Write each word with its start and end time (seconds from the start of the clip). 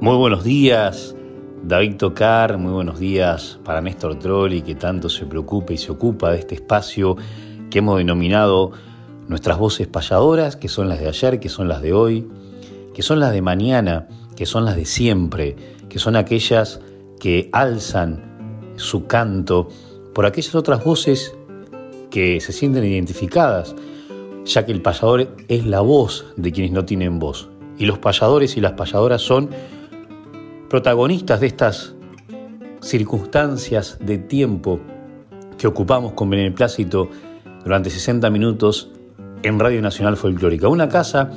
Muy 0.00 0.16
buenos 0.16 0.44
días, 0.44 1.14
David 1.62 1.96
Tocar, 1.96 2.56
muy 2.56 2.72
buenos 2.72 2.98
días 2.98 3.60
para 3.62 3.82
Néstor 3.82 4.18
Trolli, 4.18 4.62
que 4.62 4.74
tanto 4.74 5.10
se 5.10 5.26
preocupa 5.26 5.74
y 5.74 5.76
se 5.76 5.92
ocupa 5.92 6.30
de 6.32 6.38
este 6.38 6.54
espacio 6.54 7.18
que 7.68 7.80
hemos 7.80 7.98
denominado 7.98 8.72
nuestras 9.28 9.58
voces 9.58 9.88
payadoras, 9.88 10.56
que 10.56 10.68
son 10.68 10.88
las 10.88 11.00
de 11.00 11.08
ayer, 11.08 11.38
que 11.38 11.50
son 11.50 11.68
las 11.68 11.82
de 11.82 11.92
hoy, 11.92 12.26
que 12.94 13.02
son 13.02 13.20
las 13.20 13.32
de 13.32 13.42
mañana, 13.42 14.08
que 14.36 14.46
son 14.46 14.64
las 14.64 14.74
de 14.74 14.86
siempre, 14.86 15.56
que 15.90 15.98
son 15.98 16.16
aquellas 16.16 16.80
que 17.20 17.50
alzan 17.52 18.72
su 18.76 19.06
canto 19.06 19.68
por 20.14 20.24
aquellas 20.24 20.54
otras 20.54 20.82
voces 20.82 21.36
que 22.10 22.40
se 22.40 22.52
sienten 22.54 22.86
identificadas, 22.86 23.76
ya 24.46 24.64
que 24.64 24.72
el 24.72 24.80
payador 24.80 25.36
es 25.48 25.66
la 25.66 25.82
voz 25.82 26.24
de 26.38 26.52
quienes 26.52 26.72
no 26.72 26.86
tienen 26.86 27.18
voz. 27.18 27.50
Y 27.76 27.84
los 27.84 27.98
payadores 27.98 28.56
y 28.56 28.62
las 28.62 28.72
payadoras 28.72 29.20
son 29.20 29.50
protagonistas 30.70 31.40
de 31.40 31.48
estas 31.48 31.96
circunstancias 32.80 33.98
de 34.00 34.18
tiempo 34.18 34.78
que 35.58 35.66
ocupamos 35.66 36.12
con 36.12 36.30
beneplácito 36.30 37.10
durante 37.64 37.90
60 37.90 38.30
minutos 38.30 38.88
en 39.42 39.58
Radio 39.58 39.82
Nacional 39.82 40.16
Folclórica. 40.16 40.68
Una 40.68 40.88
casa 40.88 41.32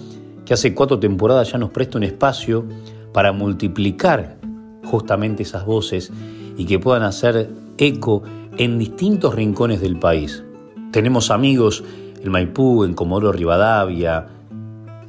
que 0.46 0.54
hace 0.54 0.76
cuatro 0.76 1.00
temporadas 1.00 1.52
ya 1.52 1.58
nos 1.58 1.72
presta 1.72 1.98
un 1.98 2.04
espacio 2.04 2.64
para 3.12 3.32
multiplicar 3.32 4.38
justamente 4.86 5.42
esas 5.42 5.66
voces 5.66 6.12
y 6.56 6.66
que 6.66 6.78
puedan 6.78 7.02
hacer 7.02 7.50
eco 7.80 8.22
en 8.58 8.78
distintos 8.78 9.34
rincones 9.34 9.82
del 9.82 9.98
país. 9.98 10.44
Tenemos 10.92 11.32
amigos 11.32 11.84
en 12.24 12.32
Maipú, 12.32 12.84
en 12.84 12.94
Comodoro 12.94 13.32
Rivadavia, 13.32 14.28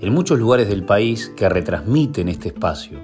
en 0.00 0.14
muchos 0.14 0.38
lugares 0.38 0.70
del 0.70 0.84
país 0.84 1.30
que 1.36 1.46
retransmiten 1.50 2.30
este 2.30 2.48
espacio. 2.48 2.98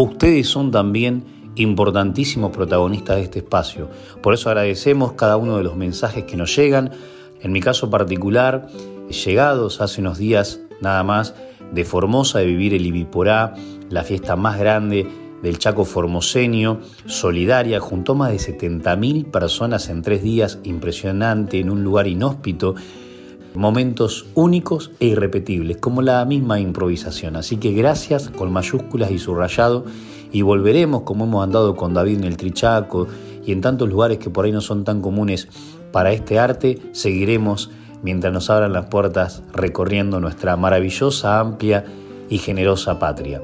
Ustedes 0.00 0.48
son 0.48 0.70
también 0.70 1.24
importantísimos 1.56 2.52
protagonistas 2.52 3.16
de 3.16 3.22
este 3.24 3.40
espacio. 3.40 3.90
Por 4.22 4.32
eso 4.32 4.48
agradecemos 4.48 5.12
cada 5.12 5.36
uno 5.36 5.58
de 5.58 5.62
los 5.62 5.76
mensajes 5.76 6.24
que 6.24 6.38
nos 6.38 6.56
llegan. 6.56 6.92
En 7.42 7.52
mi 7.52 7.60
caso 7.60 7.90
particular, 7.90 8.68
llegados 9.10 9.82
hace 9.82 10.00
unos 10.00 10.16
días 10.16 10.60
nada 10.80 11.04
más 11.04 11.34
de 11.70 11.84
Formosa, 11.84 12.38
de 12.38 12.46
vivir 12.46 12.72
el 12.72 12.86
Ibiporá, 12.86 13.52
la 13.90 14.02
fiesta 14.02 14.36
más 14.36 14.58
grande 14.58 15.06
del 15.42 15.58
Chaco 15.58 15.84
Formoseño, 15.84 16.80
solidaria, 17.04 17.78
juntó 17.78 18.14
más 18.14 18.30
de 18.30 18.38
70.000 18.38 19.30
personas 19.30 19.90
en 19.90 20.00
tres 20.00 20.22
días, 20.22 20.60
impresionante, 20.64 21.58
en 21.60 21.68
un 21.68 21.84
lugar 21.84 22.06
inhóspito 22.06 22.74
momentos 23.54 24.26
únicos 24.34 24.90
e 25.00 25.06
irrepetibles, 25.06 25.78
como 25.78 26.02
la 26.02 26.24
misma 26.24 26.60
improvisación. 26.60 27.36
Así 27.36 27.56
que 27.56 27.72
gracias 27.72 28.30
con 28.30 28.52
mayúsculas 28.52 29.10
y 29.10 29.18
subrayado 29.18 29.84
y 30.32 30.42
volveremos 30.42 31.02
como 31.02 31.24
hemos 31.24 31.42
andado 31.42 31.76
con 31.76 31.94
David 31.94 32.18
en 32.18 32.24
el 32.24 32.36
Trichaco 32.36 33.08
y 33.44 33.52
en 33.52 33.60
tantos 33.60 33.88
lugares 33.88 34.18
que 34.18 34.30
por 34.30 34.44
ahí 34.44 34.52
no 34.52 34.60
son 34.60 34.84
tan 34.84 35.00
comunes 35.00 35.48
para 35.92 36.12
este 36.12 36.38
arte, 36.38 36.78
seguiremos 36.92 37.70
mientras 38.02 38.32
nos 38.32 38.48
abran 38.50 38.72
las 38.72 38.86
puertas 38.86 39.42
recorriendo 39.52 40.20
nuestra 40.20 40.56
maravillosa, 40.56 41.40
amplia 41.40 41.84
y 42.28 42.38
generosa 42.38 42.98
patria. 42.98 43.42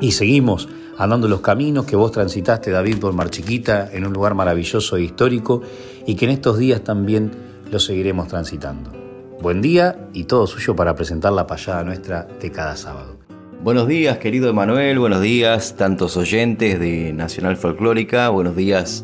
Y 0.00 0.12
seguimos 0.12 0.68
andando 0.98 1.28
los 1.28 1.40
caminos 1.40 1.86
que 1.86 1.96
vos 1.96 2.12
transitaste, 2.12 2.70
David, 2.70 2.98
por 2.98 3.12
Mar 3.12 3.30
Chiquita, 3.30 3.88
en 3.92 4.04
un 4.04 4.12
lugar 4.12 4.34
maravilloso 4.34 4.96
e 4.96 5.02
histórico, 5.02 5.62
y 6.06 6.16
que 6.16 6.26
en 6.26 6.32
estos 6.32 6.58
días 6.58 6.82
también 6.82 7.30
lo 7.70 7.78
seguiremos 7.78 8.28
transitando. 8.28 9.01
Buen 9.42 9.60
día 9.60 9.98
y 10.12 10.22
todo 10.22 10.46
suyo 10.46 10.76
para 10.76 10.94
presentar 10.94 11.32
la 11.32 11.48
payada 11.48 11.82
nuestra 11.82 12.28
de 12.40 12.52
cada 12.52 12.76
sábado. 12.76 13.16
Buenos 13.60 13.88
días, 13.88 14.18
querido 14.18 14.48
Emanuel, 14.48 15.00
buenos 15.00 15.20
días, 15.20 15.74
tantos 15.76 16.16
oyentes 16.16 16.78
de 16.78 17.12
Nacional 17.12 17.56
Folclórica, 17.56 18.28
buenos 18.28 18.54
días, 18.54 19.02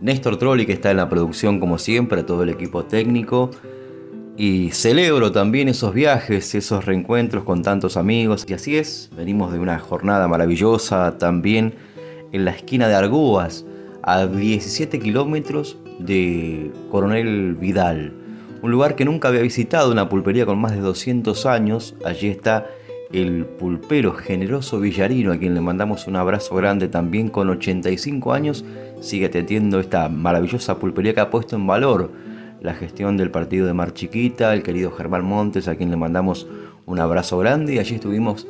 Néstor 0.00 0.36
Trolli, 0.36 0.66
que 0.66 0.72
está 0.72 0.90
en 0.90 0.96
la 0.96 1.08
producción 1.08 1.60
como 1.60 1.78
siempre, 1.78 2.22
a 2.22 2.26
todo 2.26 2.42
el 2.42 2.48
equipo 2.48 2.86
técnico. 2.86 3.52
Y 4.36 4.72
celebro 4.72 5.30
también 5.30 5.68
esos 5.68 5.94
viajes, 5.94 6.56
esos 6.56 6.84
reencuentros 6.84 7.44
con 7.44 7.62
tantos 7.62 7.96
amigos. 7.96 8.46
Y 8.48 8.54
así 8.54 8.76
es, 8.76 9.10
venimos 9.16 9.52
de 9.52 9.60
una 9.60 9.78
jornada 9.78 10.26
maravillosa 10.26 11.18
también 11.18 11.74
en 12.32 12.44
la 12.44 12.50
esquina 12.50 12.88
de 12.88 12.96
Argúas, 12.96 13.64
a 14.02 14.26
17 14.26 14.98
kilómetros 14.98 15.76
de 16.00 16.72
Coronel 16.90 17.54
Vidal 17.54 18.17
un 18.62 18.70
lugar 18.70 18.96
que 18.96 19.04
nunca 19.04 19.28
había 19.28 19.42
visitado, 19.42 19.92
una 19.92 20.08
pulpería 20.08 20.46
con 20.46 20.58
más 20.58 20.72
de 20.72 20.80
200 20.80 21.46
años. 21.46 21.94
Allí 22.04 22.28
está 22.28 22.66
el 23.12 23.46
pulpero 23.46 24.12
generoso 24.12 24.80
Villarino, 24.80 25.32
a 25.32 25.38
quien 25.38 25.54
le 25.54 25.60
mandamos 25.60 26.06
un 26.06 26.16
abrazo 26.16 26.54
grande 26.56 26.88
también 26.88 27.28
con 27.28 27.48
85 27.48 28.32
años. 28.32 28.64
Sigue 29.00 29.26
atendiendo 29.26 29.80
esta 29.80 30.08
maravillosa 30.08 30.78
pulpería 30.78 31.14
que 31.14 31.20
ha 31.20 31.30
puesto 31.30 31.56
en 31.56 31.66
valor 31.66 32.10
la 32.60 32.74
gestión 32.74 33.16
del 33.16 33.30
partido 33.30 33.66
de 33.66 33.72
Mar 33.72 33.94
Chiquita, 33.94 34.52
el 34.52 34.62
querido 34.62 34.90
Germán 34.90 35.24
Montes, 35.24 35.68
a 35.68 35.76
quien 35.76 35.90
le 35.90 35.96
mandamos 35.96 36.48
un 36.86 36.98
abrazo 36.98 37.38
grande. 37.38 37.74
Y 37.74 37.78
allí 37.78 37.94
estuvimos 37.94 38.48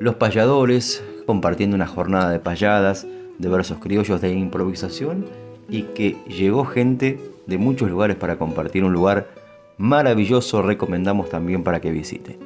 los 0.00 0.14
payadores 0.14 1.04
compartiendo 1.26 1.76
una 1.76 1.86
jornada 1.86 2.30
de 2.30 2.40
payadas, 2.40 3.06
de 3.38 3.48
versos 3.48 3.78
criollos 3.78 4.20
de 4.20 4.32
improvisación 4.32 5.26
y 5.68 5.82
que 5.82 6.16
llegó 6.26 6.64
gente 6.64 7.18
de 7.46 7.58
muchos 7.58 7.90
lugares 7.90 8.16
para 8.16 8.36
compartir 8.36 8.84
un 8.84 8.92
lugar 8.92 9.39
maravilloso 9.80 10.60
recomendamos 10.62 11.30
también 11.30 11.64
para 11.64 11.80
que 11.80 11.90
visiten. 11.90 12.36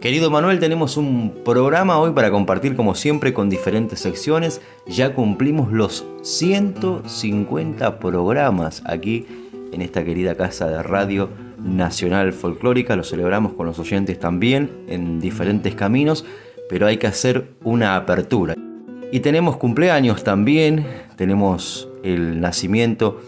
Querido 0.00 0.30
Manuel, 0.30 0.58
tenemos 0.58 0.98
un 0.98 1.32
programa 1.44 1.98
hoy 1.98 2.10
para 2.10 2.30
compartir 2.30 2.76
como 2.76 2.94
siempre 2.94 3.32
con 3.32 3.48
diferentes 3.48 4.00
secciones. 4.00 4.60
Ya 4.86 5.14
cumplimos 5.14 5.72
los 5.72 6.04
150 6.22 7.98
programas 8.00 8.82
aquí 8.84 9.24
en 9.72 9.80
esta 9.80 10.04
querida 10.04 10.34
casa 10.34 10.66
de 10.66 10.82
radio 10.82 11.30
nacional 11.58 12.34
folclórica. 12.34 12.96
Lo 12.96 13.04
celebramos 13.04 13.54
con 13.54 13.66
los 13.66 13.78
oyentes 13.78 14.18
también 14.18 14.70
en 14.88 15.20
diferentes 15.20 15.74
caminos, 15.74 16.26
pero 16.68 16.86
hay 16.86 16.98
que 16.98 17.06
hacer 17.06 17.54
una 17.62 17.96
apertura. 17.96 18.54
Y 19.10 19.20
tenemos 19.20 19.56
cumpleaños 19.56 20.24
también, 20.24 20.86
tenemos 21.16 21.88
el 22.02 22.40
nacimiento 22.40 23.20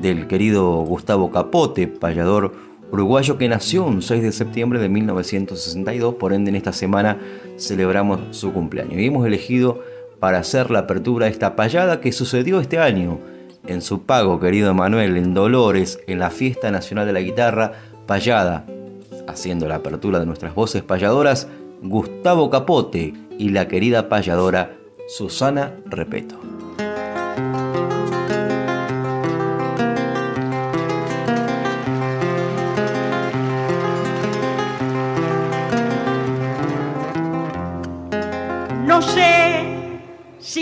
del 0.00 0.28
querido 0.28 0.76
Gustavo 0.82 1.30
Capote, 1.30 1.88
payador 1.88 2.71
uruguayo 2.92 3.38
que 3.38 3.48
nació 3.48 3.84
un 3.84 4.02
6 4.02 4.22
de 4.22 4.32
septiembre 4.32 4.78
de 4.78 4.90
1962, 4.90 6.14
por 6.16 6.34
ende 6.34 6.50
en 6.50 6.56
esta 6.56 6.74
semana 6.74 7.18
celebramos 7.56 8.20
su 8.36 8.52
cumpleaños. 8.52 9.00
Y 9.00 9.06
hemos 9.06 9.26
elegido 9.26 9.82
para 10.20 10.38
hacer 10.38 10.70
la 10.70 10.80
apertura 10.80 11.26
de 11.26 11.32
esta 11.32 11.56
payada 11.56 12.00
que 12.00 12.12
sucedió 12.12 12.60
este 12.60 12.78
año 12.78 13.18
en 13.66 13.80
su 13.80 14.02
pago, 14.02 14.38
querido 14.38 14.74
Manuel, 14.74 15.16
en 15.16 15.32
Dolores, 15.32 16.00
en 16.06 16.18
la 16.18 16.30
Fiesta 16.30 16.70
Nacional 16.70 17.06
de 17.06 17.14
la 17.14 17.20
Guitarra, 17.20 17.72
payada, 18.06 18.66
haciendo 19.26 19.66
la 19.66 19.76
apertura 19.76 20.20
de 20.20 20.26
nuestras 20.26 20.54
voces 20.54 20.82
payadoras, 20.82 21.48
Gustavo 21.82 22.50
Capote 22.50 23.14
y 23.38 23.48
la 23.48 23.68
querida 23.68 24.08
payadora 24.08 24.76
Susana 25.08 25.72
Repeto. 25.86 26.61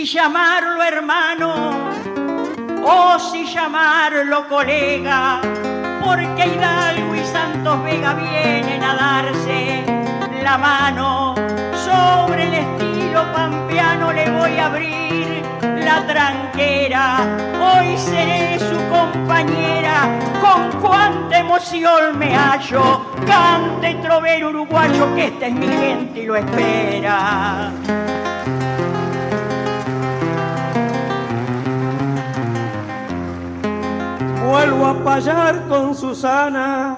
Si 0.01 0.07
llamarlo 0.07 0.83
hermano 0.83 1.73
o 2.83 3.19
si 3.19 3.45
llamarlo 3.45 4.49
colega, 4.49 5.43
porque 6.03 6.47
Hidalgo 6.47 7.15
y 7.15 7.25
Santos 7.27 7.85
Vega 7.85 8.15
vienen 8.15 8.83
a 8.83 8.95
darse 8.95 9.85
la 10.43 10.57
mano 10.57 11.35
sobre 11.85 12.45
el 12.45 12.55
estilo 12.55 13.31
pampeano 13.35 14.11
le 14.11 14.31
voy 14.31 14.57
a 14.57 14.67
abrir 14.67 15.43
la 15.85 16.07
tranquera. 16.07 17.19
Hoy 17.61 17.99
seré 17.99 18.59
su 18.59 18.79
compañera, 18.89 20.19
con 20.41 20.81
cuánta 20.81 21.41
emoción 21.41 22.19
me 22.19 22.35
hallo. 22.35 23.05
Cante 23.27 23.97
trovero 23.97 24.49
uruguayo 24.49 25.15
que 25.15 25.27
esta 25.27 25.49
es 25.49 25.53
mi 25.53 25.69
gente 25.69 26.21
y 26.23 26.27
lo 26.27 26.37
espera. 26.37 27.71
Vuelvo 34.51 34.87
a 34.87 34.95
payar 35.05 35.69
con 35.69 35.95
Susana, 35.95 36.97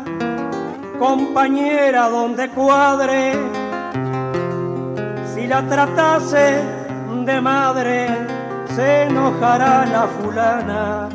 compañera 0.98 2.08
donde 2.08 2.48
cuadre. 2.48 3.34
Si 5.34 5.46
la 5.46 5.60
tratase 5.68 6.62
de 7.26 7.40
madre, 7.42 8.26
se 8.74 9.02
enojará 9.02 9.84
la 9.84 10.08
fulana. 10.08 11.08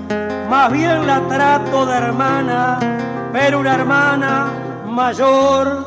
Más 0.48 0.72
bien 0.72 1.08
la 1.08 1.22
trato 1.22 1.88
de 1.88 1.98
hermana, 1.98 2.78
pero 3.34 3.60
una 3.60 3.74
hermana 3.74 4.48
mayor. 4.86 5.86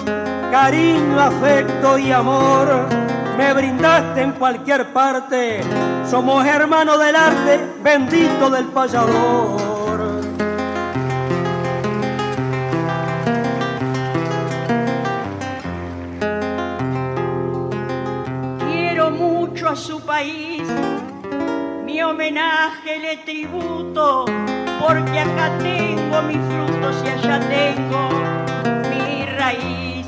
Cariño, 0.51 1.21
afecto 1.21 1.97
y 1.97 2.11
amor 2.11 2.89
me 3.39 3.55
brindaste 3.55 4.21
en 4.21 4.33
cualquier 4.33 4.93
parte. 4.93 5.61
Somos 6.11 6.45
hermanos 6.45 6.99
del 6.99 7.15
arte, 7.15 7.61
bendito 7.85 8.51
del 8.51 8.67
payador. 8.67 9.70
A 19.71 19.77
su 19.77 20.01
país, 20.01 20.63
mi 21.85 22.03
homenaje 22.03 22.99
le 22.99 23.19
tributo, 23.19 24.25
porque 24.81 25.21
acá 25.21 25.57
tengo 25.61 26.23
mis 26.23 26.39
frutos 26.39 26.97
y 27.05 27.09
allá 27.09 27.39
tengo 27.49 28.09
mi 28.91 29.27
raíz. 29.27 30.07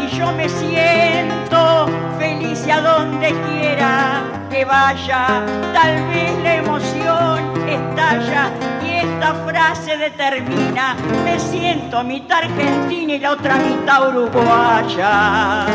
Y 0.00 0.16
yo 0.16 0.30
me 0.30 0.48
siento 0.48 1.88
feliz 2.20 2.64
a 2.68 2.80
donde 2.80 3.34
quiera 3.48 4.22
que 4.48 4.64
vaya, 4.64 5.44
tal 5.72 6.06
vez 6.06 6.38
la 6.44 6.54
emoción 6.54 7.68
estalla 7.68 8.52
y 8.80 8.92
esta 8.92 9.34
frase 9.44 9.96
determina, 9.96 10.94
me 11.24 11.36
siento 11.40 12.04
mitad 12.04 12.44
argentina 12.44 13.14
y 13.14 13.18
la 13.18 13.32
otra 13.32 13.56
mitad 13.56 14.08
uruguaya. 14.08 15.66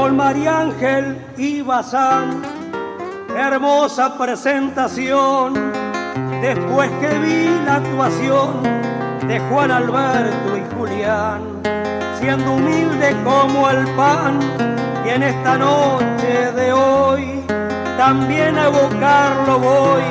Con 0.00 0.16
María 0.16 0.60
Ángel 0.60 1.18
y 1.36 1.60
Bazán. 1.60 2.40
Hermosa 3.36 4.16
presentación, 4.16 5.52
después 6.40 6.90
que 7.00 7.18
vi 7.18 7.44
la 7.66 7.74
actuación 7.76 8.62
de 9.28 9.38
Juan 9.40 9.70
Alberto 9.70 10.56
y 10.56 10.74
Julián, 10.74 11.42
siendo 12.18 12.54
humilde 12.54 13.14
como 13.24 13.68
el 13.68 13.86
pan, 13.94 14.40
y 15.04 15.10
en 15.10 15.22
esta 15.22 15.58
noche 15.58 16.52
de 16.56 16.72
hoy 16.72 17.44
también 17.98 18.56
a 18.56 18.68
evocarlo 18.68 19.58
voy 19.58 20.02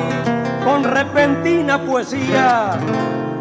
con 0.64 0.84
repentina 0.84 1.82
poesía 1.82 2.78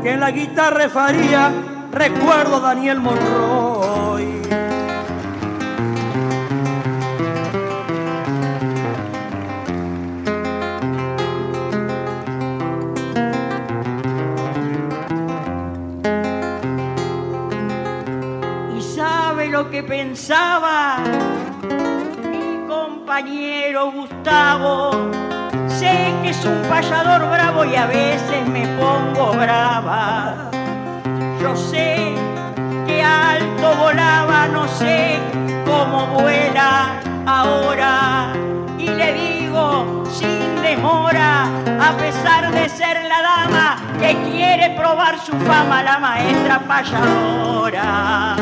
que 0.01 0.13
en 0.13 0.19
la 0.19 0.31
guitarra 0.31 0.89
faría 0.89 1.51
recuerdo 1.91 2.55
a 2.55 2.59
Daniel 2.59 2.99
Monroy. 3.01 3.88
Pensaba 19.83 20.97
mi 22.29 22.67
compañero 22.67 23.91
Gustavo. 23.91 25.09
Sé 25.67 26.13
que 26.21 26.29
es 26.29 26.45
un 26.45 26.61
payador 26.69 27.29
bravo 27.29 27.65
y 27.65 27.75
a 27.75 27.85
veces 27.85 28.47
me 28.47 28.67
pongo 28.77 29.31
brava. 29.33 30.49
Yo 31.41 31.55
sé 31.55 32.13
que 32.85 33.01
alto 33.01 33.75
volaba, 33.75 34.47
no 34.47 34.67
sé 34.67 35.17
cómo 35.65 36.07
vuela 36.07 36.99
ahora. 37.25 38.33
Y 38.77 38.87
le 38.87 39.13
digo 39.13 40.03
sin 40.11 40.61
demora, 40.61 41.45
a 41.79 41.95
pesar 41.97 42.51
de 42.51 42.67
ser 42.69 43.03
la 43.05 43.21
dama 43.21 43.77
que 43.99 44.15
quiere 44.31 44.71
probar 44.71 45.19
su 45.19 45.33
fama, 45.39 45.83
la 45.83 45.99
maestra 45.99 46.59
payadora. 46.59 48.35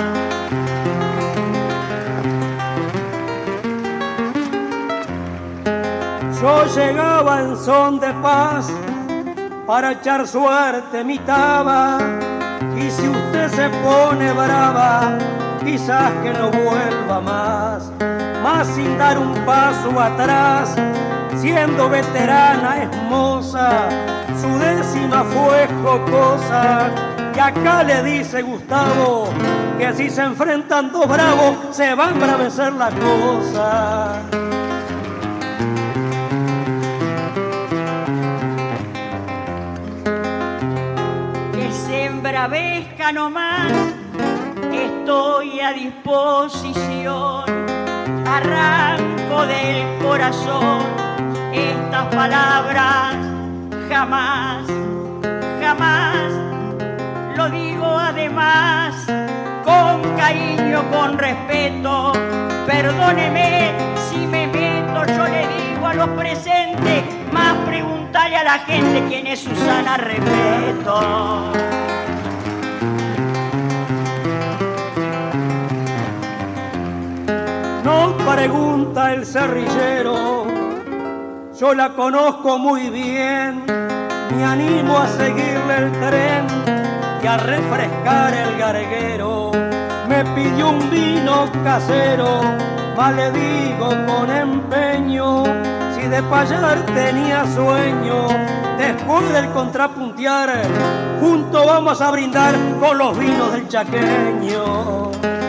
Yo 6.42 6.66
llegaba 6.66 7.42
en 7.42 7.58
son 7.58 8.00
de 8.00 8.14
paz 8.22 8.70
para 9.66 9.94
echar 9.94 10.28
suerte 10.28 11.04
mi 11.04 11.18
taba. 11.20 11.98
Y 12.76 12.92
si 12.92 13.10
usted 13.10 13.50
se 13.50 13.70
pone 13.84 14.32
brava, 14.34 15.18
quizás 15.66 16.12
que 16.24 16.34
no 16.34 16.52
vuelva 16.52 17.22
más. 17.22 17.92
Más 18.44 18.68
sin 18.68 18.98
dar 19.00 19.18
un 19.18 19.34
paso 19.46 20.00
atrás, 20.00 20.76
siendo 21.36 21.90
veterana 21.90 22.84
hermosa, 22.84 23.90
su 24.40 24.60
décima 24.60 25.24
fue 25.24 25.68
jocosa. 25.84 26.92
Y 27.36 27.40
acá 27.40 27.82
le 27.84 28.04
dice 28.04 28.44
Gustavo 28.44 29.30
que 29.80 29.92
si 29.94 30.10
se 30.10 30.22
enfrentan 30.22 30.92
dos 30.92 31.08
bravos, 31.08 31.56
se 31.72 31.96
va 31.96 32.08
a 32.08 32.10
embravecer 32.12 32.74
la 32.74 32.90
cosa. 32.92 34.57
Embravezca 42.18 43.12
nomás, 43.12 43.72
estoy 44.74 45.60
a 45.60 45.72
disposición, 45.72 47.44
arranco 48.26 49.46
del 49.46 49.86
corazón. 50.02 50.80
Estas 51.54 52.06
palabras, 52.08 53.16
jamás, 53.88 54.66
jamás, 55.62 56.34
lo 57.36 57.50
digo 57.52 57.86
además, 57.86 58.96
con 59.64 60.02
cariño, 60.18 60.90
con 60.90 61.20
respeto, 61.20 62.14
perdóneme 62.66 63.74
si 64.10 64.26
me 64.26 64.48
meto, 64.48 65.06
yo 65.06 65.24
le 65.28 65.48
digo 65.48 65.86
a 65.86 65.94
los 65.94 66.10
presentes, 66.10 67.04
más 67.32 67.56
preguntarle 67.68 68.38
a 68.38 68.44
la 68.44 68.60
gente 68.60 69.04
quién 69.08 69.28
es 69.28 69.42
Susana 69.42 69.98
Respeto. 69.98 71.87
Pregunta 78.34 79.14
el 79.14 79.26
cerrillero, 79.26 80.46
yo 81.58 81.74
la 81.74 81.90
conozco 81.94 82.58
muy 82.58 82.90
bien, 82.90 83.64
me 84.36 84.44
animo 84.44 84.98
a 84.98 85.08
seguirle 85.08 85.78
el 85.78 85.92
tren 85.94 86.46
y 87.24 87.28
a 87.28 87.38
refrescar 87.38 88.34
el 88.34 88.58
garguero. 88.58 89.52
Me 90.10 90.24
pidió 90.36 90.70
un 90.70 90.90
vino 90.90 91.50
casero, 91.64 92.42
más 92.98 93.16
le 93.16 93.32
digo 93.32 93.90
con 94.08 94.30
empeño, 94.30 95.44
si 95.96 96.02
de 96.08 96.22
payar 96.24 96.86
tenía 96.88 97.46
sueño, 97.46 98.28
después 98.78 99.34
del 99.34 99.50
contrapuntear, 99.52 100.64
juntos 101.22 101.66
vamos 101.66 102.02
a 102.02 102.12
brindar 102.12 102.56
con 102.80 102.98
los 102.98 103.18
vinos 103.18 103.54
del 103.54 103.68
chaqueño. 103.68 105.47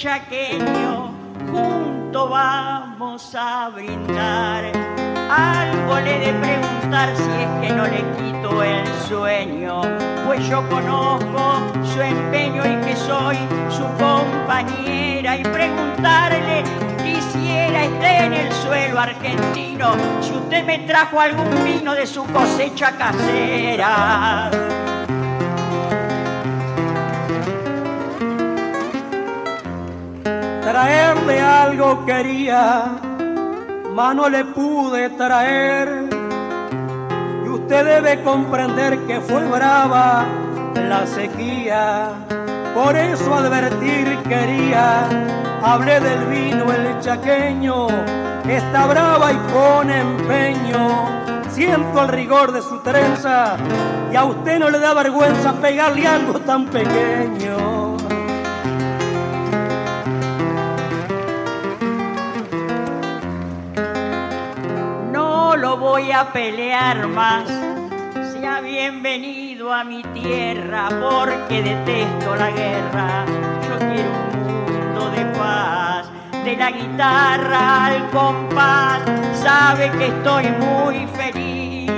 Chaqueño, 0.00 1.12
junto 1.52 2.30
vamos 2.30 3.34
a 3.34 3.68
brindar. 3.68 4.72
Algo 5.30 6.00
le 6.00 6.18
de 6.20 6.32
preguntar 6.32 7.14
si 7.14 7.30
es 7.30 7.48
que 7.60 7.74
no 7.74 7.84
le 7.86 8.02
quito 8.16 8.62
el 8.62 8.86
sueño, 9.06 9.82
pues 10.26 10.48
yo 10.48 10.66
conozco 10.70 11.60
su 11.84 12.00
empeño 12.00 12.62
y 12.64 12.82
que 12.82 12.96
soy 12.96 13.36
su 13.68 13.84
compañera 14.02 15.36
y 15.36 15.42
preguntarle 15.42 16.64
quisiera 17.04 17.84
estar 17.84 18.24
en 18.24 18.32
el 18.32 18.52
suelo 18.54 18.98
argentino 18.98 19.96
si 20.22 20.32
usted 20.32 20.64
me 20.64 20.78
trajo 20.78 21.20
algún 21.20 21.62
vino 21.62 21.92
de 21.92 22.06
su 22.06 22.24
cosecha 22.24 22.96
casera. 22.96 24.50
Traerle 30.80 31.38
algo 31.38 32.06
quería, 32.06 32.86
mas 33.94 34.16
no 34.16 34.30
le 34.30 34.46
pude 34.46 35.10
traer. 35.10 36.08
Y 37.44 37.48
usted 37.50 37.84
debe 37.84 38.22
comprender 38.22 38.98
que 39.00 39.20
fue 39.20 39.44
brava 39.44 40.24
la 40.74 41.06
sequía. 41.06 42.12
Por 42.74 42.96
eso 42.96 43.34
advertir 43.34 44.16
quería, 44.26 45.02
hablé 45.62 46.00
del 46.00 46.24
vino 46.28 46.72
el 46.72 46.98
chaqueño, 47.00 47.88
está 48.48 48.86
brava 48.86 49.32
y 49.32 49.36
pone 49.52 50.00
empeño. 50.00 51.10
Siento 51.50 52.04
el 52.04 52.08
rigor 52.08 52.52
de 52.52 52.62
su 52.62 52.78
trenza 52.78 53.58
y 54.10 54.16
a 54.16 54.24
usted 54.24 54.58
no 54.58 54.70
le 54.70 54.78
da 54.78 54.94
vergüenza 54.94 55.52
pegarle 55.60 56.06
algo 56.06 56.38
tan 56.40 56.64
pequeño. 56.68 57.89
Lo 65.60 65.76
voy 65.76 66.10
a 66.10 66.32
pelear 66.32 67.06
más. 67.06 67.44
Sea 68.32 68.60
bienvenido 68.62 69.72
a 69.72 69.84
mi 69.84 70.02
tierra 70.02 70.88
porque 70.88 71.62
detesto 71.62 72.34
la 72.34 72.50
guerra. 72.50 73.26
Yo 73.68 73.78
quiero 73.78 74.10
un 74.10 74.46
mundo 74.46 75.10
de 75.10 75.24
paz. 75.38 76.08
De 76.44 76.56
la 76.56 76.70
guitarra 76.70 77.84
al 77.86 78.08
compás, 78.08 79.02
sabe 79.34 79.90
que 79.90 80.06
estoy 80.06 80.46
muy 80.48 81.06
feliz. 81.08 81.90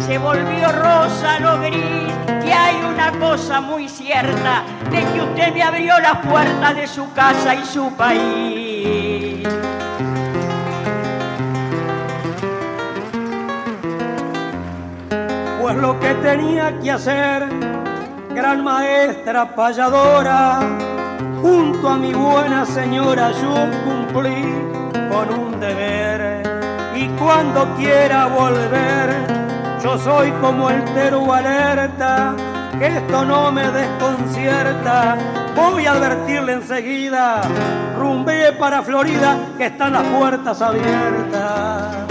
Se 0.00 0.18
volvió 0.18 0.72
rosa 0.72 1.38
lo 1.38 1.60
gris 1.60 2.12
y 2.44 2.50
hay 2.50 2.76
una 2.84 3.12
cosa 3.12 3.60
muy 3.60 3.88
cierta, 3.88 4.64
de 4.90 5.04
que 5.12 5.20
usted 5.22 5.54
me 5.54 5.62
abrió 5.62 5.98
las 6.00 6.18
puertas 6.26 6.74
de 6.74 6.86
su 6.88 7.12
casa 7.12 7.54
y 7.54 7.64
su 7.64 7.92
país. 7.92 8.63
Pues 15.64 15.76
lo 15.78 15.98
que 15.98 16.12
tenía 16.16 16.78
que 16.78 16.90
hacer, 16.90 17.48
gran 18.34 18.62
maestra 18.62 19.54
payadora, 19.56 20.60
junto 21.40 21.88
a 21.88 21.96
mi 21.96 22.12
buena 22.12 22.66
señora 22.66 23.30
yo 23.30 23.54
cumplí 23.82 24.42
con 25.10 25.40
un 25.40 25.58
deber. 25.58 26.42
Y 26.94 27.08
cuando 27.18 27.64
quiera 27.76 28.26
volver, 28.26 29.08
yo 29.82 29.96
soy 29.96 30.30
como 30.32 30.68
el 30.68 30.84
tero 30.92 31.32
alerta, 31.32 32.34
que 32.78 32.98
esto 32.98 33.24
no 33.24 33.50
me 33.50 33.66
desconcierta. 33.66 35.16
Voy 35.56 35.86
a 35.86 35.92
advertirle 35.92 36.52
enseguida, 36.52 37.40
rumbe 37.98 38.52
para 38.52 38.82
Florida, 38.82 39.38
que 39.56 39.64
están 39.68 39.94
las 39.94 40.04
puertas 40.08 40.60
abiertas. 40.60 42.04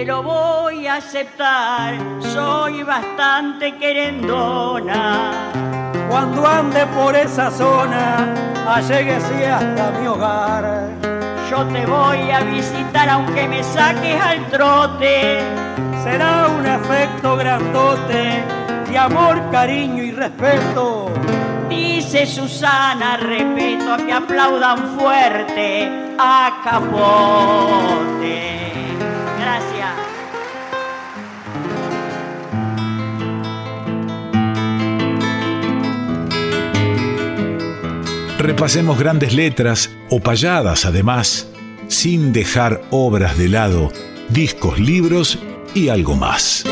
Te 0.00 0.06
lo 0.06 0.22
voy 0.22 0.86
a 0.86 0.94
aceptar, 0.94 1.94
soy 2.20 2.82
bastante 2.82 3.76
querendona. 3.76 5.30
Cuando 6.08 6.46
ande 6.46 6.86
por 6.86 7.14
esa 7.14 7.50
zona, 7.50 8.32
alléguese 8.66 9.46
hasta 9.46 9.90
mi 9.90 10.06
hogar. 10.06 10.88
Yo 11.50 11.66
te 11.66 11.84
voy 11.84 12.30
a 12.30 12.40
visitar 12.40 13.10
aunque 13.10 13.46
me 13.46 13.62
saques 13.62 14.18
al 14.18 14.46
trote. 14.46 15.40
Será 16.02 16.48
un 16.48 16.64
efecto 16.64 17.36
grandote 17.36 18.42
de 18.88 18.98
amor, 18.98 19.50
cariño 19.50 20.02
y 20.02 20.12
respeto. 20.12 21.12
Dice 21.68 22.24
Susana, 22.24 23.18
respeto 23.18 23.92
a 23.92 23.98
que 23.98 24.12
aplaudan 24.14 24.98
fuerte 24.98 25.90
a 26.18 26.58
Capote. 26.64 28.69
Repasemos 38.42 38.98
grandes 38.98 39.34
letras 39.34 39.94
o 40.08 40.18
payadas 40.18 40.86
además, 40.86 41.52
sin 41.88 42.32
dejar 42.32 42.80
obras 42.90 43.36
de 43.36 43.50
lado, 43.50 43.92
discos, 44.30 44.80
libros 44.80 45.38
y 45.74 45.90
algo 45.90 46.16
más. 46.16 46.64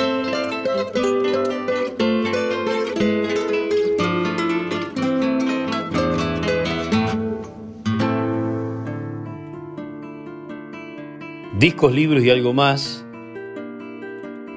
Discos, 11.59 11.95
libros 11.95 12.25
y 12.25 12.31
algo 12.31 12.55
más. 12.55 13.05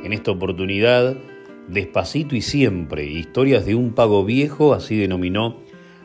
En 0.06 0.14
esta 0.14 0.32
oportunidad, 0.32 1.18
Despacito 1.68 2.38
y 2.38 2.42
Siempre, 2.42 3.04
historias 3.04 3.66
de 3.66 3.76
un 3.76 3.92
pago 3.92 4.24
viejo, 4.24 4.74
así 4.74 4.96
denominó 4.96 5.58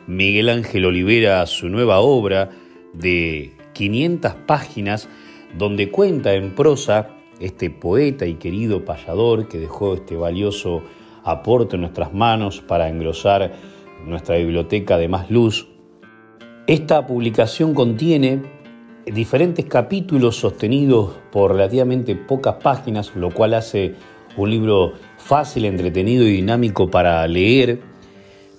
Miguel 0.07 0.47
Ángel 0.47 0.85
Olivera 0.85 1.45
su 1.45 1.67
nueva 1.67 1.99
obra 1.99 2.49
de 2.93 3.51
500 3.73 4.33
páginas, 4.47 5.09
donde 5.57 5.91
cuenta 5.91 6.33
en 6.33 6.55
prosa 6.55 7.09
este 7.39 7.69
poeta 7.69 8.25
y 8.25 8.35
querido 8.35 8.85
payador 8.85 9.49
que 9.49 9.59
dejó 9.59 9.95
este 9.95 10.15
valioso 10.15 10.81
aporte 11.23 11.75
en 11.75 11.81
nuestras 11.81 12.13
manos 12.13 12.61
para 12.61 12.87
engrosar 12.87 13.53
nuestra 14.05 14.37
biblioteca 14.37 14.97
de 14.97 15.09
más 15.09 15.29
luz. 15.29 15.67
Esta 16.67 17.05
publicación 17.05 17.73
contiene 17.73 18.41
diferentes 19.05 19.65
capítulos 19.65 20.37
sostenidos 20.37 21.15
por 21.31 21.51
relativamente 21.51 22.15
pocas 22.15 22.55
páginas, 22.55 23.13
lo 23.15 23.31
cual 23.31 23.53
hace 23.55 23.95
un 24.37 24.49
libro 24.49 24.93
fácil, 25.17 25.65
entretenido 25.65 26.25
y 26.25 26.31
dinámico 26.31 26.89
para 26.89 27.27
leer, 27.27 27.81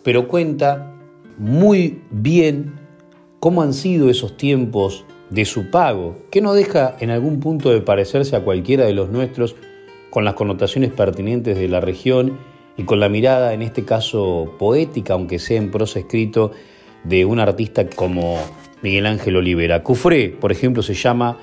pero 0.03 0.29
cuenta 0.29 0.98
muy 1.39 2.03
bien 2.11 2.75
cómo 3.41 3.63
han 3.63 3.73
sido 3.73 4.11
esos 4.11 4.37
tiempos 4.37 5.05
de 5.31 5.45
su 5.45 5.71
pago, 5.71 6.17
que 6.31 6.41
no 6.41 6.55
deja 6.55 6.97
en 7.01 7.11
algún 7.11 7.41
punto 7.41 7.71
de 7.71 7.81
parecerse 7.81 8.35
a 8.35 8.45
cualquiera 8.45 8.85
de 8.85 8.95
los 8.95 9.11
nuestros, 9.11 9.57
con 10.11 10.25
las 10.25 10.35
connotaciones 10.35 10.93
pertinentes 10.93 11.57
de 11.57 11.69
la 11.69 11.81
región 11.81 12.39
y 12.77 12.85
con 12.85 12.99
la 13.01 13.09
mirada, 13.09 13.53
en 13.53 13.63
este 13.63 13.85
caso 13.85 14.55
poética, 14.59 15.15
aunque 15.15 15.39
sea 15.39 15.59
en 15.59 15.71
prosa 15.71 15.99
escrito, 15.99 16.53
de 17.05 17.25
un 17.25 17.41
artista 17.41 17.89
como 17.89 18.39
Miguel 18.83 19.07
Ángel 19.07 19.37
Olivera. 19.37 19.83
Cufré, 19.83 20.31
por 20.31 20.51
ejemplo, 20.51 20.83
se 20.83 20.95
llama 20.95 21.39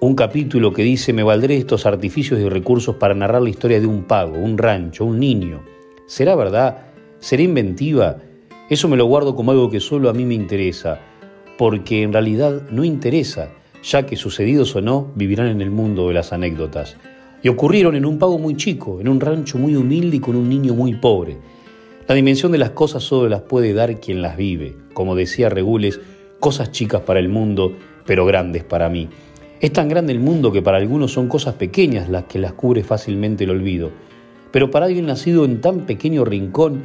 un 0.00 0.14
capítulo 0.14 0.72
que 0.72 0.82
dice, 0.82 1.12
me 1.12 1.22
valdré 1.22 1.56
estos 1.56 1.86
artificios 1.86 2.38
y 2.40 2.48
recursos 2.48 2.96
para 2.96 3.14
narrar 3.14 3.42
la 3.42 3.50
historia 3.50 3.80
de 3.80 3.86
un 3.86 4.04
pago, 4.04 4.36
un 4.38 4.58
rancho, 4.58 5.04
un 5.04 5.18
niño. 5.18 5.62
¿Será 6.06 6.36
verdad? 6.36 6.86
¿Será 7.18 7.42
inventiva? 7.42 8.18
Eso 8.68 8.86
me 8.86 8.98
lo 8.98 9.06
guardo 9.06 9.34
como 9.34 9.52
algo 9.52 9.70
que 9.70 9.80
solo 9.80 10.10
a 10.10 10.12
mí 10.12 10.26
me 10.26 10.34
interesa, 10.34 11.00
porque 11.56 12.02
en 12.02 12.12
realidad 12.12 12.68
no 12.70 12.84
interesa, 12.84 13.50
ya 13.82 14.04
que 14.04 14.16
sucedidos 14.16 14.76
o 14.76 14.82
no, 14.82 15.10
vivirán 15.14 15.46
en 15.46 15.62
el 15.62 15.70
mundo 15.70 16.08
de 16.08 16.14
las 16.14 16.34
anécdotas. 16.34 16.98
Y 17.42 17.48
ocurrieron 17.48 17.96
en 17.96 18.04
un 18.04 18.18
pago 18.18 18.38
muy 18.38 18.56
chico, 18.56 19.00
en 19.00 19.08
un 19.08 19.20
rancho 19.20 19.56
muy 19.56 19.74
humilde 19.74 20.18
y 20.18 20.20
con 20.20 20.36
un 20.36 20.50
niño 20.50 20.74
muy 20.74 20.94
pobre. 20.94 21.38
La 22.06 22.14
dimensión 22.14 22.52
de 22.52 22.58
las 22.58 22.70
cosas 22.70 23.02
solo 23.02 23.30
las 23.30 23.40
puede 23.40 23.72
dar 23.72 24.00
quien 24.00 24.20
las 24.20 24.36
vive. 24.36 24.76
Como 24.92 25.14
decía 25.14 25.48
Regules, 25.48 25.98
cosas 26.38 26.70
chicas 26.70 27.00
para 27.00 27.20
el 27.20 27.30
mundo, 27.30 27.72
pero 28.04 28.26
grandes 28.26 28.64
para 28.64 28.90
mí. 28.90 29.08
Es 29.60 29.72
tan 29.72 29.88
grande 29.88 30.12
el 30.12 30.20
mundo 30.20 30.52
que 30.52 30.60
para 30.60 30.76
algunos 30.76 31.12
son 31.12 31.28
cosas 31.28 31.54
pequeñas 31.54 32.10
las 32.10 32.24
que 32.24 32.38
las 32.38 32.52
cubre 32.52 32.84
fácilmente 32.84 33.44
el 33.44 33.50
olvido. 33.50 33.92
Pero 34.50 34.70
para 34.70 34.86
alguien 34.86 35.06
nacido 35.06 35.46
en 35.46 35.62
tan 35.62 35.86
pequeño 35.86 36.26
rincón 36.26 36.82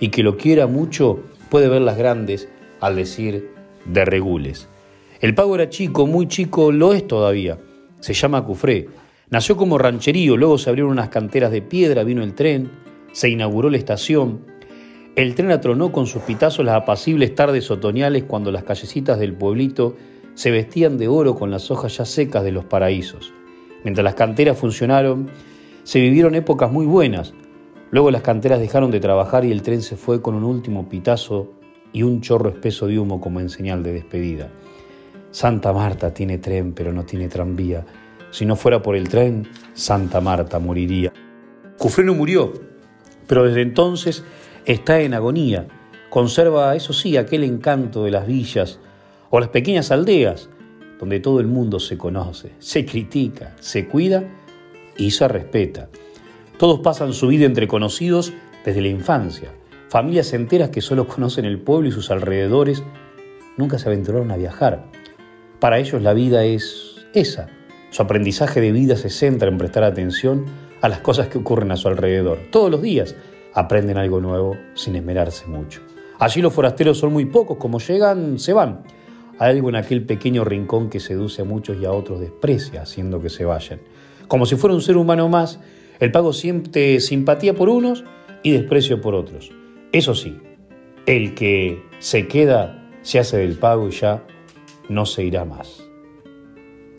y 0.00 0.08
que 0.08 0.22
lo 0.22 0.36
quiera 0.36 0.66
mucho, 0.66 1.20
puede 1.50 1.68
verlas 1.68 1.96
grandes 1.96 2.48
al 2.80 2.96
decir 2.96 3.50
de 3.84 4.04
Regules. 4.04 4.68
El 5.20 5.34
pago 5.34 5.54
era 5.54 5.70
chico, 5.70 6.06
muy 6.06 6.28
chico, 6.28 6.72
lo 6.72 6.92
es 6.92 7.06
todavía. 7.06 7.58
Se 8.00 8.12
llama 8.12 8.44
Cufré. 8.44 8.88
Nació 9.30 9.56
como 9.56 9.78
rancherío, 9.78 10.36
luego 10.36 10.58
se 10.58 10.70
abrieron 10.70 10.92
unas 10.92 11.08
canteras 11.08 11.50
de 11.50 11.62
piedra, 11.62 12.04
vino 12.04 12.22
el 12.22 12.34
tren, 12.34 12.70
se 13.12 13.28
inauguró 13.28 13.70
la 13.70 13.78
estación. 13.78 14.40
El 15.16 15.34
tren 15.34 15.50
atronó 15.50 15.90
con 15.90 16.06
sus 16.06 16.22
pitazos 16.22 16.64
las 16.64 16.76
apacibles 16.76 17.34
tardes 17.34 17.70
otoñales 17.70 18.24
cuando 18.24 18.52
las 18.52 18.64
callecitas 18.64 19.18
del 19.18 19.32
pueblito 19.32 19.96
se 20.34 20.50
vestían 20.50 20.98
de 20.98 21.08
oro 21.08 21.34
con 21.34 21.50
las 21.50 21.70
hojas 21.70 21.96
ya 21.96 22.04
secas 22.04 22.44
de 22.44 22.52
los 22.52 22.66
paraísos. 22.66 23.32
Mientras 23.82 24.04
las 24.04 24.14
canteras 24.14 24.58
funcionaron, 24.58 25.30
se 25.82 25.98
vivieron 25.98 26.34
épocas 26.34 26.70
muy 26.70 26.84
buenas. 26.84 27.32
Luego 27.90 28.10
las 28.10 28.22
canteras 28.22 28.60
dejaron 28.60 28.90
de 28.90 29.00
trabajar 29.00 29.44
y 29.44 29.52
el 29.52 29.62
tren 29.62 29.82
se 29.82 29.96
fue 29.96 30.20
con 30.20 30.34
un 30.34 30.44
último 30.44 30.88
pitazo 30.88 31.52
y 31.92 32.02
un 32.02 32.20
chorro 32.20 32.50
espeso 32.50 32.86
de 32.86 32.98
humo 32.98 33.20
como 33.20 33.40
en 33.40 33.48
señal 33.48 33.82
de 33.82 33.92
despedida. 33.92 34.50
Santa 35.30 35.72
Marta 35.72 36.12
tiene 36.12 36.38
tren, 36.38 36.72
pero 36.72 36.92
no 36.92 37.04
tiene 37.04 37.28
tranvía. 37.28 37.84
Si 38.30 38.44
no 38.44 38.56
fuera 38.56 38.82
por 38.82 38.96
el 38.96 39.08
tren, 39.08 39.46
Santa 39.74 40.20
Marta 40.20 40.58
moriría. 40.58 41.12
Cufreno 41.78 42.14
murió, 42.14 42.52
pero 43.26 43.44
desde 43.44 43.62
entonces 43.62 44.24
está 44.64 45.00
en 45.00 45.14
agonía. 45.14 45.68
Conserva, 46.10 46.74
eso 46.74 46.92
sí, 46.92 47.16
aquel 47.16 47.44
encanto 47.44 48.04
de 48.04 48.10
las 48.10 48.26
villas 48.26 48.80
o 49.30 49.38
las 49.38 49.50
pequeñas 49.50 49.90
aldeas, 49.90 50.48
donde 50.98 51.20
todo 51.20 51.40
el 51.40 51.46
mundo 51.46 51.78
se 51.78 51.98
conoce, 51.98 52.52
se 52.58 52.84
critica, 52.84 53.54
se 53.60 53.86
cuida 53.86 54.24
y 54.96 55.10
se 55.10 55.28
respeta. 55.28 55.88
Todos 56.58 56.80
pasan 56.80 57.12
su 57.12 57.28
vida 57.28 57.44
entre 57.44 57.68
conocidos 57.68 58.32
desde 58.64 58.80
la 58.80 58.88
infancia. 58.88 59.52
Familias 59.88 60.32
enteras 60.32 60.70
que 60.70 60.80
solo 60.80 61.06
conocen 61.06 61.44
el 61.44 61.60
pueblo 61.60 61.88
y 61.88 61.92
sus 61.92 62.10
alrededores 62.10 62.82
nunca 63.58 63.78
se 63.78 63.88
aventuraron 63.88 64.30
a 64.30 64.36
viajar. 64.36 64.86
Para 65.60 65.78
ellos 65.78 66.00
la 66.00 66.14
vida 66.14 66.44
es 66.44 67.06
esa. 67.12 67.48
Su 67.90 68.02
aprendizaje 68.02 68.62
de 68.62 68.72
vida 68.72 68.96
se 68.96 69.10
centra 69.10 69.48
en 69.48 69.58
prestar 69.58 69.84
atención 69.84 70.46
a 70.80 70.88
las 70.88 71.00
cosas 71.00 71.28
que 71.28 71.38
ocurren 71.38 71.72
a 71.72 71.76
su 71.76 71.88
alrededor. 71.88 72.38
Todos 72.50 72.70
los 72.70 72.80
días 72.80 73.14
aprenden 73.52 73.98
algo 73.98 74.20
nuevo 74.20 74.56
sin 74.74 74.96
esmerarse 74.96 75.46
mucho. 75.46 75.82
Allí 76.18 76.40
los 76.40 76.54
forasteros 76.54 76.98
son 76.98 77.12
muy 77.12 77.26
pocos, 77.26 77.58
como 77.58 77.78
llegan, 77.80 78.38
se 78.38 78.54
van. 78.54 78.82
Hay 79.38 79.50
algo 79.50 79.68
en 79.68 79.76
aquel 79.76 80.06
pequeño 80.06 80.44
rincón 80.44 80.88
que 80.88 81.00
seduce 81.00 81.42
a 81.42 81.44
muchos 81.44 81.76
y 81.78 81.84
a 81.84 81.92
otros 81.92 82.20
desprecia, 82.20 82.82
haciendo 82.82 83.20
que 83.20 83.28
se 83.28 83.44
vayan. 83.44 83.80
Como 84.26 84.46
si 84.46 84.56
fuera 84.56 84.74
un 84.74 84.80
ser 84.80 84.96
humano 84.96 85.28
más, 85.28 85.60
el 86.00 86.12
pago 86.12 86.32
siente 86.32 87.00
simpatía 87.00 87.54
por 87.54 87.68
unos 87.68 88.04
y 88.42 88.52
desprecio 88.52 89.00
por 89.00 89.14
otros. 89.14 89.50
Eso 89.92 90.14
sí, 90.14 90.38
el 91.06 91.34
que 91.34 91.82
se 91.98 92.26
queda 92.28 92.90
se 93.02 93.18
hace 93.18 93.38
del 93.38 93.54
pago 93.54 93.88
y 93.88 93.92
ya 93.92 94.24
no 94.88 95.06
se 95.06 95.24
irá 95.24 95.44
más. 95.44 95.82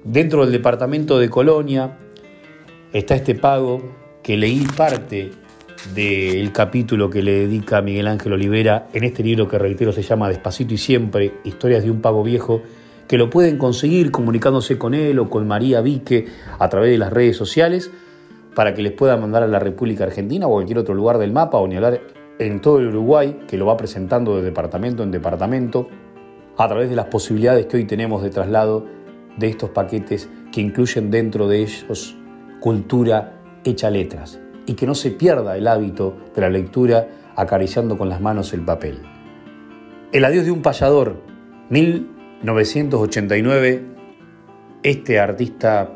Dentro 0.03 0.43
del 0.43 0.51
departamento 0.51 1.19
de 1.19 1.29
Colonia 1.29 1.97
está 2.93 3.15
este 3.15 3.35
pago 3.35 3.81
que 4.23 4.37
leí 4.37 4.65
parte 4.75 5.31
del 5.93 6.51
capítulo 6.51 7.09
que 7.09 7.21
le 7.21 7.33
dedica 7.33 7.81
Miguel 7.81 8.07
Ángel 8.07 8.33
Olivera 8.33 8.87
en 8.93 9.03
este 9.03 9.23
libro 9.23 9.47
que 9.47 9.59
reitero 9.59 9.91
se 9.91 10.01
llama 10.01 10.29
Despacito 10.29 10.73
y 10.73 10.77
Siempre, 10.77 11.33
Historias 11.43 11.83
de 11.83 11.91
un 11.91 12.01
Pago 12.01 12.23
Viejo, 12.23 12.61
que 13.07 13.17
lo 13.17 13.29
pueden 13.29 13.57
conseguir 13.57 14.11
comunicándose 14.11 14.77
con 14.77 14.93
él 14.93 15.19
o 15.19 15.29
con 15.29 15.47
María 15.47 15.81
Vique 15.81 16.27
a 16.59 16.67
través 16.69 16.91
de 16.91 16.97
las 16.97 17.13
redes 17.13 17.37
sociales 17.37 17.91
para 18.57 18.73
que 18.73 18.81
les 18.81 18.91
pueda 18.91 19.15
mandar 19.17 19.43
a 19.43 19.47
la 19.47 19.59
República 19.59 20.05
Argentina 20.05 20.47
o 20.47 20.53
cualquier 20.53 20.79
otro 20.79 20.95
lugar 20.95 21.19
del 21.19 21.31
mapa 21.31 21.59
o 21.59 21.67
ni 21.67 21.75
hablar 21.75 22.01
en 22.39 22.59
todo 22.59 22.79
el 22.79 22.87
Uruguay, 22.87 23.41
que 23.47 23.55
lo 23.55 23.67
va 23.67 23.77
presentando 23.77 24.35
de 24.35 24.41
departamento 24.41 25.03
en 25.03 25.11
departamento, 25.11 25.87
a 26.57 26.67
través 26.67 26.89
de 26.89 26.95
las 26.95 27.05
posibilidades 27.05 27.67
que 27.67 27.77
hoy 27.77 27.85
tenemos 27.85 28.23
de 28.23 28.31
traslado 28.31 28.83
de 29.37 29.47
estos 29.47 29.69
paquetes 29.69 30.27
que 30.51 30.61
incluyen 30.61 31.11
dentro 31.11 31.47
de 31.47 31.59
ellos 31.59 32.17
cultura 32.59 33.43
hecha 33.63 33.91
letras 33.91 34.39
y 34.65 34.73
que 34.73 34.87
no 34.87 34.95
se 34.95 35.11
pierda 35.11 35.55
el 35.55 35.67
hábito 35.67 36.17
de 36.33 36.41
la 36.41 36.49
lectura 36.49 37.09
acariciando 37.35 37.95
con 37.95 38.09
las 38.09 38.21
manos 38.21 38.53
el 38.53 38.65
papel. 38.65 38.97
El 40.11 40.25
adiós 40.25 40.45
de 40.45 40.51
un 40.51 40.63
payador, 40.63 41.21
1989, 41.69 43.85
este 44.81 45.19
artista, 45.19 45.91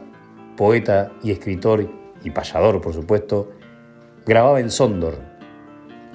poeta 0.55 1.11
y 1.23 1.31
escritor 1.31 2.00
y 2.23 2.31
payador 2.31 2.81
por 2.81 2.93
supuesto, 2.93 3.51
grababa 4.25 4.59
en 4.59 4.69
Sondor 4.69 5.17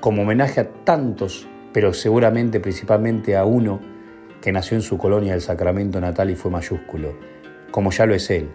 como 0.00 0.22
homenaje 0.22 0.60
a 0.60 0.68
tantos, 0.84 1.46
pero 1.72 1.92
seguramente 1.92 2.60
principalmente 2.60 3.36
a 3.36 3.44
uno 3.44 3.80
que 4.40 4.52
nació 4.52 4.76
en 4.76 4.82
su 4.82 4.98
colonia 4.98 5.32
del 5.32 5.40
Sacramento 5.40 6.00
natal 6.00 6.30
y 6.30 6.36
fue 6.36 6.50
mayúsculo, 6.50 7.14
como 7.70 7.90
ya 7.90 8.06
lo 8.06 8.14
es 8.14 8.30
él, 8.30 8.48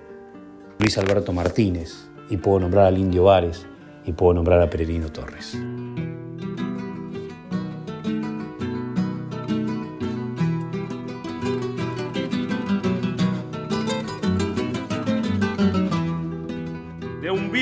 Luis 0.80 0.98
Alberto 0.98 1.34
Martínez, 1.34 2.10
y 2.30 2.38
puedo 2.38 2.60
nombrar 2.60 2.86
al 2.86 2.98
Indio 2.98 3.26
Vares, 3.26 3.68
y 4.06 4.14
puedo 4.14 4.34
nombrar 4.34 4.62
a 4.62 4.70
Peregrino 4.70 5.12
Torres. 5.12 5.58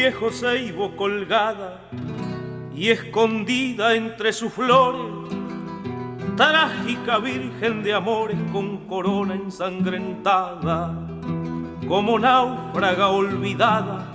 Viejo 0.10 0.32
ceibo 0.32 0.96
colgada 0.96 1.82
y 2.74 2.90
escondida 2.90 3.94
entre 3.94 4.34
sus 4.34 4.52
flores, 4.52 5.36
trágica 6.36 7.20
virgen 7.20 7.84
de 7.84 7.94
amores 7.94 8.40
con 8.52 8.88
corona 8.88 9.36
ensangrentada, 9.36 10.96
como 11.88 12.18
náufraga 12.18 13.10
olvidada 13.10 14.12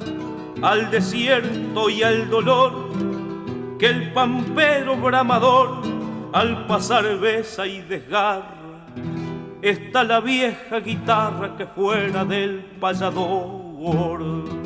al 0.62 0.90
desierto 0.90 1.88
y 1.88 2.02
al 2.02 2.28
dolor 2.28 2.72
que 3.78 3.86
el 3.86 4.12
pampero 4.12 4.96
bramador 4.96 5.80
al 6.32 6.66
pasar 6.66 7.20
besa 7.20 7.68
y 7.68 7.82
desgarra. 7.82 8.48
Está 9.62 10.02
la 10.02 10.18
vieja 10.18 10.80
guitarra 10.80 11.56
que 11.56 11.66
fuera 11.66 12.24
del 12.24 12.64
payador. 12.80 14.63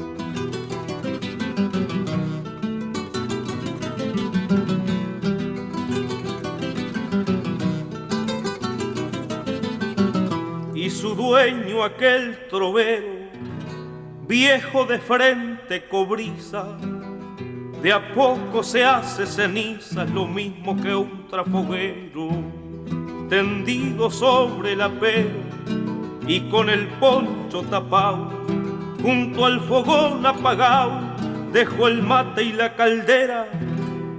Su 10.99 11.15
dueño 11.15 11.85
aquel 11.85 12.37
trovero 12.51 13.07
viejo 14.27 14.85
de 14.85 14.99
frente 14.99 15.87
cobriza, 15.87 16.77
de 17.81 17.93
a 17.93 18.13
poco 18.13 18.65
se 18.65 18.85
hace 18.85 19.25
ceniza, 19.25 20.05
lo 20.07 20.27
mismo 20.27 20.75
que 20.83 20.93
un 20.97 21.29
trafoguero, 21.29 22.31
tendido 23.29 24.11
sobre 24.11 24.75
la 24.75 24.89
pera 24.89 25.31
y 26.27 26.41
con 26.51 26.69
el 26.69 26.89
poncho 26.89 27.63
tapado, 27.63 28.33
junto 29.01 29.47
al 29.47 29.61
fogón 29.61 30.27
apagado, 30.27 31.01
dejó 31.53 31.87
el 31.87 32.03
mate 32.03 32.43
y 32.43 32.53
la 32.55 32.75
caldera, 32.75 33.47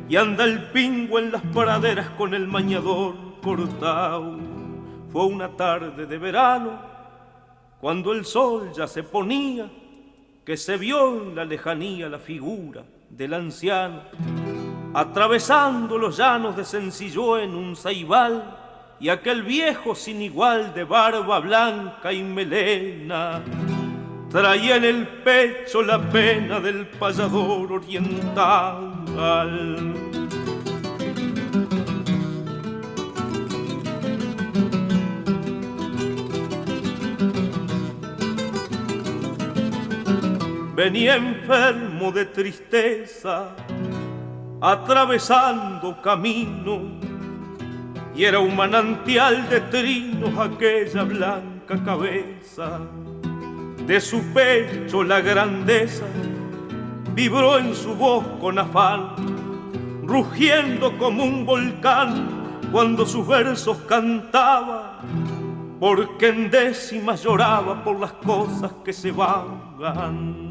y 0.07 0.15
anda 0.15 0.45
el 0.45 0.63
pingo 0.71 1.19
en 1.19 1.33
las 1.33 1.41
praderas 1.41 2.09
con 2.11 2.33
el 2.33 2.47
mañador 2.47 3.15
cortado. 3.43 4.48
Fue 5.12 5.26
una 5.26 5.50
tarde 5.50 6.06
de 6.06 6.17
verano, 6.19 6.80
cuando 7.82 8.13
el 8.13 8.26
sol 8.26 8.72
ya 8.76 8.86
se 8.86 9.02
ponía, 9.02 9.67
que 10.45 10.56
se 10.56 10.78
vio 10.78 11.24
en 11.24 11.36
la 11.36 11.45
lejanía 11.45 12.08
la 12.10 12.19
figura 12.19 12.84
del 13.10 13.34
anciano, 13.34 14.04
atravesando 14.93 15.98
los 15.98 16.17
llanos 16.17 16.56
de 16.56 16.63
Sencilló 16.63 17.39
en 17.39 17.56
un 17.56 17.76
saibal, 17.76 18.58
y 19.00 19.10
aquel 19.10 19.43
viejo 19.43 19.95
sin 19.95 20.22
igual 20.22 20.74
de 20.74 20.84
barba 20.84 21.39
blanca 21.39 22.13
y 22.13 22.22
melena, 22.22 23.41
traía 24.30 24.76
en 24.76 24.84
el 24.84 25.08
pecho 25.08 25.82
la 25.82 26.00
pena 26.00 26.60
del 26.60 26.86
payador 26.88 27.72
oriental. 27.72 28.93
Venía 40.79 41.17
enfermo 41.17 42.09
de 42.09 42.23
tristeza, 42.23 43.49
atravesando 44.61 46.01
camino, 46.01 46.79
y 48.15 48.23
era 48.23 48.39
un 48.39 48.55
manantial 48.55 49.49
de 49.49 49.59
trinos 49.59 50.37
aquella 50.39 51.03
blanca 51.03 51.83
cabeza. 51.83 52.79
De 53.85 53.99
su 53.99 54.21
pecho 54.33 55.03
la 55.03 55.19
grandeza 55.19 56.05
vibró 57.13 57.57
en 57.57 57.75
su 57.75 57.93
voz 57.93 58.25
con 58.39 58.57
afán, 58.57 59.15
rugiendo 60.05 60.97
como 60.97 61.25
un 61.25 61.45
volcán 61.45 62.69
cuando 62.71 63.05
sus 63.05 63.27
versos 63.27 63.79
cantaba, 63.79 65.01
porque 65.77 66.29
en 66.29 66.49
décimas 66.49 67.21
lloraba 67.21 67.83
por 67.83 67.99
las 67.99 68.13
cosas 68.13 68.71
que 68.85 68.93
se 68.93 69.11
van. 69.11 70.48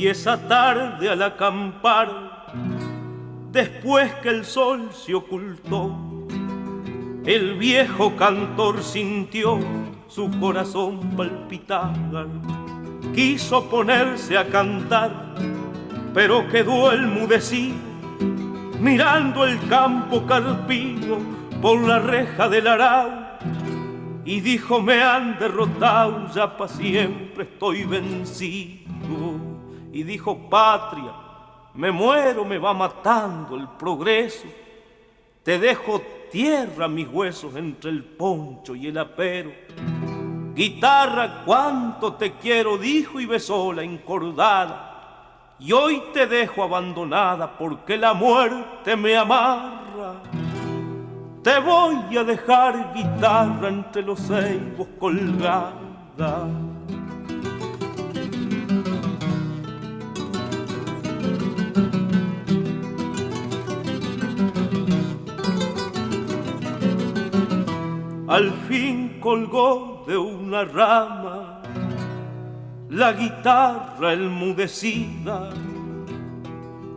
Y 0.00 0.08
esa 0.08 0.38
tarde 0.48 1.10
al 1.10 1.20
acampar, 1.20 2.46
después 3.52 4.10
que 4.22 4.30
el 4.30 4.46
sol 4.46 4.88
se 4.92 5.14
ocultó, 5.14 5.94
el 7.26 7.58
viejo 7.58 8.16
cantor 8.16 8.82
sintió 8.82 9.58
su 10.08 10.30
corazón 10.40 11.00
palpitar. 11.18 11.92
Quiso 13.14 13.68
ponerse 13.68 14.38
a 14.38 14.46
cantar, 14.46 15.34
pero 16.14 16.48
quedó 16.48 16.92
enmudecido, 16.92 17.76
mirando 18.80 19.44
el 19.44 19.60
campo 19.68 20.24
carpino 20.24 21.18
por 21.60 21.78
la 21.78 21.98
reja 21.98 22.48
del 22.48 22.68
arao. 22.68 23.10
Y 24.24 24.40
dijo, 24.40 24.80
me 24.80 25.02
han 25.02 25.38
derrotado, 25.38 26.32
ya 26.34 26.56
para 26.56 26.72
siempre 26.72 27.44
estoy 27.44 27.84
vencido 27.84 29.59
y 29.92 30.02
dijo, 30.02 30.48
patria, 30.48 31.12
me 31.74 31.90
muero, 31.90 32.44
me 32.44 32.58
va 32.58 32.72
matando 32.74 33.56
el 33.56 33.68
progreso. 33.68 34.46
Te 35.42 35.58
dejo 35.58 36.00
tierra 36.30 36.88
mis 36.88 37.08
huesos 37.08 37.54
entre 37.56 37.90
el 37.90 38.04
poncho 38.04 38.74
y 38.74 38.86
el 38.88 38.98
apero. 38.98 39.52
Guitarra, 40.54 41.42
cuánto 41.44 42.14
te 42.14 42.32
quiero, 42.32 42.76
dijo 42.76 43.20
y 43.20 43.26
besó 43.26 43.72
la 43.72 43.82
encordada. 43.82 45.56
Y 45.58 45.72
hoy 45.72 46.02
te 46.12 46.26
dejo 46.26 46.62
abandonada 46.62 47.56
porque 47.58 47.96
la 47.96 48.14
muerte 48.14 48.96
me 48.96 49.16
amarra. 49.16 50.22
Te 51.42 51.58
voy 51.58 52.16
a 52.16 52.24
dejar 52.24 52.92
guitarra 52.94 53.68
entre 53.68 54.02
los 54.02 54.20
ceibos 54.20 54.88
colgada. 54.98 55.72
Al 68.30 68.52
fin 68.68 69.18
colgó 69.18 70.04
de 70.06 70.16
una 70.16 70.64
rama 70.64 71.60
la 72.88 73.12
guitarra 73.12 74.12
enmudecida, 74.12 75.50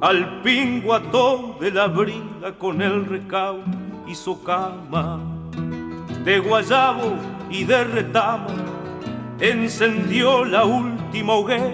al 0.02 0.41
pingo 0.43 0.93
ató 0.93 1.58
de 1.60 1.72
la 1.72 1.88
brida 1.88 2.54
con 2.60 2.84
el 2.84 3.06
recao 3.08 3.62
hizo 4.08 4.43
cama, 4.43 5.19
de 6.24 6.39
guayabo 6.39 7.15
y 7.50 7.63
de 7.63 7.84
retama. 7.84 8.48
Encendió 9.39 10.46
la 10.46 10.65
última 10.65 11.34
hoguera, 11.34 11.74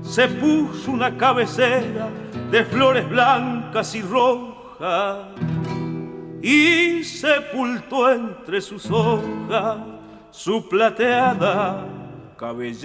se 0.00 0.26
puso 0.26 0.90
una 0.90 1.14
cabecera 1.18 2.08
de 2.50 2.64
flores 2.64 3.06
blancas 3.10 3.94
y 3.94 4.00
rojas 4.00 5.37
y 6.42 7.02
sepultó 7.04 8.12
entre 8.12 8.60
sus 8.60 8.90
hojas 8.90 9.78
su 10.30 10.68
plateada 10.68 11.86
cabellera. 12.36 12.78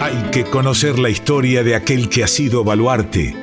Hay 0.00 0.30
que 0.32 0.44
conocer 0.50 0.98
la 0.98 1.10
historia 1.10 1.62
de 1.62 1.74
aquel 1.76 2.08
que 2.08 2.24
ha 2.24 2.28
sido 2.28 2.64
baluarte. 2.64 3.34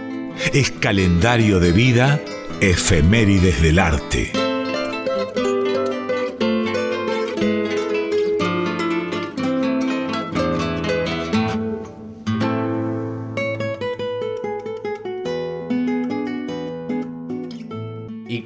Es 0.53 0.71
calendario 0.71 1.60
de 1.60 1.71
vida, 1.71 2.19
efemérides 2.60 3.62
del 3.62 3.79
arte. 3.79 4.42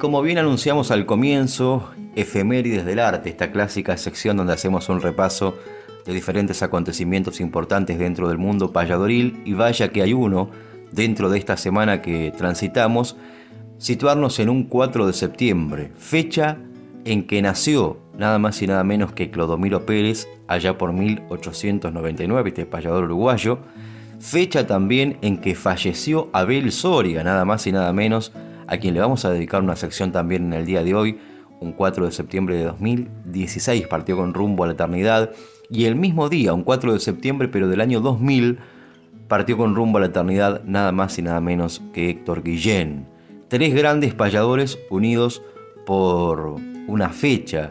Como 0.07 0.21
bien 0.21 0.37
anunciamos 0.37 0.89
al 0.91 1.05
comienzo, 1.05 1.89
Efemérides 2.15 2.85
del 2.85 2.99
Arte, 2.99 3.27
esta 3.29 3.51
clásica 3.51 3.97
sección 3.97 4.37
donde 4.37 4.53
hacemos 4.53 4.87
un 4.87 5.01
repaso 5.01 5.57
de 6.05 6.13
diferentes 6.13 6.63
acontecimientos 6.63 7.41
importantes 7.41 7.99
dentro 7.99 8.29
del 8.29 8.37
mundo 8.37 8.71
payadoril. 8.71 9.41
Y 9.43 9.51
vaya 9.51 9.89
que 9.89 10.01
hay 10.01 10.13
uno 10.13 10.49
dentro 10.93 11.29
de 11.29 11.37
esta 11.37 11.57
semana 11.57 12.01
que 12.01 12.31
transitamos, 12.37 13.17
situarnos 13.79 14.39
en 14.39 14.47
un 14.47 14.63
4 14.63 15.07
de 15.07 15.11
septiembre, 15.11 15.91
fecha 15.97 16.57
en 17.03 17.27
que 17.27 17.41
nació 17.41 17.99
nada 18.17 18.39
más 18.39 18.61
y 18.61 18.67
nada 18.67 18.85
menos 18.85 19.11
que 19.11 19.29
Clodomiro 19.29 19.85
Pérez 19.85 20.25
allá 20.47 20.77
por 20.77 20.93
1899, 20.93 22.47
este 22.47 22.65
payador 22.65 23.03
uruguayo, 23.03 23.59
fecha 24.21 24.65
también 24.65 25.17
en 25.21 25.39
que 25.39 25.53
falleció 25.53 26.29
Abel 26.31 26.71
Soria, 26.71 27.25
nada 27.25 27.43
más 27.43 27.67
y 27.67 27.73
nada 27.73 27.91
menos 27.91 28.31
a 28.67 28.77
quien 28.77 28.93
le 28.93 28.99
vamos 28.99 29.25
a 29.25 29.31
dedicar 29.31 29.61
una 29.61 29.75
sección 29.75 30.11
también 30.11 30.45
en 30.45 30.53
el 30.53 30.65
día 30.65 30.83
de 30.83 30.93
hoy, 30.93 31.19
un 31.59 31.71
4 31.71 32.05
de 32.05 32.11
septiembre 32.11 32.57
de 32.57 32.65
2016, 32.65 33.87
partió 33.87 34.17
con 34.17 34.33
rumbo 34.33 34.63
a 34.63 34.67
la 34.67 34.73
eternidad, 34.73 35.31
y 35.69 35.85
el 35.85 35.95
mismo 35.95 36.29
día, 36.29 36.53
un 36.53 36.63
4 36.63 36.93
de 36.93 36.99
septiembre, 36.99 37.47
pero 37.47 37.67
del 37.67 37.81
año 37.81 37.99
2000, 37.99 38.59
partió 39.27 39.57
con 39.57 39.75
rumbo 39.75 39.97
a 39.97 40.01
la 40.01 40.07
eternidad 40.07 40.63
nada 40.63 40.91
más 40.91 41.17
y 41.17 41.21
nada 41.21 41.41
menos 41.41 41.81
que 41.93 42.09
Héctor 42.09 42.43
Guillén. 42.43 43.07
Tres 43.47 43.73
grandes 43.73 44.13
payadores 44.13 44.79
unidos 44.89 45.41
por 45.85 46.55
una 46.87 47.09
fecha. 47.09 47.69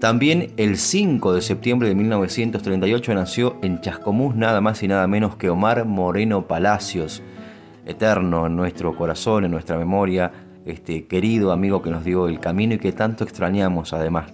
También 0.00 0.52
el 0.56 0.76
5 0.76 1.32
de 1.32 1.40
septiembre 1.40 1.88
de 1.88 1.94
1938 1.94 3.14
nació 3.14 3.56
en 3.62 3.80
Chascomús 3.80 4.34
nada 4.34 4.60
más 4.60 4.82
y 4.82 4.88
nada 4.88 5.06
menos 5.06 5.36
que 5.36 5.48
Omar 5.48 5.86
Moreno 5.86 6.46
Palacios, 6.46 7.22
eterno 7.86 8.46
en 8.46 8.56
nuestro 8.56 8.96
corazón, 8.96 9.44
en 9.44 9.50
nuestra 9.50 9.76
memoria, 9.78 10.32
este 10.64 11.06
querido 11.06 11.52
amigo 11.52 11.82
que 11.82 11.90
nos 11.90 12.04
dio 12.04 12.28
el 12.28 12.40
camino 12.40 12.74
y 12.74 12.78
que 12.78 12.92
tanto 12.92 13.24
extrañamos 13.24 13.92
además. 13.92 14.32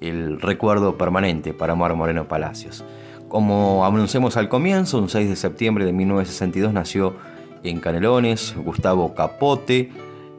El 0.00 0.40
recuerdo 0.40 0.98
permanente 0.98 1.54
para 1.54 1.74
Omar 1.74 1.94
Moreno 1.94 2.26
Palacios. 2.26 2.84
Como 3.28 3.86
anunciamos 3.86 4.36
al 4.36 4.48
comienzo, 4.48 4.98
un 4.98 5.08
6 5.08 5.28
de 5.28 5.36
septiembre 5.36 5.84
de 5.84 5.92
1962 5.92 6.72
nació 6.72 7.14
en 7.62 7.80
Canelones 7.80 8.54
Gustavo 8.56 9.14
Capote, 9.14 9.90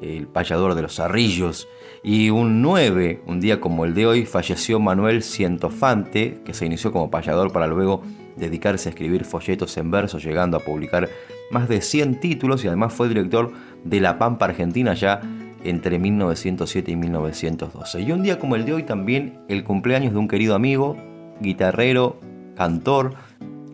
el 0.02 0.28
payador 0.28 0.76
de 0.76 0.82
los 0.82 1.00
arrillos. 1.00 1.68
Y 2.04 2.30
un 2.30 2.62
9, 2.62 3.22
un 3.26 3.40
día 3.40 3.62
como 3.62 3.86
el 3.86 3.94
de 3.94 4.06
hoy, 4.06 4.26
falleció 4.26 4.80
Manuel 4.80 5.24
Cientofante, 5.24 6.42
que 6.44 6.54
se 6.54 6.66
inició 6.66 6.92
como 6.92 7.10
payador 7.10 7.54
para 7.54 7.66
luego 7.68 8.04
dedicarse 8.36 8.90
a 8.90 8.92
escribir 8.92 9.24
folletos 9.24 9.78
en 9.78 9.90
verso, 9.90 10.18
llegando 10.18 10.58
a 10.58 10.60
publicar 10.60 11.10
más 11.52 11.68
de 11.70 11.82
100 11.82 12.20
títulos 12.20 12.64
y 12.64 12.68
además 12.68 12.94
fue 12.94 13.08
director 13.08 13.52
de 13.84 14.00
La 14.00 14.18
Pampa 14.18 14.46
Argentina 14.46 14.94
ya 14.94 15.22
entre 15.64 16.00
1907 16.00 16.92
y 16.92 16.96
1912. 16.96 18.02
Y 18.02 18.12
un 18.12 18.24
día 18.24 18.40
como 18.40 18.56
el 18.56 18.66
de 18.66 18.74
hoy 18.74 18.84
también 18.84 19.40
el 19.48 19.64
cumpleaños 19.64 20.14
de 20.14 20.20
un 20.20 20.28
querido 20.28 20.56
amigo, 20.56 20.98
guitarrero, 21.40 22.20
cantor, 22.56 23.16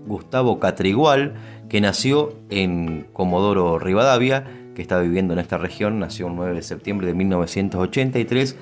Gustavo 0.06 0.60
Catrigual, 0.60 1.36
que 1.70 1.82
nació 1.82 2.34
en 2.50 3.08
Comodoro 3.14 3.80
Rivadavia, 3.80 4.46
que 4.76 4.82
está 4.82 5.00
viviendo 5.00 5.34
en 5.34 5.40
esta 5.40 5.58
región, 5.58 6.00
nació 6.00 6.28
el 6.28 6.36
9 6.36 6.56
de 6.56 6.62
septiembre 6.62 7.08
de 7.08 7.14
1983. 7.14 8.56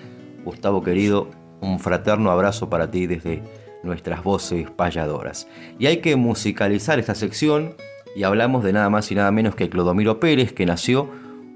Gustavo 0.43 0.83
querido, 0.83 1.29
un 1.61 1.79
fraterno 1.79 2.31
abrazo 2.31 2.69
para 2.69 2.91
ti 2.91 3.07
desde 3.07 3.41
nuestras 3.83 4.23
voces 4.23 4.69
payadoras. 4.69 5.47
Y 5.79 5.85
hay 5.85 5.97
que 5.97 6.15
musicalizar 6.15 6.99
esta 6.99 7.15
sección 7.15 7.75
y 8.17 8.23
hablamos 8.23 8.63
de 8.63 8.73
nada 8.73 8.89
más 8.89 9.11
y 9.11 9.15
nada 9.15 9.31
menos 9.31 9.53
que 9.53 9.69
Clodomiro 9.69 10.19
Pérez, 10.19 10.51
que 10.51 10.65
nació 10.65 11.07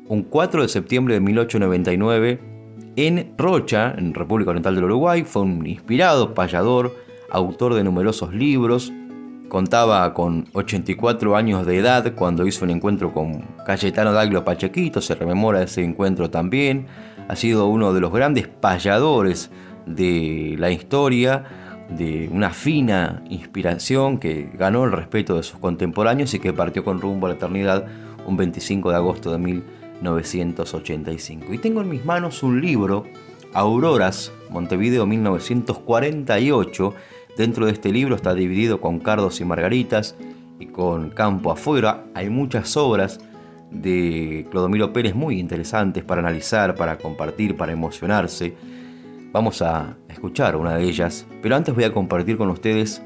un 0.07 0.21
4 0.21 0.61
de 0.61 0.67
septiembre 0.67 1.15
de 1.15 1.19
1899 1.19 2.39
en 2.97 3.33
Rocha, 3.35 3.95
en 3.97 4.13
República 4.13 4.51
Oriental 4.51 4.75
del 4.75 4.83
Uruguay. 4.83 5.23
Fue 5.23 5.41
un 5.41 5.65
inspirado 5.65 6.35
payador, 6.35 6.95
autor 7.31 7.73
de 7.73 7.83
numerosos 7.83 8.31
libros. 8.35 8.93
Contaba 9.49 10.13
con 10.13 10.49
84 10.53 11.35
años 11.35 11.65
de 11.65 11.79
edad 11.79 12.13
cuando 12.13 12.45
hizo 12.45 12.63
un 12.63 12.69
encuentro 12.69 13.11
con 13.11 13.41
Cayetano 13.65 14.13
Daglio 14.13 14.45
Pachequito, 14.45 15.01
se 15.01 15.15
rememora 15.15 15.63
ese 15.63 15.83
encuentro 15.83 16.29
también. 16.29 16.85
Ha 17.27 17.35
sido 17.35 17.69
uno 17.69 17.91
de 17.91 18.01
los 18.01 18.13
grandes 18.13 18.47
payadores 18.47 19.49
de 19.87 20.57
la 20.59 20.69
historia 20.69 21.43
de 21.97 22.29
una 22.31 22.51
fina 22.51 23.23
inspiración 23.29 24.17
que 24.17 24.49
ganó 24.53 24.85
el 24.85 24.91
respeto 24.91 25.35
de 25.35 25.43
sus 25.43 25.59
contemporáneos 25.59 26.33
y 26.33 26.39
que 26.39 26.53
partió 26.53 26.83
con 26.83 26.99
rumbo 27.01 27.27
a 27.27 27.29
la 27.29 27.35
eternidad 27.35 27.85
un 28.25 28.37
25 28.37 28.89
de 28.89 28.95
agosto 28.95 29.31
de 29.31 29.37
1985. 29.37 31.53
Y 31.53 31.57
tengo 31.57 31.81
en 31.81 31.89
mis 31.89 32.05
manos 32.05 32.43
un 32.43 32.61
libro, 32.61 33.03
Auroras, 33.53 34.31
Montevideo 34.49 35.05
1948. 35.05 36.93
Dentro 37.37 37.65
de 37.65 37.73
este 37.73 37.91
libro 37.91 38.15
está 38.15 38.33
dividido 38.33 38.79
con 38.81 38.99
cardos 38.99 39.41
y 39.41 39.45
margaritas 39.45 40.15
y 40.59 40.67
con 40.67 41.09
campo 41.09 41.51
afuera. 41.51 42.05
Hay 42.13 42.29
muchas 42.29 42.77
obras 42.77 43.19
de 43.71 44.45
Clodomiro 44.51 44.93
Pérez 44.93 45.15
muy 45.15 45.39
interesantes 45.39 46.03
para 46.03 46.21
analizar, 46.21 46.75
para 46.75 46.97
compartir, 46.97 47.57
para 47.57 47.71
emocionarse. 47.71 48.53
Vamos 49.33 49.61
a 49.61 49.95
escuchar 50.09 50.57
una 50.57 50.75
de 50.75 50.83
ellas, 50.83 51.25
pero 51.41 51.55
antes 51.55 51.73
voy 51.73 51.85
a 51.85 51.93
compartir 51.93 52.35
con 52.35 52.49
ustedes 52.49 53.01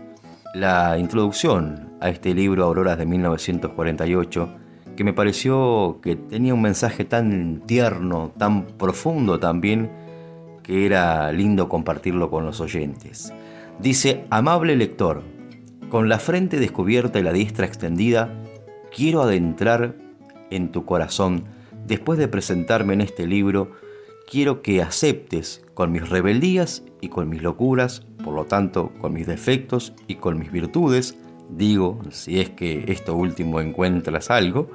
la 0.55 0.97
introducción 0.97 1.91
a 2.01 2.09
este 2.09 2.33
libro 2.33 2.63
Auroras 2.63 2.97
de 2.97 3.05
1948, 3.05 4.49
que 4.95 5.03
me 5.03 5.13
pareció 5.13 5.99
que 6.01 6.15
tenía 6.15 6.55
un 6.55 6.63
mensaje 6.63 7.05
tan 7.05 7.61
tierno, 7.67 8.31
tan 8.39 8.65
profundo 8.65 9.39
también, 9.39 9.91
que 10.63 10.87
era 10.87 11.31
lindo 11.31 11.69
compartirlo 11.69 12.31
con 12.31 12.43
los 12.43 12.59
oyentes. 12.59 13.31
Dice, 13.79 14.25
amable 14.31 14.75
lector, 14.75 15.21
con 15.89 16.09
la 16.09 16.17
frente 16.17 16.59
descubierta 16.59 17.19
y 17.19 17.23
la 17.23 17.33
diestra 17.33 17.67
extendida, 17.67 18.33
quiero 18.91 19.21
adentrar 19.21 19.93
en 20.49 20.71
tu 20.71 20.85
corazón. 20.85 21.43
Después 21.85 22.17
de 22.17 22.27
presentarme 22.27 22.95
en 22.95 23.01
este 23.01 23.27
libro, 23.27 23.73
quiero 24.27 24.61
que 24.61 24.81
aceptes 24.81 25.63
con 25.73 25.91
mis 25.91 26.09
rebeldías 26.09 26.83
y 27.01 27.09
con 27.09 27.29
mis 27.29 27.41
locuras, 27.41 28.05
por 28.23 28.33
lo 28.33 28.45
tanto 28.45 28.91
con 28.99 29.13
mis 29.13 29.27
defectos 29.27 29.93
y 30.07 30.15
con 30.15 30.39
mis 30.39 30.51
virtudes, 30.51 31.17
digo, 31.49 32.01
si 32.09 32.39
es 32.39 32.49
que 32.49 32.85
esto 32.87 33.15
último 33.15 33.59
encuentras 33.61 34.31
algo, 34.31 34.71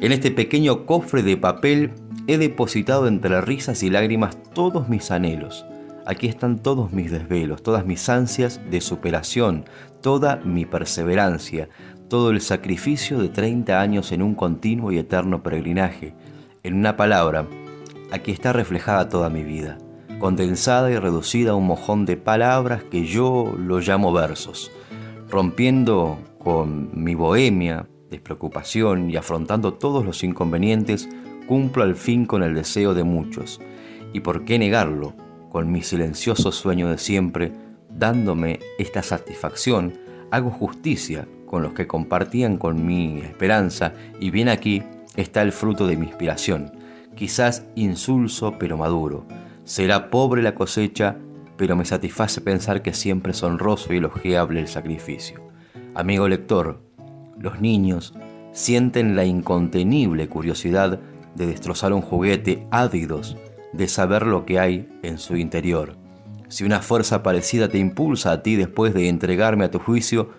en 0.00 0.12
este 0.12 0.30
pequeño 0.30 0.86
cofre 0.86 1.22
de 1.22 1.36
papel 1.36 1.92
he 2.26 2.38
depositado 2.38 3.06
entre 3.06 3.40
risas 3.40 3.82
y 3.82 3.90
lágrimas 3.90 4.38
todos 4.54 4.88
mis 4.88 5.10
anhelos. 5.10 5.66
Aquí 6.06 6.26
están 6.26 6.58
todos 6.58 6.92
mis 6.92 7.10
desvelos, 7.10 7.62
todas 7.62 7.84
mis 7.84 8.08
ansias 8.08 8.60
de 8.70 8.80
superación, 8.80 9.64
toda 10.00 10.36
mi 10.36 10.64
perseverancia, 10.64 11.68
todo 12.08 12.30
el 12.30 12.40
sacrificio 12.40 13.18
de 13.18 13.28
30 13.28 13.80
años 13.80 14.10
en 14.10 14.22
un 14.22 14.34
continuo 14.34 14.90
y 14.90 14.98
eterno 14.98 15.42
peregrinaje. 15.42 16.14
En 16.62 16.74
una 16.74 16.96
palabra, 16.96 17.46
aquí 18.12 18.32
está 18.32 18.52
reflejada 18.52 19.08
toda 19.08 19.30
mi 19.30 19.42
vida, 19.42 19.78
condensada 20.18 20.90
y 20.90 20.96
reducida 20.96 21.52
a 21.52 21.54
un 21.54 21.66
mojón 21.66 22.06
de 22.06 22.16
palabras 22.16 22.82
que 22.84 23.04
yo 23.04 23.54
lo 23.56 23.80
llamo 23.80 24.12
versos, 24.12 24.70
rompiendo 25.28 26.18
con 26.38 26.90
mi 26.92 27.14
bohemia, 27.14 27.86
despreocupación 28.10 29.10
y 29.10 29.16
afrontando 29.16 29.74
todos 29.74 30.04
los 30.04 30.24
inconvenientes, 30.24 31.08
cumplo 31.46 31.82
al 31.82 31.94
fin 31.94 32.26
con 32.26 32.42
el 32.42 32.54
deseo 32.54 32.94
de 32.94 33.04
muchos. 33.04 33.60
¿Y 34.12 34.20
por 34.20 34.44
qué 34.44 34.58
negarlo? 34.58 35.14
Con 35.50 35.70
mi 35.70 35.82
silencioso 35.82 36.52
sueño 36.52 36.88
de 36.88 36.98
siempre, 36.98 37.52
dándome 37.88 38.60
esta 38.78 39.02
satisfacción, 39.02 39.98
hago 40.30 40.50
justicia 40.50 41.26
con 41.46 41.62
los 41.62 41.72
que 41.72 41.86
compartían 41.86 42.56
con 42.56 42.86
mi 42.86 43.18
esperanza 43.20 43.92
y 44.20 44.30
bien 44.30 44.48
aquí 44.48 44.82
está 45.16 45.42
el 45.42 45.52
fruto 45.52 45.86
de 45.86 45.96
mi 45.96 46.06
inspiración, 46.06 46.72
quizás 47.20 47.66
insulso 47.74 48.54
pero 48.58 48.78
maduro. 48.78 49.26
Será 49.64 50.08
pobre 50.08 50.40
la 50.40 50.54
cosecha, 50.54 51.18
pero 51.58 51.76
me 51.76 51.84
satisface 51.84 52.40
pensar 52.40 52.80
que 52.80 52.94
siempre 52.94 53.32
es 53.32 53.42
honroso 53.42 53.92
y 53.92 53.98
elogiable 53.98 54.58
el 54.58 54.68
sacrificio. 54.68 55.42
Amigo 55.94 56.26
lector, 56.28 56.80
los 57.38 57.60
niños 57.60 58.14
sienten 58.52 59.16
la 59.16 59.26
incontenible 59.26 60.30
curiosidad 60.30 60.98
de 61.34 61.46
destrozar 61.46 61.92
un 61.92 62.00
juguete, 62.00 62.66
ávidos 62.70 63.36
de 63.74 63.86
saber 63.86 64.24
lo 64.24 64.46
que 64.46 64.58
hay 64.58 64.88
en 65.02 65.18
su 65.18 65.36
interior. 65.36 65.98
Si 66.48 66.64
una 66.64 66.80
fuerza 66.80 67.22
parecida 67.22 67.68
te 67.68 67.76
impulsa 67.76 68.32
a 68.32 68.42
ti 68.42 68.56
después 68.56 68.94
de 68.94 69.10
entregarme 69.10 69.66
a 69.66 69.70
tu 69.70 69.78
juicio, 69.78 70.30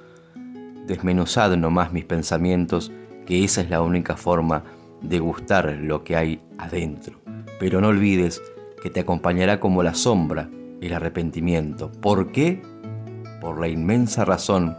desmenuzad 0.87 1.55
nomás 1.57 1.93
mis 1.93 2.05
pensamientos, 2.05 2.91
que 3.27 3.43
esa 3.43 3.61
es 3.61 3.69
la 3.69 3.83
única 3.83 4.17
forma 4.17 4.63
de 5.01 5.19
gustar 5.19 5.77
lo 5.81 6.03
que 6.03 6.15
hay 6.15 6.41
adentro. 6.57 7.19
Pero 7.59 7.81
no 7.81 7.89
olvides 7.89 8.41
que 8.81 8.89
te 8.89 9.01
acompañará 9.01 9.59
como 9.59 9.83
la 9.83 9.93
sombra 9.93 10.49
el 10.81 10.93
arrepentimiento. 10.93 11.91
¿Por 11.91 12.31
qué? 12.31 12.61
Por 13.39 13.59
la 13.59 13.67
inmensa 13.67 14.25
razón 14.25 14.75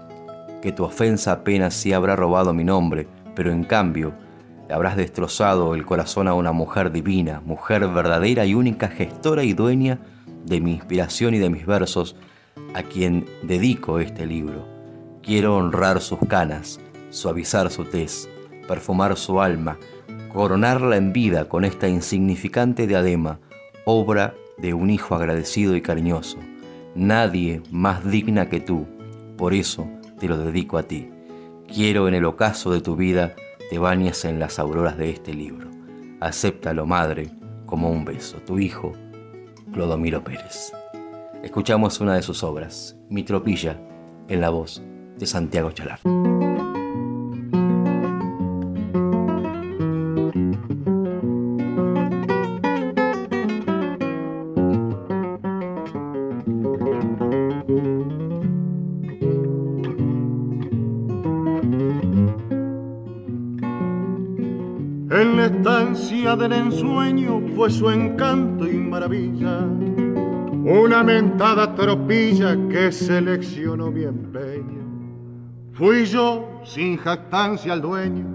que 0.60 0.72
tu 0.72 0.84
ofensa 0.84 1.32
apenas 1.32 1.74
sí 1.74 1.92
habrá 1.92 2.16
robado 2.16 2.52
mi 2.52 2.64
nombre, 2.64 3.06
pero 3.34 3.50
en 3.52 3.64
cambio 3.64 4.12
le 4.68 4.74
habrás 4.74 4.96
destrozado 4.96 5.74
el 5.74 5.84
corazón 5.84 6.28
a 6.28 6.34
una 6.34 6.52
mujer 6.52 6.92
divina, 6.92 7.40
mujer 7.44 7.88
verdadera 7.88 8.46
y 8.46 8.54
única 8.54 8.88
gestora 8.88 9.44
y 9.44 9.52
dueña 9.52 9.98
de 10.44 10.60
mi 10.60 10.72
inspiración 10.72 11.34
y 11.34 11.38
de 11.38 11.50
mis 11.50 11.66
versos, 11.66 12.16
a 12.74 12.82
quien 12.82 13.26
dedico 13.42 13.98
este 13.98 14.26
libro. 14.26 14.66
Quiero 15.22 15.56
honrar 15.56 16.00
sus 16.00 16.18
canas, 16.28 16.80
suavizar 17.10 17.70
su 17.70 17.84
tez, 17.84 18.28
perfumar 18.66 19.16
su 19.16 19.40
alma, 19.40 19.78
coronarla 20.32 20.96
en 20.96 21.12
vida 21.12 21.48
con 21.48 21.64
esta 21.64 21.88
insignificante 21.88 22.86
diadema, 22.86 23.38
obra 23.84 24.34
de 24.58 24.74
un 24.74 24.90
hijo 24.90 25.14
agradecido 25.14 25.76
y 25.76 25.82
cariñoso. 25.82 26.38
Nadie 26.94 27.62
más 27.70 28.04
digna 28.04 28.48
que 28.48 28.60
tú, 28.60 28.86
por 29.36 29.54
eso 29.54 29.88
te 30.18 30.28
lo 30.28 30.38
dedico 30.38 30.78
a 30.78 30.84
ti. 30.84 31.10
Quiero 31.72 32.08
en 32.08 32.14
el 32.14 32.24
ocaso 32.24 32.72
de 32.72 32.80
tu 32.80 32.96
vida 32.96 33.34
te 33.70 33.78
bañes 33.78 34.24
en 34.24 34.38
las 34.38 34.58
auroras 34.58 34.98
de 34.98 35.10
este 35.10 35.34
libro. 35.34 35.70
Acéptalo, 36.20 36.86
madre, 36.86 37.30
como 37.66 37.90
un 37.90 38.04
beso. 38.04 38.36
Tu 38.38 38.58
hijo, 38.58 38.92
Clodomiro 39.72 40.22
Pérez. 40.22 40.72
Escuchamos 41.42 42.00
una 42.00 42.14
de 42.14 42.22
sus 42.22 42.42
obras, 42.44 42.96
Mi 43.08 43.22
tropilla, 43.22 43.80
en 44.28 44.40
la 44.40 44.50
voz 44.50 44.82
de 45.18 45.26
Santiago 45.26 45.72
Chalar. 45.72 46.00
Del 66.36 66.52
ensueño 66.52 67.42
fue 67.54 67.70
su 67.70 67.90
encanto 67.90 68.68
y 68.68 68.74
maravilla, 68.74 69.60
una 70.64 71.02
mentada 71.02 71.74
tropilla 71.74 72.56
que 72.68 72.92
seleccionó 72.92 73.90
mi 73.90 74.04
empeño 74.04 74.82
Fui 75.74 76.04
yo, 76.04 76.60
sin 76.64 76.98
jactancia 76.98 77.72
al 77.72 77.80
dueño, 77.80 78.26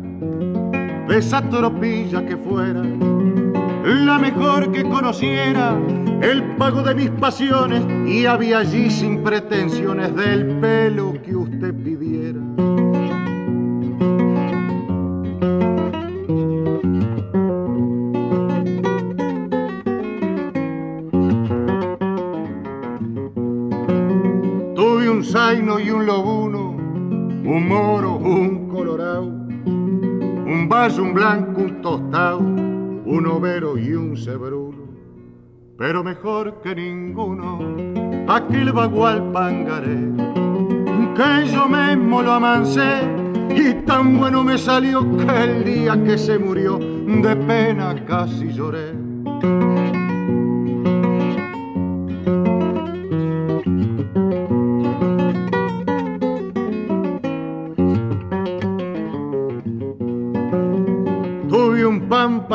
de 1.07 1.17
esa 1.17 1.47
tropilla 1.49 2.25
que 2.25 2.35
fuera. 2.35 2.81
La 3.83 4.17
mejor 4.17 4.71
que 4.71 4.83
conociera, 4.83 5.79
el 6.21 6.43
pago 6.57 6.81
de 6.81 6.95
mis 6.95 7.09
pasiones 7.11 7.83
y 8.07 8.25
había 8.25 8.59
allí 8.59 8.89
sin 8.89 9.23
pretensiones 9.23 10.15
del 10.15 10.59
pelo 10.59 11.13
que 11.23 11.35
usted 11.35 11.73
pidiera. 11.75 12.41
Un 31.07 31.13
blanco, 31.13 31.61
un 31.61 31.81
tostado, 31.81 32.39
un 32.39 33.27
overo 33.27 33.77
y 33.77 33.93
un 33.93 34.17
cebruno. 34.17 34.87
Pero 35.77 36.03
mejor 36.03 36.61
que 36.61 36.75
ninguno, 36.75 37.59
aquel 38.27 38.73
bagual 38.73 39.31
pangaré, 39.31 40.11
que 41.15 41.47
yo 41.47 41.67
mismo 41.69 42.21
lo 42.21 42.33
amancé 42.33 43.03
y 43.55 43.73
tan 43.85 44.17
bueno 44.17 44.43
me 44.43 44.57
salió 44.57 45.05
que 45.17 45.43
el 45.43 45.63
día 45.63 46.03
que 46.03 46.17
se 46.17 46.37
murió 46.37 46.77
de 46.77 47.35
pena 47.35 47.95
casi 48.05 48.51
lloré. 48.51 48.91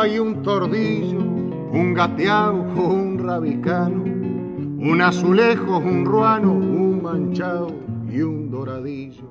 Y 0.06 0.18
un 0.18 0.42
tordillo, 0.42 1.20
un 1.20 1.94
gateado, 1.94 2.54
un 2.54 3.18
rabicano, 3.18 4.02
un 4.02 5.00
azulejo, 5.00 5.78
un 5.78 6.04
ruano, 6.04 6.52
un 6.52 7.02
manchado 7.02 7.68
y 8.10 8.20
un 8.20 8.50
doradillo. 8.50 9.28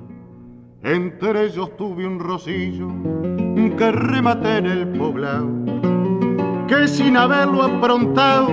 Entre 0.84 1.48
ellos 1.48 1.76
tuve 1.78 2.08
un 2.08 2.20
rosillo 2.20 2.88
que 3.78 3.92
rematé 3.92 4.58
en 4.58 4.66
el 4.66 4.88
poblado, 4.90 5.50
que 6.68 6.88
sin 6.88 7.18
haberlo 7.18 7.64
aprontado 7.64 8.50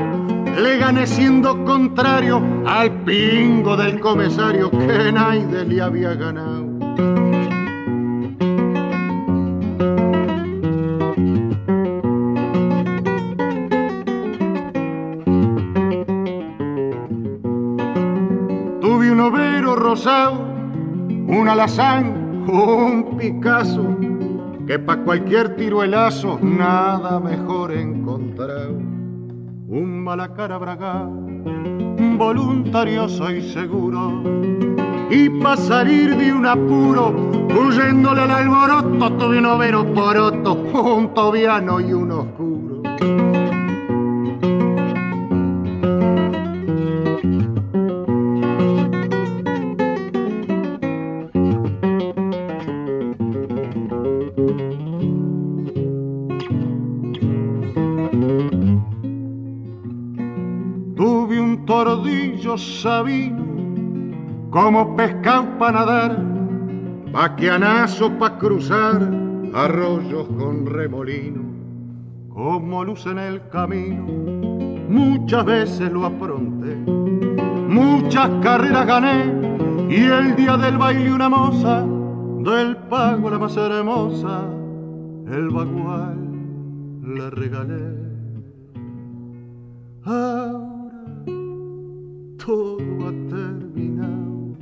le 0.61 0.79
gané 0.79 1.07
siendo 1.07 1.65
contrario 1.65 2.43
al 2.67 3.05
pingo 3.05 3.77
del 3.77 4.01
comisario 4.01 4.71
que 4.71 5.13
nadie 5.13 5.65
le 5.65 5.81
había 5.81 6.15
ganado. 6.15 6.67
Un 20.07 21.49
alazán 21.49 22.45
o 22.49 22.77
un 22.77 23.17
Picasso, 23.19 23.97
que 24.67 24.79
pa' 24.79 24.97
cualquier 24.99 25.57
tiruelazo 25.57 26.39
nada 26.41 27.19
mejor 27.19 27.73
encontrar. 27.73 28.69
Un 28.71 30.05
malacara 30.05 30.57
braga, 30.59 31.09
voluntario 32.17 33.09
soy 33.09 33.43
seguro, 33.43 34.23
y 35.11 35.29
pa' 35.41 35.57
salir 35.57 36.17
de 36.17 36.33
un 36.33 36.47
apuro, 36.47 37.13
huyéndole 37.49 38.23
al 38.23 38.31
alboroto, 38.31 39.13
tuve 39.15 39.39
un 39.39 39.47
overo 39.47 39.85
poroto, 39.95 40.55
un 40.55 41.13
tobiano 41.13 41.81
y 41.81 41.93
un 41.93 42.13
oscuro. 42.13 43.48
Sabino, 62.59 63.45
como 64.51 64.97
pescado 64.97 65.47
para 65.59 65.81
nadar, 65.81 66.23
vaquianazo 67.13 68.11
para 68.19 68.39
cruzar 68.39 69.11
arroyos 69.55 70.27
con 70.39 70.67
remolino, 70.67 71.43
como 72.29 72.85
luz 72.85 73.07
en 73.07 73.19
el 73.19 73.49
camino. 73.49 74.05
Muchas 74.89 75.45
veces 75.45 75.93
lo 75.93 76.07
afronté, 76.07 76.75
muchas 76.77 78.31
carreras 78.43 78.87
gané, 78.87 79.89
y 79.89 80.05
el 80.05 80.37
día 80.37 80.57
del 80.57 80.79
baile 80.79 81.13
una 81.13 81.29
moza, 81.29 81.85
del 82.45 82.77
pago 82.89 83.31
la 83.31 83.39
más 83.39 83.57
hermosa, 83.57 84.45
el 85.31 85.49
bagual 85.51 86.19
le 87.03 87.31
regalé. 87.31 87.99
Ahora 90.05 90.78
todo 92.49 92.79
ha 93.07 93.13
terminado. 93.29 94.57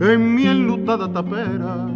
En 0.00 0.34
mi 0.34 0.46
enlutada 0.46 1.06
tapera 1.12 1.86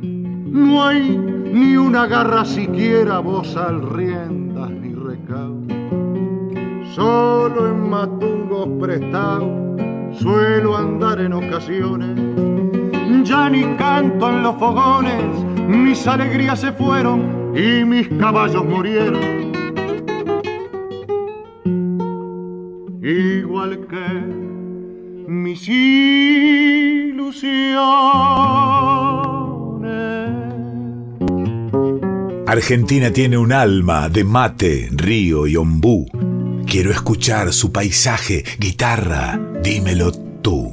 no 0.00 0.84
hay 0.84 1.18
ni 1.52 1.76
una 1.76 2.06
garra 2.06 2.44
siquiera, 2.44 3.18
voz 3.18 3.56
al 3.56 3.82
riendas 3.96 4.70
ni 4.70 4.94
recaudo. 4.94 5.74
Solo 6.94 7.66
en 7.70 7.90
matungos 7.90 8.68
prestados 8.80 9.80
suelo 10.20 10.76
andar 10.76 11.20
en 11.20 11.32
ocasiones. 11.32 12.14
Ya 13.24 13.50
ni 13.50 13.64
canto 13.74 14.30
en 14.30 14.44
los 14.44 14.54
fogones, 14.54 15.44
mis 15.66 16.06
alegrías 16.06 16.60
se 16.60 16.70
fueron 16.70 17.56
y 17.56 17.84
mis 17.84 18.08
caballos 18.20 18.64
murieron. 18.64 19.49
Igual 23.60 23.86
que 23.86 25.30
mis 25.30 25.68
ilusiones. 25.68 27.20
Argentina 32.46 33.12
tiene 33.12 33.36
un 33.38 33.52
alma 33.52 34.08
de 34.08 34.24
mate, 34.24 34.88
río 34.92 35.46
y 35.46 35.56
ombú. 35.56 36.06
Quiero 36.66 36.90
escuchar 36.90 37.52
su 37.52 37.70
paisaje, 37.72 38.44
guitarra, 38.58 39.38
dímelo 39.62 40.10
tú. 40.40 40.72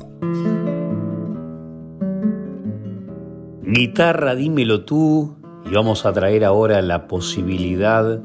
Guitarra, 3.64 4.34
dímelo 4.34 4.86
tú, 4.86 5.36
y 5.70 5.74
vamos 5.74 6.06
a 6.06 6.14
traer 6.14 6.46
ahora 6.46 6.82
la 6.82 7.08
posibilidad 7.08 8.22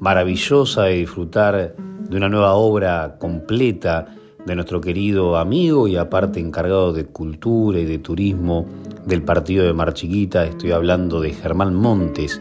maravillosa 0.00 0.84
de 0.84 0.94
disfrutar 0.96 1.76
de 2.10 2.16
una 2.16 2.28
nueva 2.28 2.54
obra 2.54 3.16
completa 3.18 4.16
de 4.44 4.54
nuestro 4.56 4.80
querido 4.80 5.36
amigo 5.36 5.86
y 5.86 5.96
aparte 5.96 6.40
encargado 6.40 6.92
de 6.92 7.06
cultura 7.06 7.78
y 7.78 7.84
de 7.84 7.98
turismo 7.98 8.66
del 9.06 9.22
partido 9.22 9.64
de 9.64 9.72
Mar 9.72 9.94
Chiquita. 9.94 10.44
Estoy 10.44 10.72
hablando 10.72 11.20
de 11.20 11.32
Germán 11.32 11.72
Montes, 11.72 12.40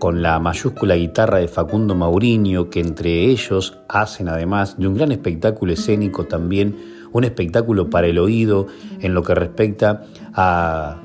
con 0.00 0.20
la 0.20 0.40
mayúscula 0.40 0.96
guitarra 0.96 1.38
de 1.38 1.46
Facundo 1.46 1.94
Mauriño, 1.94 2.70
que 2.70 2.80
entre 2.80 3.26
ellos 3.26 3.78
hacen 3.88 4.28
además 4.28 4.78
de 4.78 4.88
un 4.88 4.94
gran 4.94 5.12
espectáculo 5.12 5.72
escénico 5.72 6.24
también 6.24 6.76
un 7.12 7.22
espectáculo 7.22 7.88
para 7.90 8.08
el 8.08 8.18
oído 8.18 8.66
en 9.00 9.14
lo 9.14 9.22
que 9.22 9.36
respecta 9.36 10.02
a 10.34 11.00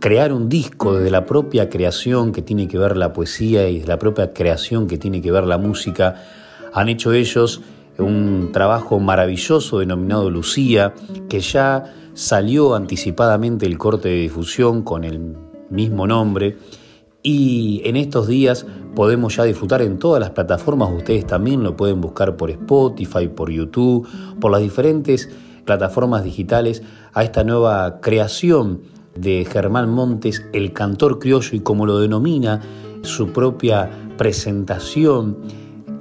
crear 0.00 0.32
un 0.32 0.48
disco 0.48 0.94
desde 0.94 1.12
la 1.12 1.24
propia 1.24 1.68
creación 1.68 2.32
que 2.32 2.42
tiene 2.42 2.66
que 2.66 2.78
ver 2.78 2.96
la 2.96 3.12
poesía 3.12 3.68
y 3.68 3.78
de 3.78 3.86
la 3.86 4.00
propia 4.00 4.32
creación 4.32 4.88
que 4.88 4.98
tiene 4.98 5.22
que 5.22 5.30
ver 5.30 5.44
la 5.44 5.56
música 5.56 6.16
han 6.74 6.88
hecho 6.88 7.12
ellos 7.12 7.62
un 7.98 8.50
trabajo 8.52 8.98
maravilloso 8.98 9.78
denominado 9.78 10.28
Lucía, 10.28 10.92
que 11.28 11.38
ya 11.38 11.94
salió 12.14 12.74
anticipadamente 12.74 13.64
el 13.64 13.78
corte 13.78 14.08
de 14.08 14.16
difusión 14.16 14.82
con 14.82 15.04
el 15.04 15.36
mismo 15.70 16.06
nombre. 16.08 16.58
Y 17.22 17.80
en 17.84 17.96
estos 17.96 18.26
días 18.26 18.66
podemos 18.96 19.36
ya 19.36 19.44
disfrutar 19.44 19.82
en 19.82 19.98
todas 19.98 20.20
las 20.20 20.30
plataformas, 20.30 20.90
ustedes 20.92 21.26
también 21.26 21.62
lo 21.62 21.76
pueden 21.76 22.00
buscar 22.00 22.36
por 22.36 22.50
Spotify, 22.50 23.28
por 23.28 23.50
YouTube, 23.50 24.06
por 24.40 24.50
las 24.50 24.60
diferentes 24.60 25.30
plataformas 25.64 26.24
digitales 26.24 26.82
a 27.14 27.22
esta 27.22 27.44
nueva 27.44 28.00
creación 28.00 28.82
de 29.16 29.46
Germán 29.50 29.90
Montes, 29.90 30.44
el 30.52 30.72
cantor 30.72 31.20
criollo 31.20 31.56
y 31.56 31.60
como 31.60 31.86
lo 31.86 32.00
denomina 32.00 32.60
su 33.02 33.28
propia 33.28 33.88
presentación 34.18 35.38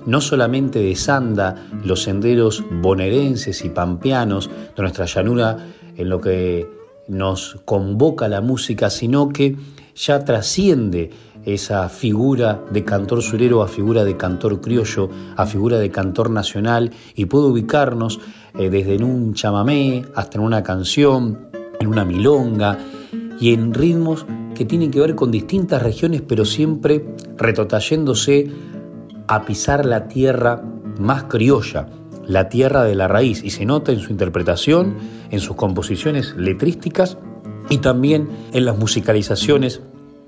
no 0.05 0.21
solamente 0.21 0.79
desanda 0.79 1.67
los 1.83 2.03
senderos 2.03 2.63
bonaerenses 2.81 3.63
y 3.65 3.69
pampeanos 3.69 4.49
de 4.75 4.81
nuestra 4.81 5.05
llanura 5.05 5.57
en 5.95 6.09
lo 6.09 6.19
que 6.19 6.67
nos 7.07 7.59
convoca 7.65 8.27
la 8.27 8.41
música, 8.41 8.89
sino 8.89 9.29
que 9.29 9.55
ya 9.95 10.23
trasciende 10.23 11.11
esa 11.45 11.89
figura 11.89 12.63
de 12.71 12.85
cantor 12.85 13.21
surero 13.21 13.61
a 13.61 13.67
figura 13.67 14.05
de 14.05 14.15
cantor 14.15 14.61
criollo, 14.61 15.09
a 15.35 15.45
figura 15.45 15.77
de 15.77 15.91
cantor 15.91 16.29
nacional 16.29 16.91
y 17.15 17.25
puede 17.25 17.47
ubicarnos 17.47 18.19
eh, 18.57 18.69
desde 18.69 18.95
en 18.95 19.03
un 19.03 19.33
chamamé 19.33 20.05
hasta 20.15 20.37
en 20.37 20.43
una 20.45 20.63
canción, 20.63 21.49
en 21.79 21.87
una 21.87 22.05
milonga 22.05 22.77
y 23.39 23.53
en 23.53 23.73
ritmos 23.73 24.25
que 24.55 24.65
tienen 24.65 24.91
que 24.91 24.99
ver 24.99 25.15
con 25.15 25.31
distintas 25.31 25.81
regiones, 25.81 26.21
pero 26.21 26.45
siempre 26.45 27.03
retotayéndose 27.37 28.49
a 29.27 29.45
pisar 29.45 29.85
la 29.85 30.07
tierra 30.07 30.61
más 30.99 31.25
criolla, 31.25 31.87
la 32.25 32.49
tierra 32.49 32.83
de 32.83 32.95
la 32.95 33.07
raíz, 33.07 33.43
y 33.43 33.49
se 33.49 33.65
nota 33.65 33.91
en 33.91 33.99
su 33.99 34.11
interpretación, 34.11 34.95
en 35.31 35.39
sus 35.39 35.55
composiciones 35.55 36.35
letrísticas 36.37 37.17
y 37.69 37.79
también 37.79 38.29
en 38.53 38.65
las 38.65 38.77
musicalizaciones 38.77 39.81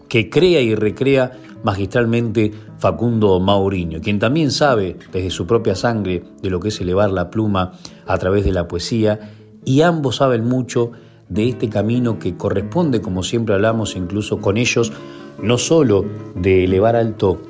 que 0.07 0.29
crea 0.29 0.61
y 0.61 0.75
recrea 0.75 1.31
magistralmente 1.63 2.51
Facundo 2.77 3.39
Mauriño, 3.39 3.99
quien 4.01 4.19
también 4.19 4.51
sabe 4.51 4.97
desde 5.11 5.31
su 5.31 5.47
propia 5.47 5.75
sangre 5.75 6.23
de 6.41 6.49
lo 6.49 6.59
que 6.59 6.67
es 6.67 6.79
elevar 6.79 7.09
la 7.11 7.31
pluma 7.31 7.73
a 8.05 8.17
través 8.17 8.45
de 8.45 8.51
la 8.51 8.67
poesía, 8.67 9.31
y 9.65 9.81
ambos 9.81 10.17
saben 10.17 10.45
mucho 10.45 10.91
de 11.27 11.49
este 11.49 11.69
camino 11.69 12.19
que 12.19 12.37
corresponde, 12.37 13.01
como 13.01 13.23
siempre 13.23 13.55
hablamos 13.55 13.95
incluso 13.95 14.39
con 14.39 14.57
ellos, 14.57 14.93
no 15.41 15.57
solo 15.57 16.05
de 16.35 16.65
elevar 16.65 16.95
alto 16.95 17.41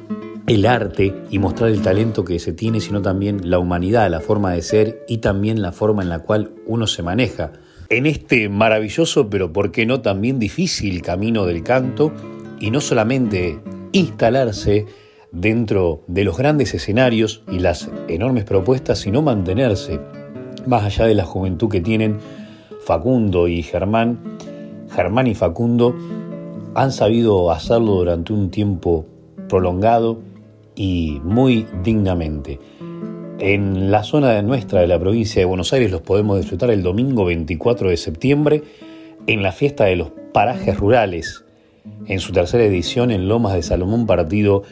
el 0.47 0.65
arte 0.65 1.13
y 1.31 1.39
mostrar 1.39 1.69
el 1.69 1.81
talento 1.81 2.23
que 2.23 2.39
se 2.39 2.53
tiene, 2.53 2.79
sino 2.79 3.01
también 3.01 3.49
la 3.49 3.59
humanidad, 3.59 4.09
la 4.09 4.19
forma 4.19 4.51
de 4.51 4.61
ser 4.61 5.03
y 5.07 5.17
también 5.17 5.61
la 5.61 5.71
forma 5.71 6.03
en 6.03 6.09
la 6.09 6.19
cual 6.19 6.51
uno 6.67 6.87
se 6.87 7.01
maneja. 7.01 7.53
En 7.89 8.05
este 8.05 8.49
maravilloso, 8.49 9.29
pero 9.29 9.53
por 9.53 9.71
qué 9.71 9.85
no 9.85 10.01
también 10.01 10.39
difícil 10.39 11.01
camino 11.01 11.45
del 11.45 11.63
canto, 11.63 12.11
y 12.59 12.71
no 12.71 12.81
solamente 12.81 13.59
instalarse 13.91 14.85
dentro 15.31 16.03
de 16.07 16.23
los 16.23 16.37
grandes 16.37 16.73
escenarios 16.73 17.43
y 17.51 17.59
las 17.59 17.89
enormes 18.07 18.45
propuestas, 18.45 18.99
sino 18.99 19.21
mantenerse 19.21 19.99
más 20.65 20.83
allá 20.83 21.05
de 21.05 21.15
la 21.15 21.25
juventud 21.25 21.69
que 21.69 21.81
tienen 21.81 22.17
Facundo 22.81 23.47
y 23.47 23.61
Germán. 23.61 24.19
Germán 24.89 25.27
y 25.27 25.35
Facundo 25.35 25.95
han 26.75 26.91
sabido 26.91 27.51
hacerlo 27.51 27.93
durante 27.93 28.33
un 28.33 28.49
tiempo 28.49 29.05
prolongado 29.49 30.19
y 30.75 31.19
muy 31.23 31.65
dignamente. 31.83 32.59
En 33.39 33.91
la 33.91 34.03
zona 34.03 34.41
nuestra 34.41 34.81
de 34.81 34.87
la 34.87 34.99
provincia 34.99 35.41
de 35.41 35.45
Buenos 35.45 35.73
Aires 35.73 35.91
los 35.91 36.01
podemos 36.01 36.37
disfrutar 36.37 36.69
el 36.69 36.83
domingo 36.83 37.25
24 37.25 37.89
de 37.89 37.97
septiembre 37.97 38.63
en 39.27 39.43
la 39.43 39.51
fiesta 39.51 39.85
de 39.85 39.95
los 39.95 40.11
parajes 40.33 40.77
rurales, 40.77 41.43
en 42.07 42.19
su 42.19 42.31
tercera 42.31 42.63
edición 42.63 43.11
en 43.11 43.27
Lomas 43.27 43.53
de 43.53 43.63
Salomón 43.63 44.05
Partido 44.05 44.63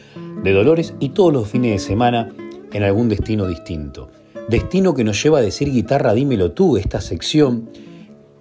de 0.42 0.52
Dolores 0.52 0.94
y 1.00 1.10
todos 1.10 1.32
los 1.32 1.48
fines 1.48 1.72
de 1.72 1.78
semana 1.78 2.32
en 2.72 2.82
algún 2.82 3.08
destino 3.08 3.46
distinto. 3.46 4.10
Destino 4.48 4.94
que 4.94 5.04
nos 5.04 5.22
lleva 5.22 5.38
a 5.38 5.42
decir 5.42 5.70
guitarra, 5.70 6.12
dímelo 6.12 6.52
tú, 6.52 6.76
esta 6.76 7.00
sección 7.00 7.68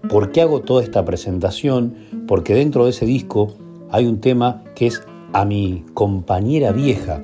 ¿Por 0.09 0.34
qué 0.34 0.41
hago 0.41 0.59
toda 0.59 0.84
esta 0.84 1.05
presentación? 1.05 1.95
Porque 2.28 2.53
dentro 2.53 2.84
de 2.84 2.89
ese 2.89 3.05
disco 3.05 3.55
hay 3.89 4.05
un 4.05 4.20
tema 4.20 4.61
que 4.76 4.88
es 4.88 5.01
a 5.32 5.45
mi 5.45 5.86
compañera 5.93 6.74
vieja, 6.74 7.24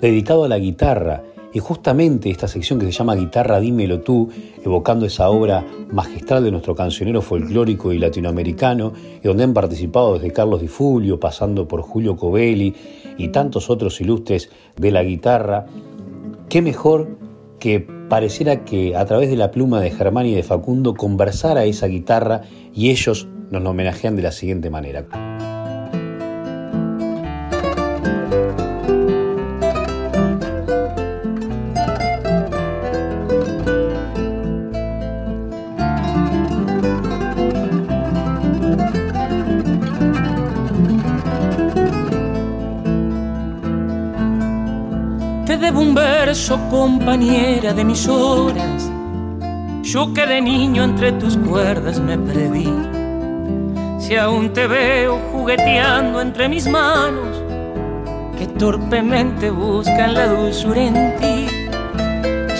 dedicado 0.00 0.44
a 0.44 0.48
la 0.48 0.58
guitarra. 0.58 1.22
Y 1.52 1.60
justamente 1.60 2.30
esta 2.30 2.46
sección 2.46 2.78
que 2.78 2.86
se 2.86 2.92
llama 2.92 3.14
Guitarra 3.14 3.58
Dímelo 3.58 4.00
tú, 4.00 4.28
evocando 4.62 5.06
esa 5.06 5.30
obra 5.30 5.64
magistral 5.90 6.44
de 6.44 6.50
nuestro 6.50 6.74
cancionero 6.74 7.22
folclórico 7.22 7.92
y 7.92 7.98
latinoamericano, 7.98 8.92
y 9.22 9.26
donde 9.26 9.44
han 9.44 9.54
participado 9.54 10.14
desde 10.14 10.30
Carlos 10.30 10.60
Di 10.60 10.68
Fulvio, 10.68 11.18
pasando 11.18 11.66
por 11.66 11.80
Julio 11.80 12.16
Covelli 12.16 12.74
y 13.16 13.28
tantos 13.28 13.70
otros 13.70 13.98
ilustres 14.00 14.50
de 14.76 14.92
la 14.92 15.02
guitarra, 15.02 15.66
qué 16.50 16.60
mejor 16.60 17.16
que 17.58 17.80
pareciera 17.80 18.64
que 18.64 18.96
a 18.96 19.04
través 19.06 19.30
de 19.30 19.36
la 19.36 19.50
pluma 19.50 19.80
de 19.80 19.90
Germán 19.90 20.26
y 20.26 20.34
de 20.34 20.42
Facundo 20.42 20.94
conversara 20.94 21.64
esa 21.64 21.86
guitarra 21.86 22.42
y 22.74 22.90
ellos 22.90 23.26
nos 23.50 23.64
homenajean 23.64 24.16
de 24.16 24.22
la 24.22 24.32
siguiente 24.32 24.70
manera. 24.70 25.27
Compañera 46.68 47.72
de 47.72 47.84
mis 47.84 48.06
horas. 48.06 48.90
Yo 49.82 50.12
que 50.12 50.26
de 50.26 50.42
niño 50.42 50.84
entre 50.84 51.12
tus 51.12 51.38
cuerdas 51.38 52.00
me 52.00 52.18
perdí. 52.18 52.70
Si 53.98 54.14
aún 54.14 54.52
te 54.52 54.66
veo 54.66 55.18
jugueteando 55.32 56.20
entre 56.20 56.50
mis 56.50 56.68
manos, 56.68 57.42
que 58.36 58.46
torpemente 58.46 59.50
buscan 59.50 60.12
la 60.12 60.26
dulzura 60.26 60.82
en 60.82 61.16
ti. 61.16 61.46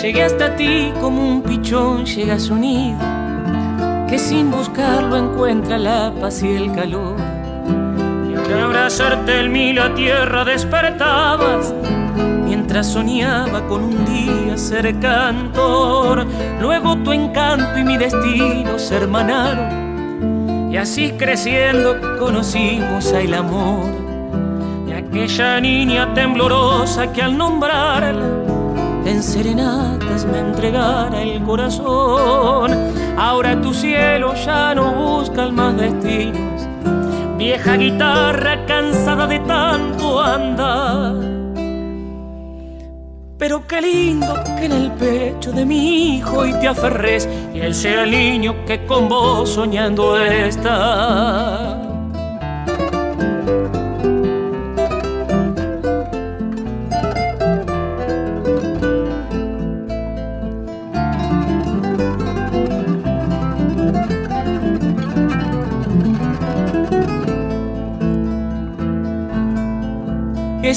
Llegué 0.01 0.25
hasta 0.25 0.57
ti 0.57 0.91
como 1.01 1.21
un 1.29 1.43
pichón 1.43 2.07
llega 2.07 2.35
a 2.35 2.41
su 2.41 2.57
nido, 2.57 2.99
que 4.09 4.19
sin 4.19 4.51
buscarlo 4.51 5.17
encuentra 5.17 5.77
la 5.77 6.11
paz 6.19 6.43
y 6.43 6.55
el 6.55 6.73
calor. 6.73 7.17
Y 8.31 8.35
al 8.35 8.61
abrazarte 8.61 9.41
el 9.41 9.51
mil 9.51 9.79
a 9.79 9.95
tierra 9.95 10.47
despertabas 10.47 11.75
mientras 12.69 12.89
soñaba 12.89 13.67
con 13.67 13.83
un 13.83 14.05
día 14.05 14.59
ser 14.59 15.01
cantor. 15.01 16.27
Luego 16.61 16.99
tu 16.99 17.13
encanto 17.13 17.79
y 17.79 17.83
mi 17.83 17.97
destino 17.97 18.79
se 18.79 18.97
hermanaron, 18.97 20.71
y 20.71 20.77
así 20.77 21.13
creciendo 21.13 21.97
conocimos 22.19 23.11
el 23.13 23.33
amor. 23.33 23.89
Y 24.87 24.93
aquella 24.93 25.59
niña 25.63 26.13
temblorosa 26.13 27.11
que 27.11 27.23
al 27.23 27.39
nombrarla 27.39 28.27
en 29.07 29.23
serenatas 29.23 30.27
me 30.27 30.41
entregara 30.41 31.23
el 31.23 31.43
corazón. 31.45 32.71
Ahora 33.17 33.59
tu 33.63 33.73
cielo 33.73 34.35
ya 34.35 34.75
no 34.75 34.93
busca 34.93 35.49
más 35.49 35.75
destinos, 35.75 36.69
vieja 37.39 37.77
guitarra 37.77 38.67
cansada 38.67 39.27
de 39.27 39.39
tanto 39.39 40.21
andar 40.21 41.18
pero 43.49 43.67
qué 43.67 43.81
lindo 43.81 44.35
que 44.59 44.67
en 44.67 44.73
el 44.73 44.93
pecho 44.93 45.53
de 45.53 45.65
mi 45.65 46.17
hijo 46.17 46.45
y 46.45 46.53
te 46.61 46.69
aferres 46.69 47.27
y 47.55 47.61
él 47.61 47.75
sea 47.75 48.05
el 48.05 48.11
niño 48.11 48.67
que 48.67 48.85
con 48.85 49.09
vos 49.09 49.49
soñando 49.49 50.21
está. 50.21 51.78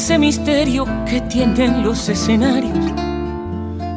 Ese 0.02 0.18
misterio 0.18 0.88
que 1.06 1.22
tienen 1.22 1.84
los 1.84 2.10
escenarios 2.10 2.92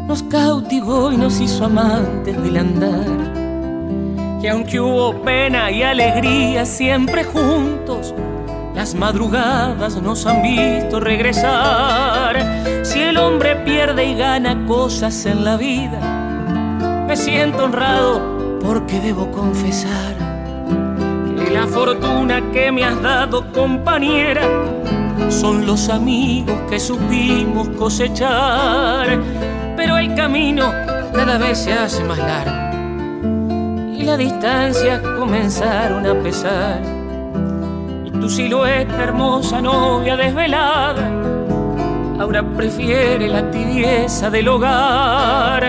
nos 0.06 0.22
cautivó 0.24 1.10
y 1.10 1.16
nos 1.16 1.40
hizo 1.40 1.64
amantes 1.64 2.42
del 2.42 2.58
andar. 2.58 3.06
Y 4.42 4.46
aunque 4.46 4.80
hubo 4.80 5.14
pena 5.22 5.70
y 5.70 5.82
alegría 5.82 6.66
siempre 6.66 7.24
juntos, 7.24 8.14
las 8.74 8.94
madrugadas 8.94 10.02
nos 10.02 10.26
han 10.26 10.42
visto 10.42 11.00
regresar. 11.00 12.36
Si 12.84 13.00
el 13.00 13.16
hombre 13.16 13.56
pierde 13.64 14.04
y 14.04 14.14
gana 14.14 14.62
cosas 14.66 15.24
en 15.24 15.42
la 15.42 15.56
vida, 15.56 17.06
me 17.08 17.16
siento 17.16 17.64
honrado 17.64 18.58
porque 18.60 19.00
debo 19.00 19.30
confesar 19.30 20.16
que 21.46 21.50
la 21.50 21.66
fortuna 21.66 22.42
que 22.52 22.70
me 22.70 22.84
has 22.84 23.00
dado, 23.00 23.50
compañera, 23.52 24.42
son 25.28 25.66
los 25.66 25.88
amigos 25.88 26.56
que 26.68 26.78
supimos 26.78 27.68
cosechar, 27.70 29.18
pero 29.76 29.96
el 29.96 30.14
camino 30.14 30.70
cada 31.12 31.38
vez 31.38 31.58
se 31.58 31.72
hace 31.72 32.02
más 32.04 32.18
largo 32.18 33.92
y 33.96 34.02
las 34.02 34.18
distancias 34.18 35.00
comenzaron 35.00 36.06
a 36.06 36.14
pesar. 36.22 36.80
Y 38.04 38.10
tu 38.10 38.28
silueta 38.28 39.02
hermosa 39.02 39.60
novia 39.60 40.16
desvelada, 40.16 41.10
ahora 42.18 42.42
prefiere 42.42 43.28
la 43.28 43.50
tibieza 43.50 44.30
del 44.30 44.48
hogar. 44.48 45.66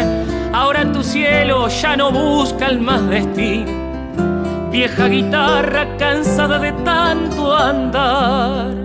Ahora 0.53 0.91
tu 0.91 1.03
cielo 1.03 1.67
ya 1.67 1.97
no 1.97 2.11
busca 2.11 2.67
el 2.67 2.79
más 2.79 3.07
destino 3.09 3.85
vieja 4.75 5.07
guitarra 5.07 5.87
cansada 5.97 6.59
de 6.59 6.73
tanto 6.83 7.55
andar. 7.55 8.84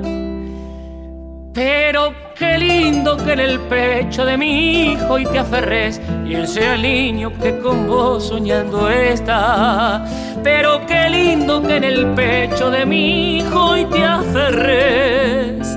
Pero 1.53 2.15
qué 2.37 2.59
lindo 2.59 3.17
que 3.17 3.33
en 3.33 3.41
el 3.41 3.59
pecho 3.61 4.25
de 4.25 4.37
mi 4.37 4.93
hijo 4.93 5.19
y 5.19 5.27
te 5.27 5.39
aferres 5.41 6.01
y 6.27 6.35
él 6.35 6.47
sea 6.47 6.75
el 6.75 6.83
niño 6.83 7.33
que 7.41 7.59
con 7.59 7.89
vos 7.89 8.29
soñando 8.29 8.89
está. 8.89 10.05
Pero 10.45 10.87
qué 10.87 11.11
lindo 11.11 11.61
que 11.63 11.77
en 11.77 11.85
el 11.85 12.07
pecho 12.15 12.71
de 12.71 12.87
mi 12.87 13.39
hijo 13.39 13.77
y 13.77 13.85
te 13.87 14.05
aferres 14.05 15.77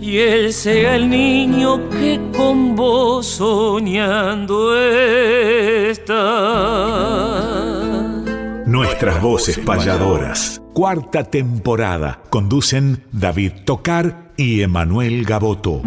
y 0.00 0.18
él 0.18 0.52
sea 0.52 0.96
el 0.96 1.08
niño 1.08 1.88
que 1.88 2.20
con 2.36 2.74
vos 2.74 3.26
soñando 3.26 4.76
está. 5.88 6.10
Nuestras 8.70 9.20
voces 9.20 9.58
payadoras. 9.58 10.62
Cuarta 10.72 11.24
temporada. 11.24 12.22
Conducen 12.30 13.02
David 13.10 13.50
Tocar 13.64 14.30
y 14.36 14.62
Emanuel 14.62 15.24
Gaboto. 15.24 15.82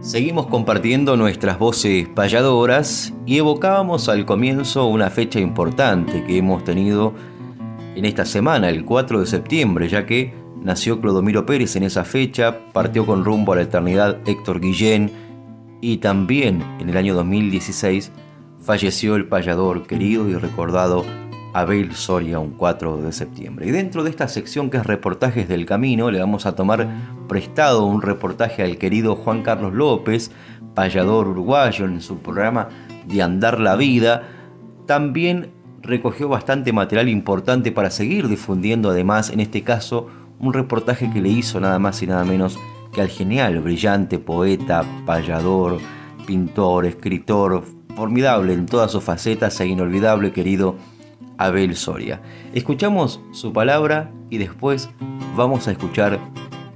Seguimos 0.00 0.48
compartiendo 0.48 1.16
nuestras 1.16 1.60
voces 1.60 2.08
payadoras 2.08 3.14
y 3.24 3.38
evocábamos 3.38 4.08
al 4.08 4.26
comienzo 4.26 4.86
una 4.86 5.10
fecha 5.10 5.38
importante 5.38 6.24
que 6.24 6.38
hemos 6.38 6.64
tenido 6.64 7.14
en 7.94 8.04
esta 8.04 8.24
semana, 8.24 8.68
el 8.68 8.84
4 8.84 9.20
de 9.20 9.26
septiembre, 9.26 9.88
ya 9.88 10.06
que 10.06 10.34
nació 10.60 11.00
Clodomiro 11.00 11.46
Pérez 11.46 11.76
en 11.76 11.84
esa 11.84 12.02
fecha, 12.02 12.58
partió 12.72 13.06
con 13.06 13.24
rumbo 13.24 13.52
a 13.52 13.56
la 13.56 13.62
eternidad 13.62 14.18
Héctor 14.26 14.58
Guillén 14.58 15.12
y 15.80 15.98
también 15.98 16.64
en 16.80 16.88
el 16.88 16.96
año 16.96 17.14
2016 17.14 18.10
falleció 18.60 19.14
el 19.14 19.28
payador 19.28 19.86
querido 19.86 20.28
y 20.28 20.34
recordado 20.34 21.04
Abel 21.52 21.94
Soria 21.94 22.38
un 22.38 22.50
4 22.50 22.98
de 22.98 23.12
septiembre. 23.12 23.66
Y 23.66 23.70
dentro 23.70 24.04
de 24.04 24.10
esta 24.10 24.28
sección 24.28 24.70
que 24.70 24.76
es 24.78 24.86
reportajes 24.86 25.48
del 25.48 25.66
camino, 25.66 26.10
le 26.10 26.20
vamos 26.20 26.46
a 26.46 26.54
tomar 26.54 26.88
prestado 27.28 27.84
un 27.84 28.02
reportaje 28.02 28.62
al 28.62 28.78
querido 28.78 29.16
Juan 29.16 29.42
Carlos 29.42 29.74
López, 29.74 30.30
payador 30.74 31.28
uruguayo, 31.28 31.84
en 31.84 32.00
su 32.00 32.18
programa 32.18 32.68
de 33.06 33.22
Andar 33.22 33.60
la 33.60 33.76
Vida. 33.76 34.22
También 34.86 35.52
recogió 35.82 36.28
bastante 36.28 36.72
material 36.72 37.08
importante 37.08 37.72
para 37.72 37.90
seguir 37.90 38.28
difundiendo, 38.28 38.90
además, 38.90 39.30
en 39.30 39.40
este 39.40 39.62
caso, 39.62 40.08
un 40.38 40.52
reportaje 40.52 41.10
que 41.10 41.20
le 41.20 41.30
hizo 41.30 41.60
nada 41.60 41.78
más 41.78 42.02
y 42.02 42.06
nada 42.06 42.24
menos 42.24 42.58
que 42.92 43.00
al 43.00 43.08
genial, 43.08 43.60
brillante 43.60 44.18
poeta, 44.18 44.84
payador, 45.04 45.78
pintor, 46.26 46.86
escritor, 46.86 47.64
formidable 47.96 48.52
en 48.52 48.66
todas 48.66 48.92
sus 48.92 49.02
facetas 49.02 49.60
e 49.60 49.66
inolvidable 49.66 50.32
querido 50.32 50.76
Abel 51.38 51.76
Soria. 51.76 52.20
Escuchamos 52.52 53.20
su 53.32 53.52
palabra 53.52 54.10
y 54.28 54.38
después 54.38 54.90
vamos 55.36 55.68
a 55.68 55.72
escuchar 55.72 56.18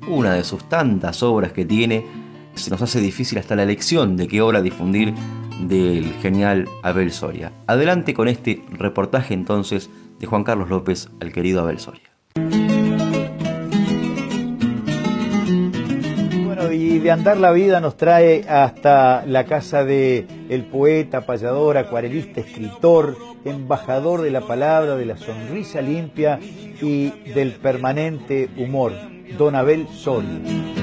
una 0.09 0.35
de 0.35 0.45
sus 0.45 0.69
tantas 0.69 1.23
obras 1.23 1.53
que 1.53 1.65
tiene. 1.65 2.07
Se 2.55 2.71
nos 2.71 2.81
hace 2.83 3.01
difícil 3.01 3.39
hasta 3.39 3.57
la 3.57 3.65
elección 3.65 4.17
de 4.17 4.29
qué 4.29 4.41
obra 4.41 4.63
difundir, 4.63 5.15
del 5.61 6.13
genial 6.15 6.69
Abel 6.83 7.13
Soria. 7.13 7.53
Adelante 7.67 8.15
con 8.15 8.29
este 8.29 8.65
reportaje 8.71 9.35
entonces 9.35 9.91
de 10.19 10.27
Juan 10.27 10.45
Carlos 10.45 10.71
López 10.71 11.09
al 11.21 11.33
querido 11.33 11.61
Abel 11.61 11.79
Soria. 11.79 12.12
Y 16.73 16.99
de 16.99 17.11
andar 17.11 17.37
la 17.37 17.53
vida 17.53 17.81
nos 17.81 17.97
trae 17.97 18.45
hasta 18.49 19.25
la 19.27 19.45
casa 19.45 19.85
de 19.85 20.27
el 20.49 20.65
poeta, 20.65 21.27
payador, 21.27 21.77
acuarelista, 21.77 22.41
escritor, 22.41 23.17
embajador 23.45 24.23
de 24.23 24.31
la 24.31 24.41
palabra, 24.43 24.97
de 24.97 25.07
la 25.07 25.17
sonrisa 25.17 25.81
limpia 25.81 26.39
y 26.81 27.11
del 27.35 27.53
permanente 27.53 28.49
humor, 28.57 28.93
don 29.37 29.55
Abel 29.55 29.87
Soria. 29.89 30.41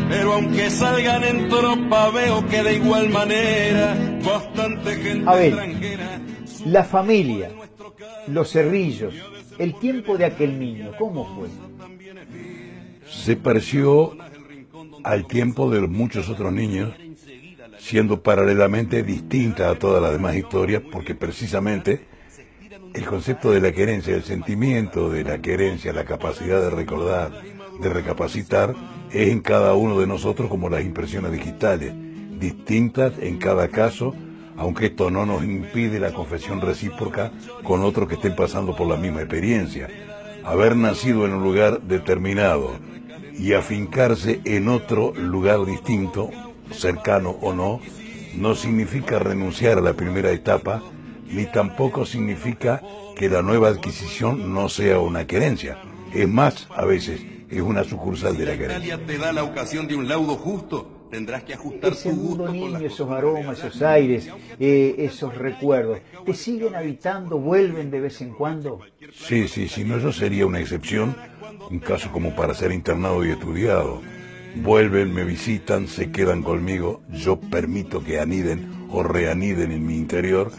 Pero 0.10 0.34
aunque 0.34 0.70
salgan 0.70 1.24
en 1.24 1.50
tropa, 1.50 2.10
veo 2.12 2.46
que 2.48 2.64
de 2.64 2.76
igual 2.76 3.10
manera 3.10 3.96
bastante 4.24 4.96
gente 4.96 5.30
Abel, 5.30 5.54
extranjera. 5.54 6.22
la 6.66 6.84
familia, 6.84 7.50
los 8.28 8.52
cerrillos, 8.52 9.14
el 9.58 9.76
tiempo 9.80 10.18
de 10.18 10.26
aquel 10.26 10.60
niño, 10.60 10.92
¿cómo 10.98 11.26
fue? 11.36 11.50
se 13.10 13.36
pareció 13.36 14.16
al 15.04 15.28
tiempo 15.28 15.70
de 15.70 15.82
muchos 15.88 16.30
otros 16.30 16.52
niños, 16.54 16.93
siendo 17.78 18.22
paralelamente 18.22 19.04
distinta 19.04 19.70
a 19.70 19.76
todas 19.76 20.02
las 20.02 20.12
demás 20.12 20.36
historias, 20.36 20.82
porque 20.91 21.16
precisamente 21.16 22.06
el 22.93 23.06
concepto 23.06 23.52
de 23.52 23.62
la 23.62 23.72
querencia, 23.72 24.16
el 24.16 24.24
sentimiento 24.24 25.10
de 25.10 25.24
la 25.24 25.39
querencia, 25.39 25.93
la 25.93 26.06
capacidad 26.06 26.62
de 26.62 26.70
recordar, 26.70 27.32
de 27.80 27.89
recapacitar, 27.89 28.76
es 29.12 29.30
en 29.30 29.41
cada 29.41 29.74
uno 29.74 30.00
de 30.00 30.08
nosotros 30.08 30.50
como 30.50 30.70
las 30.70 30.84
impresiones 30.84 31.32
digitales, 31.32 31.93
distintas 32.39 33.14
en 33.20 33.38
cada 33.38 33.68
caso, 33.70 34.16
aunque 34.58 34.88
esto 34.88 35.10
no 35.10 35.26
nos 35.26 35.43
impide 35.43 36.00
la 36.00 36.14
confesión 36.14 36.62
recíproca 36.62 37.32
con 37.64 37.82
otros 37.84 38.08
que 38.08 38.16
estén 38.16 38.36
pasando 38.36 38.76
por 38.76 38.88
la 38.88 38.97
misma 38.97 39.22
experiencia. 39.22 39.88
Haber 40.43 40.76
nacido 40.76 41.26
en 41.26 41.34
un 41.34 41.43
lugar 41.43 41.82
determinado 41.82 42.74
y 43.40 43.54
afincarse 43.54 44.42
en 44.44 44.68
otro 44.68 45.14
lugar 45.16 45.66
distinto, 45.66 46.30
cercano 46.72 47.38
o 47.42 47.54
no, 47.54 47.80
no 48.36 48.54
significa 48.54 49.18
renunciar 49.18 49.78
a 49.78 49.82
la 49.82 49.94
primera 49.94 50.32
etapa, 50.32 50.84
ni 51.32 51.46
tampoco 51.46 52.06
significa 52.06 52.82
que 53.16 53.30
la 53.30 53.42
nueva 53.42 53.70
adquisición 53.70 54.54
no 54.54 54.68
sea 54.68 55.00
una 55.00 55.26
querencia. 55.26 55.78
Es 56.14 56.28
más, 56.28 56.68
a 56.76 56.84
veces, 56.84 57.22
es 57.50 57.62
una 57.62 57.84
sucursal 57.84 58.38
de 58.38 58.46
la 58.46 58.58
querencia. 58.58 58.96
Italia 58.96 59.08
te 59.08 59.18
da 59.18 59.32
la 59.32 59.44
ocasión 59.44 59.88
de 59.88 59.96
un 59.96 60.08
laudo 60.08 60.36
justo, 60.36 60.99
tendrás 61.10 61.43
que 61.43 61.53
ajustar 61.53 61.93
Ese 61.93 62.14
mundo 62.14 62.47
niño, 62.49 62.80
esos 62.80 63.10
aromas, 63.10 63.60
esos 63.60 63.82
aires, 63.82 64.30
eh, 64.60 64.95
esos 64.99 65.36
recuerdos, 65.36 65.99
¿te 66.26 66.34
siguen 66.34 66.76
habitando, 66.76 67.38
vuelven 67.38 67.91
de 67.91 67.99
vez 67.99 68.22
en 68.22 68.34
cuando? 68.34 68.80
Sí, 69.14 69.47
sí, 69.47 69.68
si 69.68 69.84
no, 69.84 69.99
yo 69.99 70.12
sería 70.12 70.45
una 70.45 70.60
excepción, 70.60 71.16
un 71.70 71.80
caso 71.80 72.12
como 72.12 72.36
para 72.36 72.53
ser 72.53 72.72
internado 72.72 73.26
y 73.26 73.32
estudiado. 73.32 74.01
Vuelven, 74.55 75.14
me 75.14 75.24
visitan, 75.24 75.88
se 75.88 76.12
quedan 76.12 76.41
conmigo, 76.41 77.01
yo 77.12 77.39
permito 77.39 78.03
que 78.03 78.20
aniden 78.20 78.88
o 78.91 79.03
reaniden 79.03 79.72
en 79.72 79.86
mi 79.86 79.95
interior. 79.95 80.51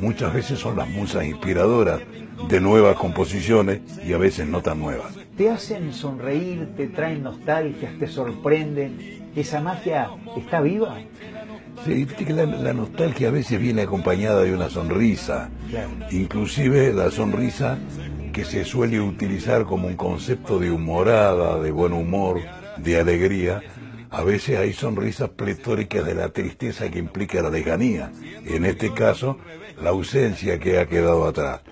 Muchas 0.00 0.32
veces 0.34 0.58
son 0.58 0.76
las 0.76 0.88
musas 0.88 1.24
inspiradoras 1.24 2.00
de 2.48 2.60
nuevas 2.60 2.96
composiciones 2.96 3.80
y 4.04 4.12
a 4.12 4.18
veces 4.18 4.48
no 4.48 4.62
tan 4.62 4.80
nuevas. 4.80 5.14
¿Te 5.36 5.50
hacen 5.50 5.92
sonreír, 5.92 6.74
te 6.76 6.88
traen 6.88 7.22
nostalgias, 7.22 7.98
te 7.98 8.06
sorprenden? 8.06 9.23
¿Esa 9.36 9.60
magia 9.60 10.10
está 10.36 10.60
viva? 10.60 10.96
Sí, 11.84 12.06
que 12.06 12.32
la, 12.32 12.46
la 12.46 12.72
nostalgia 12.72 13.28
a 13.28 13.32
veces 13.32 13.60
viene 13.60 13.82
acompañada 13.82 14.42
de 14.42 14.54
una 14.54 14.70
sonrisa. 14.70 15.50
Claro. 15.68 15.90
Inclusive 16.10 16.92
la 16.92 17.10
sonrisa 17.10 17.78
que 18.32 18.44
se 18.44 18.64
suele 18.64 19.00
utilizar 19.00 19.64
como 19.64 19.88
un 19.88 19.96
concepto 19.96 20.58
de 20.58 20.70
humorada, 20.70 21.58
de 21.60 21.70
buen 21.70 21.92
humor, 21.92 22.40
de 22.78 23.00
alegría, 23.00 23.62
a 24.10 24.22
veces 24.22 24.58
hay 24.58 24.72
sonrisas 24.72 25.30
pletóricas 25.30 26.04
de 26.04 26.14
la 26.14 26.28
tristeza 26.28 26.88
que 26.88 27.00
implica 27.00 27.42
la 27.42 27.50
lejanía, 27.50 28.12
en 28.44 28.64
este 28.64 28.92
caso 28.94 29.38
la 29.82 29.90
ausencia 29.90 30.60
que 30.60 30.78
ha 30.78 30.86
quedado 30.86 31.26
atrás. 31.26 31.62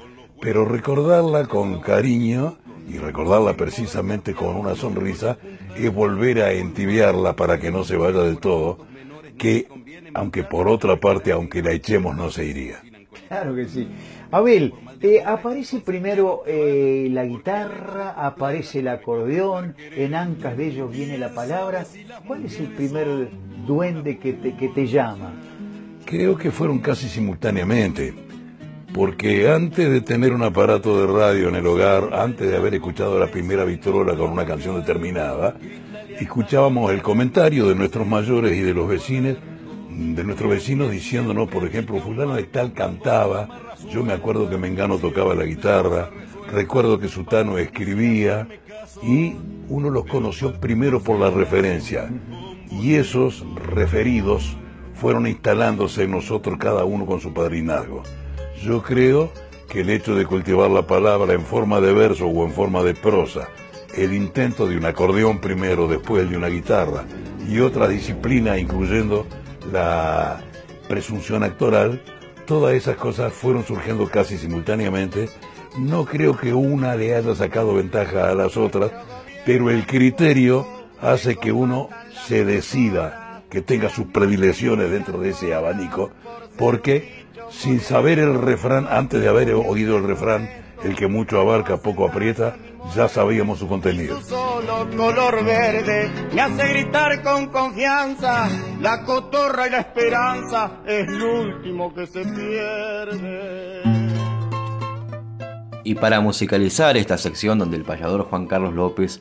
Pero 0.40 0.64
recordarla 0.64 1.46
con 1.46 1.80
cariño 1.80 2.58
y 2.88 2.98
recordarla 2.98 3.56
precisamente 3.56 4.34
con 4.34 4.56
una 4.56 4.74
sonrisa 4.74 5.38
es 5.76 5.92
volver 5.92 6.42
a 6.42 6.52
entibiarla 6.52 7.34
para 7.36 7.58
que 7.58 7.70
no 7.70 7.84
se 7.84 7.96
vaya 7.96 8.20
del 8.20 8.38
todo, 8.38 8.78
que 9.38 9.66
aunque 10.14 10.44
por 10.44 10.68
otra 10.68 10.96
parte, 10.96 11.32
aunque 11.32 11.62
la 11.62 11.72
echemos, 11.72 12.16
no 12.16 12.30
se 12.30 12.44
iría. 12.44 12.80
Claro 13.28 13.54
que 13.54 13.66
sí. 13.66 13.88
Abel, 14.30 14.74
eh, 15.00 15.22
aparece 15.24 15.80
primero 15.80 16.42
eh, 16.46 17.08
la 17.10 17.24
guitarra, 17.24 18.10
aparece 18.10 18.80
el 18.80 18.88
acordeón, 18.88 19.74
en 19.96 20.14
ancas 20.14 20.56
de 20.56 20.68
ellos 20.68 20.92
viene 20.92 21.18
la 21.18 21.34
palabra. 21.34 21.84
¿Cuál 22.26 22.44
es 22.44 22.58
el 22.60 22.68
primer 22.68 23.28
duende 23.66 24.18
que 24.18 24.34
te, 24.34 24.54
que 24.54 24.68
te 24.68 24.86
llama? 24.86 25.32
Creo 26.04 26.36
que 26.36 26.50
fueron 26.50 26.78
casi 26.78 27.08
simultáneamente, 27.08 28.12
porque 28.92 29.48
antes 29.50 29.90
de 29.90 30.00
tener 30.02 30.32
un 30.32 30.42
aparato 30.42 31.00
de 31.00 31.12
radio 31.12 31.48
en 31.48 31.54
el 31.54 31.66
hogar, 31.66 32.10
antes 32.12 32.50
de 32.50 32.56
haber 32.56 32.74
escuchado 32.74 33.18
la 33.18 33.30
primera 33.30 33.64
vitrola 33.64 34.14
con 34.16 34.30
una 34.30 34.44
canción 34.44 34.76
determinada, 34.76 35.56
escuchábamos 36.20 36.92
el 36.92 37.02
comentario 37.02 37.66
de 37.68 37.74
nuestros 37.74 38.06
mayores 38.06 38.56
y 38.56 38.60
de 38.60 38.74
los 38.74 38.88
vecinos, 38.88 39.38
de 39.90 40.24
nuestros 40.24 40.50
vecinos 40.50 40.90
diciéndonos, 40.90 41.48
por 41.48 41.64
ejemplo, 41.64 42.00
fulano 42.00 42.34
de 42.34 42.44
tal 42.44 42.72
cantaba, 42.72 43.48
yo 43.90 44.04
me 44.04 44.12
acuerdo 44.12 44.50
que 44.50 44.58
Mengano 44.58 44.98
tocaba 44.98 45.34
la 45.34 45.44
guitarra, 45.44 46.10
recuerdo 46.50 46.98
que 46.98 47.08
Sutano 47.08 47.56
escribía, 47.58 48.46
y 49.02 49.36
uno 49.68 49.88
los 49.88 50.04
conoció 50.06 50.52
primero 50.60 51.00
por 51.00 51.18
la 51.18 51.30
referencia, 51.30 52.10
y 52.70 52.94
esos 52.94 53.44
referidos 53.66 54.56
fueron 54.94 55.26
instalándose 55.26 56.04
en 56.04 56.10
nosotros 56.10 56.58
cada 56.58 56.84
uno 56.84 57.06
con 57.06 57.20
su 57.20 57.32
padrinazgo. 57.32 58.02
Yo 58.62 58.80
creo 58.80 59.32
que 59.68 59.80
el 59.80 59.90
hecho 59.90 60.14
de 60.14 60.24
cultivar 60.24 60.70
la 60.70 60.86
palabra 60.86 61.34
en 61.34 61.42
forma 61.42 61.80
de 61.80 61.92
verso 61.92 62.28
o 62.28 62.44
en 62.46 62.52
forma 62.52 62.84
de 62.84 62.94
prosa, 62.94 63.48
el 63.96 64.14
intento 64.14 64.68
de 64.68 64.76
un 64.76 64.84
acordeón 64.84 65.40
primero, 65.40 65.88
después 65.88 66.30
de 66.30 66.36
una 66.36 66.46
guitarra 66.46 67.04
y 67.48 67.58
otra 67.58 67.88
disciplina 67.88 68.58
incluyendo 68.58 69.26
la 69.72 70.44
presunción 70.88 71.42
actoral, 71.42 72.02
todas 72.46 72.74
esas 72.74 72.96
cosas 72.96 73.32
fueron 73.32 73.64
surgiendo 73.64 74.06
casi 74.08 74.38
simultáneamente. 74.38 75.28
No 75.76 76.04
creo 76.04 76.36
que 76.36 76.54
una 76.54 76.94
le 76.94 77.16
haya 77.16 77.34
sacado 77.34 77.74
ventaja 77.74 78.30
a 78.30 78.34
las 78.34 78.56
otras, 78.56 78.92
pero 79.44 79.70
el 79.70 79.86
criterio 79.86 80.68
hace 81.00 81.34
que 81.34 81.50
uno 81.50 81.88
se 82.28 82.44
decida, 82.44 83.42
que 83.50 83.60
tenga 83.60 83.88
sus 83.88 84.06
predilecciones 84.06 84.88
dentro 84.88 85.18
de 85.18 85.30
ese 85.30 85.52
abanico, 85.52 86.10
porque 86.56 87.21
sin 87.52 87.80
saber 87.80 88.18
el 88.18 88.40
refrán, 88.40 88.86
antes 88.90 89.20
de 89.20 89.28
haber 89.28 89.52
oído 89.54 89.96
el 89.98 90.04
refrán, 90.04 90.48
el 90.82 90.96
que 90.96 91.06
mucho 91.06 91.40
abarca, 91.40 91.76
poco 91.76 92.06
aprieta, 92.06 92.56
ya 92.94 93.08
sabíamos 93.08 93.60
su 93.60 93.68
contenido. 93.68 94.20
solo 94.22 94.88
color 94.96 95.44
verde 95.44 96.10
me 96.34 96.40
hace 96.40 96.68
gritar 96.68 97.22
con 97.22 97.46
confianza. 97.46 98.48
La 98.80 99.04
cotorra 99.04 99.68
y 99.68 99.70
la 99.70 99.78
esperanza 99.80 100.80
es 100.86 101.06
lo 101.08 101.42
último 101.42 101.94
que 101.94 102.06
se 102.06 102.22
pierde. 102.24 103.82
Y 105.84 105.94
para 105.94 106.20
musicalizar 106.20 106.96
esta 106.96 107.18
sección 107.18 107.58
donde 107.58 107.76
el 107.76 107.84
payador 107.84 108.24
Juan 108.24 108.46
Carlos 108.46 108.74
López 108.74 109.20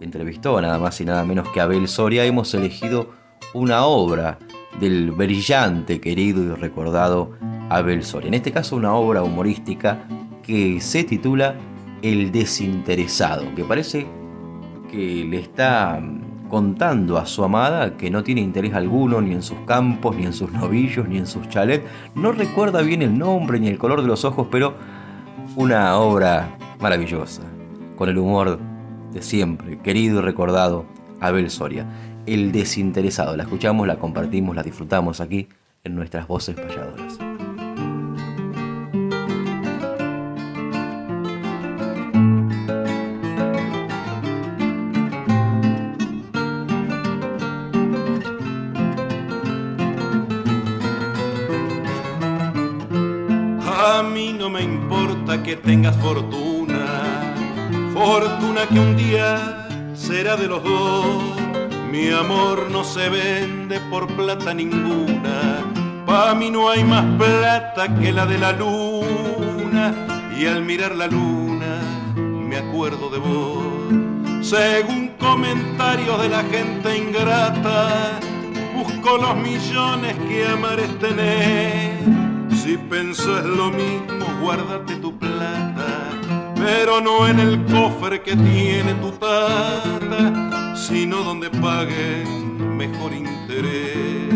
entrevistó 0.00 0.58
a 0.58 0.62
nada 0.62 0.78
más 0.78 1.00
y 1.00 1.04
nada 1.04 1.24
menos 1.24 1.48
que 1.50 1.60
a 1.60 1.64
Abel 1.64 1.88
Soria, 1.88 2.24
hemos 2.24 2.52
elegido 2.54 3.10
una 3.54 3.84
obra 3.86 4.38
del 4.80 5.10
brillante, 5.12 6.00
querido 6.00 6.42
y 6.42 6.48
recordado 6.54 7.32
Abel 7.68 8.04
Soria. 8.04 8.28
En 8.28 8.34
este 8.34 8.52
caso 8.52 8.76
una 8.76 8.94
obra 8.94 9.22
humorística 9.22 9.98
que 10.42 10.80
se 10.80 11.04
titula 11.04 11.54
El 12.02 12.30
desinteresado, 12.32 13.54
que 13.54 13.64
parece 13.64 14.06
que 14.90 15.24
le 15.24 15.38
está 15.38 16.00
contando 16.48 17.18
a 17.18 17.26
su 17.26 17.42
amada 17.42 17.96
que 17.96 18.10
no 18.10 18.22
tiene 18.22 18.40
interés 18.40 18.74
alguno 18.74 19.20
ni 19.20 19.32
en 19.32 19.42
sus 19.42 19.58
campos, 19.66 20.16
ni 20.16 20.24
en 20.24 20.32
sus 20.32 20.52
novillos, 20.52 21.08
ni 21.08 21.18
en 21.18 21.26
sus 21.26 21.48
chalets. 21.48 21.84
No 22.14 22.32
recuerda 22.32 22.82
bien 22.82 23.02
el 23.02 23.18
nombre 23.18 23.58
ni 23.58 23.68
el 23.68 23.78
color 23.78 24.02
de 24.02 24.08
los 24.08 24.24
ojos, 24.24 24.46
pero 24.50 24.74
una 25.56 25.96
obra 25.96 26.56
maravillosa, 26.80 27.42
con 27.96 28.08
el 28.08 28.18
humor 28.18 28.58
de 29.12 29.22
siempre, 29.22 29.78
querido 29.78 30.18
y 30.18 30.22
recordado 30.22 30.84
Abel 31.20 31.50
Soria. 31.50 31.86
El 32.26 32.52
desinteresado. 32.52 33.36
La 33.36 33.44
escuchamos, 33.44 33.86
la 33.86 33.96
compartimos, 33.96 34.54
la 34.54 34.62
disfrutamos 34.62 35.20
aquí 35.20 35.48
en 35.84 35.94
nuestras 35.94 36.26
voces 36.26 36.56
payadoras. 36.56 37.25
Fortuna, 56.00 57.34
fortuna 57.92 58.66
que 58.66 58.78
un 58.78 58.96
día 58.96 59.66
será 59.94 60.36
de 60.36 60.46
los 60.48 60.62
dos. 60.62 61.06
Mi 61.90 62.10
amor 62.10 62.70
no 62.70 62.84
se 62.84 63.08
vende 63.08 63.80
por 63.90 64.06
plata 64.08 64.52
ninguna, 64.52 65.64
pa' 66.04 66.34
mí 66.34 66.50
no 66.50 66.68
hay 66.68 66.84
más 66.84 67.04
plata 67.16 67.94
que 67.98 68.12
la 68.12 68.26
de 68.26 68.38
la 68.38 68.52
luna, 68.52 69.94
y 70.38 70.46
al 70.46 70.62
mirar 70.62 70.94
la 70.94 71.06
luna 71.06 71.80
me 72.16 72.56
acuerdo 72.56 73.08
de 73.10 73.18
vos. 73.18 74.46
Según 74.46 75.12
comentarios 75.18 76.20
de 76.22 76.28
la 76.28 76.42
gente 76.44 76.96
ingrata, 76.96 78.20
busco 78.76 79.18
los 79.18 79.36
millones 79.36 80.14
que 80.28 80.46
amar 80.46 80.78
tener. 81.00 81.96
Si 82.54 82.76
pensás 82.76 83.44
lo 83.44 83.70
mismo, 83.70 84.26
guárdate 84.40 84.96
tu 84.96 85.05
pero 86.56 87.00
no 87.00 87.26
en 87.28 87.38
el 87.38 87.64
cofre 87.66 88.22
que 88.22 88.34
tiene 88.34 88.94
tu 88.94 89.12
tata, 89.12 90.74
sino 90.74 91.22
donde 91.22 91.50
paguen 91.50 92.76
mejor 92.76 93.12
interés. 93.12 94.26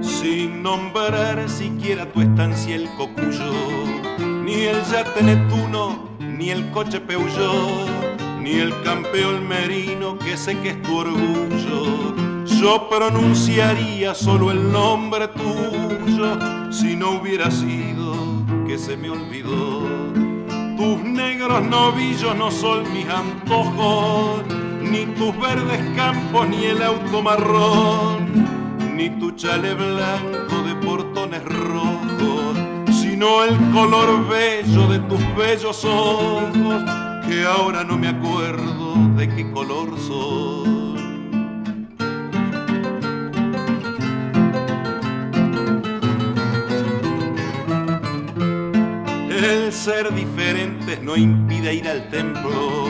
Sin 0.00 0.62
nombrar 0.62 1.48
siquiera 1.48 2.10
tu 2.10 2.22
estancia 2.22 2.74
el 2.74 2.88
cocuyo, 2.96 3.52
ni 4.44 4.62
el 4.64 4.82
yate 4.84 5.22
Neptuno, 5.22 6.08
ni 6.18 6.50
el 6.50 6.70
coche 6.70 7.00
Peugeot, 7.00 7.88
ni 8.40 8.52
el 8.52 8.72
campeón 8.82 9.46
merino 9.46 10.18
que 10.18 10.36
sé 10.36 10.58
que 10.58 10.70
es 10.70 10.82
tu 10.82 10.96
orgullo. 10.96 12.33
Yo 12.60 12.88
pronunciaría 12.88 14.14
solo 14.14 14.50
el 14.50 14.72
nombre 14.72 15.28
tuyo 15.28 16.72
si 16.72 16.96
no 16.96 17.20
hubiera 17.20 17.50
sido 17.50 18.14
que 18.66 18.78
se 18.78 18.96
me 18.96 19.10
olvidó. 19.10 19.82
Tus 20.76 20.98
negros 21.04 21.62
novillos 21.62 22.34
no 22.36 22.50
son 22.50 22.92
mis 22.92 23.08
antojos, 23.08 24.42
ni 24.80 25.06
tus 25.06 25.38
verdes 25.38 25.80
campos, 25.96 26.48
ni 26.48 26.64
el 26.64 26.82
auto 26.82 27.22
marrón, 27.22 28.46
ni 28.96 29.10
tu 29.10 29.32
chale 29.32 29.74
blanco 29.74 30.62
de 30.66 30.74
portones 30.76 31.44
rojos 31.44 32.44
sino 33.14 33.44
el 33.44 33.56
color 33.70 34.28
bello 34.28 34.88
de 34.88 34.98
tus 35.00 35.36
bellos 35.36 35.84
ojos, 35.84 36.50
que 37.28 37.44
ahora 37.44 37.84
no 37.84 37.96
me 37.96 38.08
acuerdo 38.08 38.94
de 39.16 39.28
qué 39.28 39.50
color 39.52 39.96
son. 40.00 40.83
Ser 49.84 50.14
diferentes 50.14 51.02
no 51.02 51.14
impide 51.14 51.74
ir 51.74 51.86
al 51.86 52.08
templo, 52.08 52.88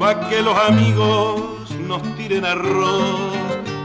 pa' 0.00 0.28
que 0.28 0.42
los 0.42 0.58
amigos 0.58 1.70
nos 1.86 2.02
tiren 2.16 2.44
arroz, 2.44 3.32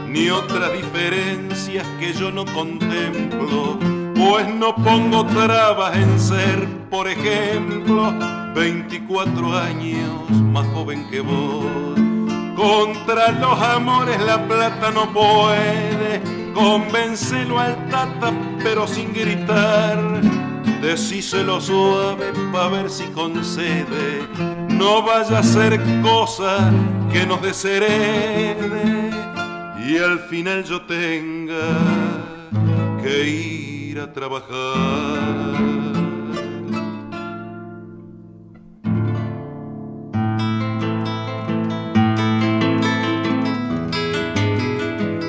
ni 0.08 0.30
otras 0.30 0.72
diferencias 0.72 1.86
que 2.00 2.12
yo 2.12 2.32
no 2.32 2.44
contemplo 2.46 3.78
pues 4.16 4.52
no 4.52 4.74
pongo 4.74 5.24
trabas 5.26 5.96
en 5.96 6.18
ser, 6.18 6.66
por 6.90 7.06
ejemplo, 7.06 8.12
24 8.52 9.56
años 9.56 10.30
más 10.52 10.66
joven 10.74 11.08
que 11.08 11.20
vos. 11.20 11.94
Contra 12.56 13.30
los 13.30 13.62
amores 13.62 14.20
la 14.20 14.44
plata 14.48 14.90
no 14.90 15.12
puede, 15.12 16.20
convencelo 16.52 17.60
al 17.60 17.76
tata 17.90 18.32
pero 18.60 18.88
sin 18.88 19.12
gritar. 19.12 20.49
Decíselo 20.80 21.60
suave 21.60 22.32
pa' 22.52 22.68
ver 22.68 22.88
si 22.88 23.04
concede, 23.08 24.26
no 24.68 25.02
vaya 25.02 25.40
a 25.40 25.42
ser 25.42 25.78
cosa 26.02 26.72
que 27.12 27.26
nos 27.26 27.42
desherede 27.42 29.10
y 29.86 29.98
al 29.98 30.18
final 30.20 30.64
yo 30.64 30.80
tenga 30.82 31.76
que 33.02 33.28
ir 33.28 34.00
a 34.00 34.12
trabajar. 34.12 35.50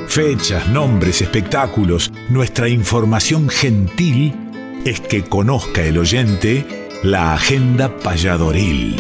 Fechas, 0.08 0.68
nombres, 0.68 1.22
espectáculos, 1.22 2.12
nuestra 2.30 2.68
información 2.68 3.48
gentil 3.48 4.41
es 4.86 5.00
que 5.00 5.24
conozca 5.24 5.84
el 5.84 5.98
oyente 5.98 6.66
la 7.04 7.34
agenda 7.34 7.98
payadoril. 7.98 8.96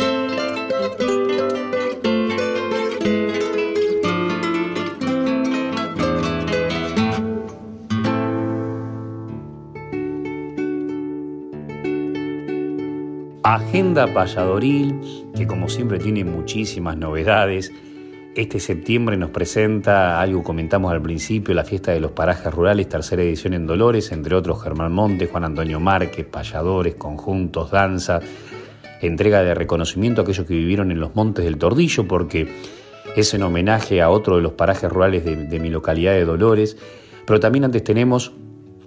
Agenda 13.43 14.07
Payadoril, 14.13 15.01
que 15.35 15.47
como 15.47 15.67
siempre 15.67 15.99
tiene 15.99 16.23
muchísimas 16.23 16.95
novedades. 16.95 17.71
Este 18.33 18.61
septiembre 18.61 19.17
nos 19.17 19.31
presenta 19.31 20.21
algo 20.21 20.41
comentamos 20.41 20.89
al 20.93 21.01
principio, 21.01 21.53
la 21.53 21.65
fiesta 21.65 21.91
de 21.91 21.99
los 21.99 22.11
parajes 22.11 22.53
rurales, 22.53 22.87
tercera 22.87 23.21
edición 23.23 23.53
en 23.53 23.67
Dolores, 23.67 24.13
entre 24.13 24.35
otros 24.35 24.63
Germán 24.63 24.93
Montes, 24.93 25.29
Juan 25.29 25.43
Antonio 25.43 25.81
Márquez, 25.81 26.25
payadores, 26.27 26.95
conjuntos, 26.95 27.71
danza, 27.71 28.21
entrega 29.01 29.43
de 29.43 29.53
reconocimiento 29.53 30.21
a 30.21 30.23
aquellos 30.23 30.47
que 30.47 30.53
vivieron 30.53 30.91
en 30.91 31.01
los 31.01 31.13
montes 31.13 31.43
del 31.43 31.57
Tordillo, 31.57 32.07
porque 32.07 32.47
es 33.17 33.33
en 33.33 33.43
homenaje 33.43 34.01
a 34.01 34.09
otro 34.09 34.37
de 34.37 34.43
los 34.43 34.53
parajes 34.53 34.89
rurales 34.89 35.25
de, 35.25 35.35
de 35.35 35.59
mi 35.59 35.69
localidad 35.69 36.13
de 36.13 36.23
Dolores. 36.23 36.77
Pero 37.27 37.41
también 37.41 37.65
antes 37.65 37.83
tenemos 37.83 38.31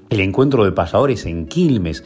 el 0.08 0.20
encuentro 0.20 0.64
de 0.64 0.72
payadores 0.72 1.26
en 1.26 1.44
Quilmes, 1.44 2.02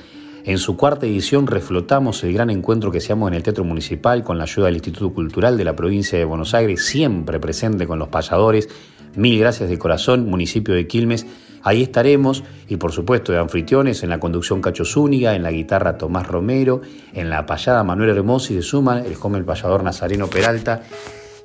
en 0.48 0.56
su 0.56 0.78
cuarta 0.78 1.04
edición 1.04 1.46
reflotamos 1.46 2.24
el 2.24 2.32
gran 2.32 2.48
encuentro 2.48 2.90
que 2.90 2.96
hacemos 2.96 3.28
en 3.28 3.34
el 3.34 3.42
Teatro 3.42 3.64
Municipal 3.64 4.24
con 4.24 4.38
la 4.38 4.44
ayuda 4.44 4.64
del 4.64 4.76
Instituto 4.76 5.12
Cultural 5.12 5.58
de 5.58 5.64
la 5.64 5.76
provincia 5.76 6.18
de 6.18 6.24
Buenos 6.24 6.54
Aires, 6.54 6.86
siempre 6.86 7.38
presente 7.38 7.86
con 7.86 7.98
los 7.98 8.08
payadores. 8.08 8.66
Mil 9.14 9.38
gracias 9.38 9.68
de 9.68 9.78
corazón, 9.78 10.24
municipio 10.24 10.74
de 10.74 10.86
Quilmes. 10.86 11.26
Ahí 11.62 11.82
estaremos 11.82 12.44
y 12.66 12.76
por 12.76 12.92
supuesto 12.92 13.30
de 13.30 13.38
anfitriones 13.40 14.02
en 14.02 14.08
la 14.08 14.20
conducción 14.20 14.62
Cacho 14.62 14.86
Zúñiga, 14.86 15.34
en 15.34 15.42
la 15.42 15.50
guitarra 15.50 15.98
Tomás 15.98 16.26
Romero, 16.26 16.80
en 17.12 17.28
la 17.28 17.44
payada 17.44 17.84
Manuel 17.84 18.16
Hermosi 18.16 18.54
de 18.54 18.62
Suma, 18.62 19.02
el 19.02 19.16
joven 19.16 19.44
payador 19.44 19.84
Nazareno 19.84 20.28
Peralta 20.28 20.82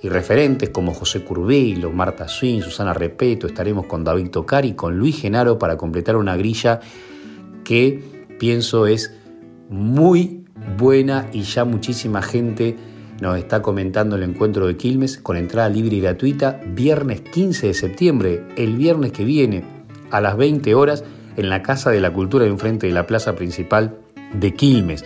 y 0.02 0.08
referentes 0.08 0.70
como 0.70 0.94
José 0.94 1.26
Curvelo, 1.26 1.92
Marta 1.92 2.30
Swin, 2.30 2.62
Susana 2.62 2.94
Repeto, 2.94 3.48
estaremos 3.48 3.86
con 3.86 4.06
David 4.06 4.30
Tocari 4.30 4.70
y 4.70 4.74
con 4.76 4.98
Luis 4.98 5.20
Genaro 5.20 5.60
para 5.60 5.76
completar 5.76 6.16
una 6.16 6.38
grilla 6.38 6.80
que 7.66 8.13
pienso 8.40 8.88
es 8.88 9.14
muy 9.70 10.46
buena 10.78 11.30
y 11.34 11.42
ya 11.42 11.66
muchísima 11.66 12.22
gente 12.22 12.76
nos 13.22 13.38
está 13.38 13.62
comentando 13.62 14.16
el 14.16 14.24
encuentro 14.24 14.68
de 14.68 14.76
Quilmes 14.76 15.18
con 15.18 15.38
entrada 15.38 15.70
libre 15.70 15.96
y 15.96 16.02
gratuita 16.02 16.60
viernes 16.68 17.22
15 17.22 17.68
de 17.68 17.74
septiembre, 17.74 18.44
el 18.58 18.76
viernes 18.76 19.12
que 19.12 19.24
viene 19.24 19.64
a 20.12 20.20
las 20.22 20.36
20 20.38 20.76
horas 20.76 21.04
en 21.38 21.50
la 21.50 21.64
Casa 21.64 21.90
de 21.90 22.02
la 22.02 22.12
Cultura 22.14 22.46
enfrente 22.46 22.88
de 22.88 22.94
la 22.94 23.08
plaza 23.08 23.36
principal 23.36 23.98
de 24.34 24.54
Quilmes. 24.54 25.06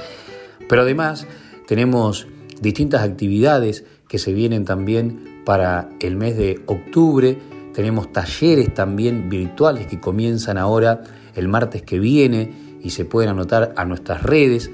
Pero 0.67 0.81
además 0.81 1.27
tenemos 1.67 2.27
distintas 2.61 3.01
actividades 3.01 3.85
que 4.07 4.19
se 4.19 4.33
vienen 4.33 4.65
también 4.65 5.41
para 5.45 5.89
el 5.99 6.15
mes 6.15 6.37
de 6.37 6.61
octubre. 6.65 7.37
Tenemos 7.73 8.11
talleres 8.11 8.73
también 8.73 9.29
virtuales 9.29 9.87
que 9.87 9.99
comienzan 9.99 10.57
ahora 10.57 11.03
el 11.35 11.47
martes 11.47 11.83
que 11.83 11.99
viene 11.99 12.66
y 12.83 12.91
se 12.91 13.05
pueden 13.05 13.29
anotar 13.29 13.73
a 13.75 13.85
nuestras 13.85 14.23
redes, 14.23 14.71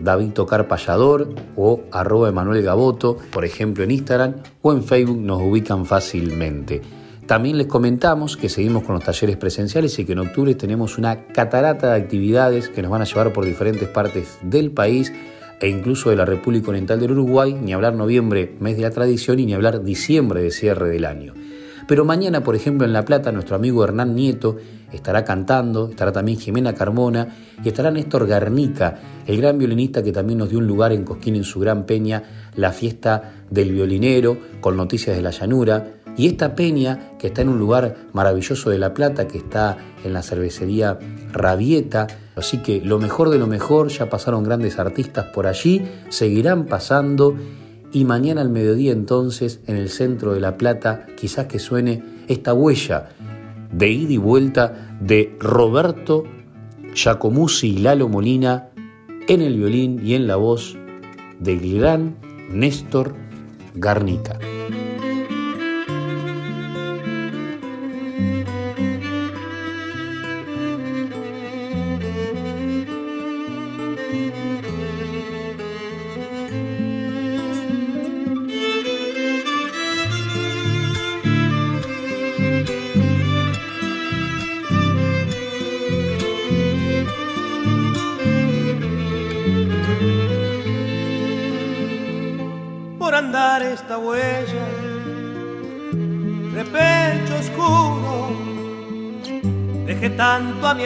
David 0.00 0.32
Tocar 0.32 0.68
Payador 0.68 1.34
o 1.56 1.82
arroba 1.90 2.28
Emanuel 2.28 2.62
Gaboto, 2.62 3.16
por 3.32 3.44
ejemplo 3.44 3.84
en 3.84 3.90
Instagram 3.90 4.36
o 4.62 4.72
en 4.72 4.82
Facebook 4.82 5.18
nos 5.18 5.40
ubican 5.42 5.86
fácilmente. 5.86 6.82
También 7.26 7.58
les 7.58 7.66
comentamos 7.66 8.36
que 8.36 8.48
seguimos 8.48 8.84
con 8.84 8.94
los 8.94 9.04
talleres 9.04 9.36
presenciales 9.36 9.98
y 9.98 10.04
que 10.04 10.12
en 10.12 10.20
octubre 10.20 10.54
tenemos 10.54 10.96
una 10.96 11.26
catarata 11.26 11.92
de 11.92 12.00
actividades 12.00 12.68
que 12.68 12.82
nos 12.82 12.90
van 12.90 13.02
a 13.02 13.04
llevar 13.04 13.32
por 13.32 13.44
diferentes 13.44 13.88
partes 13.88 14.38
del 14.42 14.70
país 14.70 15.12
e 15.60 15.68
incluso 15.68 16.10
de 16.10 16.16
la 16.16 16.24
República 16.24 16.68
Oriental 16.68 17.00
del 17.00 17.12
Uruguay, 17.12 17.54
ni 17.60 17.72
hablar 17.72 17.94
noviembre, 17.94 18.54
mes 18.60 18.76
de 18.76 18.82
la 18.82 18.90
tradición, 18.90 19.40
y 19.40 19.46
ni 19.46 19.54
hablar 19.54 19.82
diciembre 19.82 20.42
de 20.42 20.50
cierre 20.50 20.88
del 20.88 21.04
año. 21.04 21.34
Pero 21.86 22.04
mañana, 22.04 22.42
por 22.42 22.56
ejemplo, 22.56 22.84
en 22.84 22.92
La 22.92 23.04
Plata, 23.04 23.30
nuestro 23.30 23.56
amigo 23.56 23.84
Hernán 23.84 24.14
Nieto 24.14 24.56
estará 24.92 25.24
cantando, 25.24 25.88
estará 25.90 26.10
también 26.10 26.38
Jimena 26.38 26.74
Carmona 26.74 27.28
y 27.62 27.68
estará 27.68 27.90
Néstor 27.90 28.26
Garnica, 28.26 28.98
el 29.26 29.36
gran 29.36 29.58
violinista 29.58 30.02
que 30.02 30.12
también 30.12 30.38
nos 30.38 30.50
dio 30.50 30.58
un 30.58 30.66
lugar 30.66 30.92
en 30.92 31.04
Cosquín 31.04 31.36
en 31.36 31.44
su 31.44 31.60
gran 31.60 31.86
peña, 31.86 32.22
la 32.56 32.72
fiesta 32.72 33.44
del 33.50 33.72
violinero, 33.72 34.36
con 34.60 34.76
noticias 34.76 35.16
de 35.16 35.22
la 35.22 35.30
llanura. 35.30 35.92
Y 36.16 36.26
esta 36.26 36.54
peña, 36.54 37.12
que 37.18 37.28
está 37.28 37.42
en 37.42 37.50
un 37.50 37.58
lugar 37.58 37.94
maravilloso 38.14 38.70
de 38.70 38.78
La 38.78 38.94
Plata, 38.94 39.28
que 39.28 39.38
está 39.38 39.76
en 40.02 40.12
la 40.12 40.22
cervecería 40.22 40.98
Rabieta, 41.32 42.06
así 42.34 42.62
que 42.62 42.80
lo 42.80 42.98
mejor 42.98 43.28
de 43.28 43.38
lo 43.38 43.46
mejor, 43.46 43.88
ya 43.88 44.08
pasaron 44.08 44.42
grandes 44.42 44.78
artistas 44.78 45.26
por 45.26 45.46
allí, 45.46 45.82
seguirán 46.08 46.64
pasando 46.64 47.36
y 47.92 48.04
mañana 48.04 48.40
al 48.40 48.50
mediodía 48.50 48.92
entonces 48.92 49.60
en 49.66 49.76
el 49.76 49.88
centro 49.88 50.34
de 50.34 50.40
La 50.40 50.56
Plata 50.56 51.06
quizás 51.16 51.46
que 51.46 51.58
suene 51.58 52.02
esta 52.28 52.52
huella 52.52 53.08
de 53.72 53.88
ida 53.90 54.12
y 54.12 54.16
vuelta 54.16 54.96
de 55.00 55.36
Roberto 55.38 56.24
Giacomuzzi 56.94 57.74
y 57.74 57.78
Lalo 57.78 58.08
Molina 58.08 58.70
en 59.28 59.42
el 59.42 59.56
violín 59.56 60.00
y 60.04 60.14
en 60.14 60.26
la 60.26 60.36
voz 60.36 60.76
del 61.40 61.78
gran 61.78 62.16
Néstor 62.50 63.14
Garnica. 63.74 64.38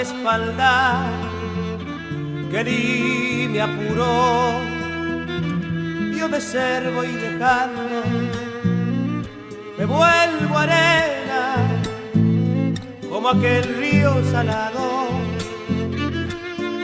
Espalda 0.01 1.05
que 2.51 2.65
ni 2.65 3.49
me 3.49 3.61
apuró. 3.61 4.53
Yo 6.17 6.29
de 6.29 6.41
ser 6.41 6.91
voy 6.93 7.13
dejando, 7.13 8.03
me 9.79 9.85
vuelvo 9.85 10.59
arena 10.59 11.57
como 13.09 13.31
aquel 13.31 13.65
río 13.77 14.23
salado 14.31 15.09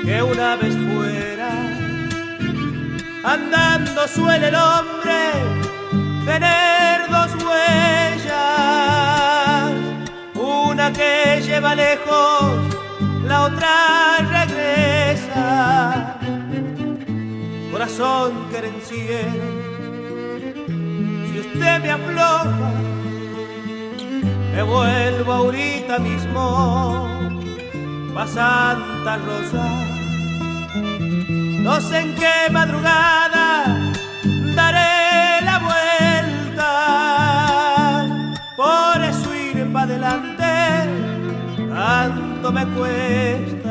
que 0.04 0.22
una 0.22 0.56
vez 0.56 0.74
fuera 0.74 1.50
andando 3.24 4.06
suele 4.08 4.48
el 4.48 4.54
hombre 4.54 5.32
tener 6.24 7.08
dos 7.10 7.30
huellas 7.44 8.76
una 10.34 10.92
que 10.92 11.42
lleva 11.44 11.74
lejos, 11.74 12.65
otra 13.46 14.18
regresa. 14.38 16.18
Corazón 17.70 18.32
querenciero, 18.50 19.44
si 21.28 21.38
usted 21.40 21.80
me 21.82 21.90
afloja, 21.90 22.70
me 24.54 24.62
vuelvo 24.62 25.32
ahorita 25.32 25.98
mismo 25.98 26.42
pa' 28.14 28.26
Santa 28.26 29.18
Rosa. 29.18 29.66
No 31.66 31.80
sé 31.80 31.98
en 32.00 32.14
qué 32.14 32.50
madrugada 32.50 33.25
tanto 42.46 42.52
me 42.52 42.66
cuesta. 42.76 43.65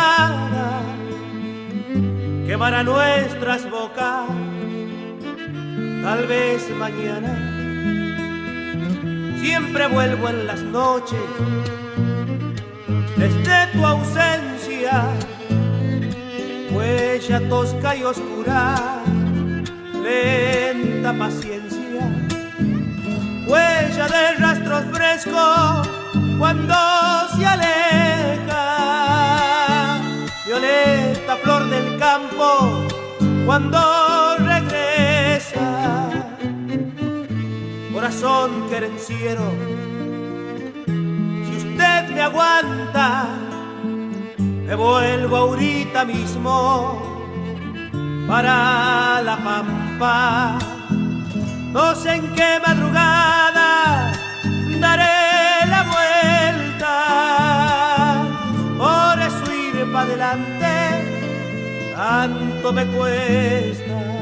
Niña 0.00 0.26
amada, 0.26 0.82
quemará 2.46 2.82
nuestras 2.82 3.70
bocas, 3.70 4.28
tal 6.02 6.26
vez 6.26 6.70
mañana. 6.76 7.32
Siempre 9.40 9.86
vuelvo 9.88 10.28
en 10.28 10.46
las 10.46 10.62
noches, 10.62 11.18
desde 13.16 13.66
tu 13.72 13.86
ausencia, 13.86 15.04
huella 16.72 17.48
tosca 17.48 17.96
y 17.96 18.02
oscura, 18.04 19.02
lenta 20.02 21.12
paciencia 21.18 21.80
huella 23.50 24.06
de 24.06 24.34
rastros 24.38 24.84
frescos 24.92 25.88
cuando 26.38 26.74
se 27.36 27.44
aleja. 27.44 28.99
Violeta, 30.50 31.36
flor 31.44 31.70
del 31.70 31.96
campo, 31.96 32.84
cuando 33.46 33.78
regresa. 34.38 36.10
Corazón 37.92 38.68
querenciero, 38.68 39.44
si 40.86 41.56
usted 41.56 42.08
me 42.08 42.22
aguanta, 42.22 43.28
me 44.38 44.74
vuelvo 44.74 45.36
ahorita 45.36 46.04
mismo 46.04 47.00
para 48.26 49.22
la 49.22 49.36
pampa 49.36 50.58
no 51.72 51.94
sé 51.94 52.16
en 52.16 52.34
qué 52.34 52.58
madrugada 52.66 54.12
tanto 62.20 62.70
me 62.72 62.84
cuesta. 62.86 64.19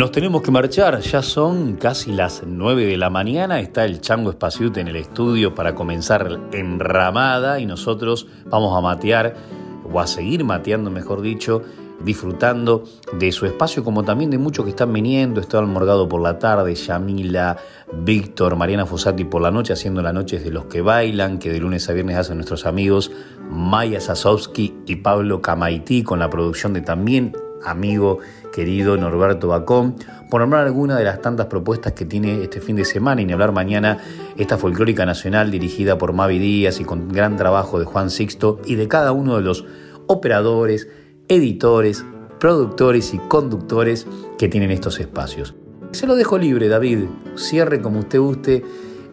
Nos 0.00 0.12
tenemos 0.12 0.40
que 0.40 0.50
marchar, 0.50 0.98
ya 1.00 1.20
son 1.20 1.76
casi 1.76 2.10
las 2.10 2.42
9 2.46 2.86
de 2.86 2.96
la 2.96 3.10
mañana, 3.10 3.60
está 3.60 3.84
el 3.84 4.00
Chango 4.00 4.30
Espaciute 4.30 4.80
en 4.80 4.88
el 4.88 4.96
estudio 4.96 5.54
para 5.54 5.74
comenzar 5.74 6.40
enramada 6.52 7.60
y 7.60 7.66
nosotros 7.66 8.26
vamos 8.46 8.74
a 8.74 8.80
matear, 8.80 9.36
o 9.84 10.00
a 10.00 10.06
seguir 10.06 10.42
mateando 10.42 10.90
mejor 10.90 11.20
dicho, 11.20 11.60
disfrutando 12.02 12.84
de 13.18 13.30
su 13.30 13.44
espacio, 13.44 13.84
como 13.84 14.02
también 14.02 14.30
de 14.30 14.38
muchos 14.38 14.64
que 14.64 14.70
están 14.70 14.90
viniendo. 14.90 15.38
Esteban 15.38 15.68
Morgado 15.68 16.08
por 16.08 16.22
la 16.22 16.38
tarde, 16.38 16.74
Yamila, 16.74 17.58
Víctor, 17.92 18.56
Mariana 18.56 18.86
Fossati 18.86 19.24
por 19.24 19.42
la 19.42 19.50
noche, 19.50 19.74
haciendo 19.74 20.00
las 20.00 20.14
noches 20.14 20.42
de 20.42 20.50
los 20.50 20.64
que 20.64 20.80
bailan, 20.80 21.38
que 21.38 21.52
de 21.52 21.60
lunes 21.60 21.90
a 21.90 21.92
viernes 21.92 22.16
hacen 22.16 22.38
nuestros 22.38 22.64
amigos 22.64 23.12
Maya 23.50 24.00
Sasovsky 24.00 24.78
y 24.86 24.96
Pablo 24.96 25.42
Camaití, 25.42 26.02
con 26.02 26.20
la 26.20 26.30
producción 26.30 26.72
de 26.72 26.80
también 26.80 27.34
amigo 27.64 28.20
querido 28.52 28.96
Norberto 28.96 29.48
Bacón, 29.48 29.96
por 30.30 30.40
nombrar 30.40 30.66
alguna 30.66 30.96
de 30.96 31.04
las 31.04 31.20
tantas 31.20 31.46
propuestas 31.46 31.92
que 31.92 32.04
tiene 32.04 32.42
este 32.42 32.60
fin 32.60 32.76
de 32.76 32.84
semana 32.84 33.20
y 33.20 33.26
ni 33.26 33.32
hablar 33.32 33.52
mañana 33.52 33.98
esta 34.36 34.58
folclórica 34.58 35.06
nacional 35.06 35.50
dirigida 35.50 35.98
por 35.98 36.12
Mavi 36.12 36.38
Díaz 36.38 36.80
y 36.80 36.84
con 36.84 37.08
gran 37.08 37.36
trabajo 37.36 37.78
de 37.78 37.84
Juan 37.84 38.10
Sixto 38.10 38.60
y 38.64 38.76
de 38.76 38.88
cada 38.88 39.12
uno 39.12 39.36
de 39.36 39.42
los 39.42 39.64
operadores, 40.06 40.88
editores, 41.28 42.04
productores 42.38 43.14
y 43.14 43.18
conductores 43.18 44.06
que 44.38 44.48
tienen 44.48 44.70
estos 44.70 45.00
espacios. 45.00 45.54
Se 45.92 46.06
lo 46.06 46.14
dejo 46.14 46.38
libre, 46.38 46.68
David. 46.68 47.06
Cierre 47.36 47.80
como 47.80 48.00
usted 48.00 48.20
guste 48.20 48.64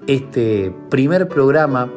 este 0.08 0.74
primer 0.90 1.28
programa 1.28 1.92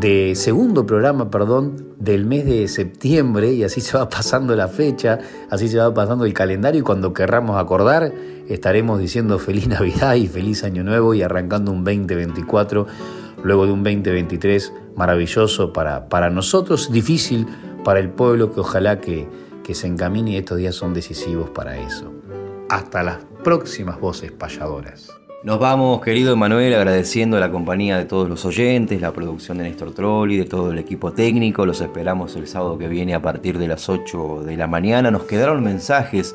de 0.00 0.34
segundo 0.34 0.86
programa, 0.86 1.30
perdón, 1.30 1.94
del 1.98 2.26
mes 2.26 2.44
de 2.44 2.68
septiembre 2.68 3.52
y 3.52 3.64
así 3.64 3.80
se 3.82 3.96
va 3.96 4.08
pasando 4.08 4.54
la 4.56 4.68
fecha, 4.68 5.18
así 5.50 5.68
se 5.68 5.78
va 5.78 5.92
pasando 5.92 6.24
el 6.24 6.34
calendario 6.34 6.80
y 6.80 6.84
cuando 6.84 7.12
querramos 7.12 7.60
acordar 7.60 8.12
estaremos 8.48 8.98
diciendo 8.98 9.38
feliz 9.38 9.68
Navidad 9.68 10.14
y 10.14 10.26
feliz 10.26 10.64
Año 10.64 10.84
Nuevo 10.84 11.14
y 11.14 11.22
arrancando 11.22 11.72
un 11.72 11.84
2024 11.84 12.86
luego 13.42 13.66
de 13.66 13.72
un 13.72 13.82
2023 13.84 14.72
maravilloso 14.96 15.72
para, 15.72 16.08
para 16.08 16.30
nosotros, 16.30 16.90
difícil 16.90 17.46
para 17.84 18.00
el 18.00 18.10
pueblo 18.10 18.52
que 18.52 18.60
ojalá 18.60 19.00
que, 19.00 19.28
que 19.62 19.74
se 19.74 19.86
encamine 19.86 20.32
y 20.32 20.36
estos 20.36 20.58
días 20.58 20.74
son 20.74 20.94
decisivos 20.94 21.50
para 21.50 21.78
eso. 21.78 22.12
Hasta 22.70 23.02
las 23.02 23.18
próximas 23.42 24.00
voces 24.00 24.32
payadoras. 24.32 25.10
Nos 25.44 25.58
vamos, 25.58 26.00
querido 26.00 26.32
Emanuel, 26.32 26.72
agradeciendo 26.72 27.38
la 27.38 27.50
compañía 27.50 27.98
de 27.98 28.06
todos 28.06 28.30
los 28.30 28.46
oyentes, 28.46 28.98
la 29.02 29.12
producción 29.12 29.58
de 29.58 29.64
Néstor 29.64 29.92
Trolli, 29.92 30.38
de 30.38 30.46
todo 30.46 30.72
el 30.72 30.78
equipo 30.78 31.12
técnico. 31.12 31.66
Los 31.66 31.82
esperamos 31.82 32.34
el 32.36 32.46
sábado 32.46 32.78
que 32.78 32.88
viene 32.88 33.14
a 33.14 33.20
partir 33.20 33.58
de 33.58 33.68
las 33.68 33.90
8 33.90 34.42
de 34.42 34.56
la 34.56 34.66
mañana. 34.66 35.10
Nos 35.10 35.24
quedaron 35.24 35.62
mensajes, 35.62 36.34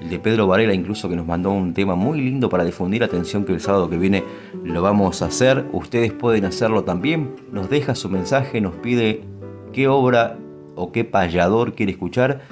el 0.00 0.08
de 0.08 0.20
Pedro 0.20 0.46
Varela 0.46 0.72
incluso 0.72 1.08
que 1.08 1.16
nos 1.16 1.26
mandó 1.26 1.50
un 1.50 1.74
tema 1.74 1.96
muy 1.96 2.20
lindo 2.20 2.48
para 2.48 2.62
difundir. 2.62 3.02
Atención 3.02 3.44
que 3.44 3.52
el 3.52 3.60
sábado 3.60 3.90
que 3.90 3.98
viene 3.98 4.22
lo 4.62 4.82
vamos 4.82 5.20
a 5.22 5.26
hacer. 5.26 5.64
Ustedes 5.72 6.12
pueden 6.12 6.44
hacerlo 6.44 6.84
también. 6.84 7.34
Nos 7.50 7.68
deja 7.68 7.96
su 7.96 8.08
mensaje, 8.08 8.60
nos 8.60 8.76
pide 8.76 9.24
qué 9.72 9.88
obra 9.88 10.38
o 10.76 10.92
qué 10.92 11.02
payador 11.02 11.74
quiere 11.74 11.90
escuchar 11.90 12.42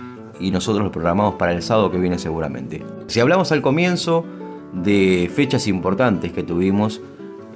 y 0.40 0.50
nosotros 0.50 0.84
lo 0.84 0.90
programamos 0.90 1.36
para 1.36 1.53
el 1.53 1.62
sábado 1.62 1.92
que 1.92 1.98
viene 1.98 2.18
seguramente. 2.18 2.82
Si 3.07 3.20
hablamos 3.20 3.53
al 3.53 3.62
comienzo 3.62 4.24
de 4.72 5.30
fechas 5.34 5.68
importantes 5.68 6.32
que 6.32 6.42
tuvimos 6.42 7.00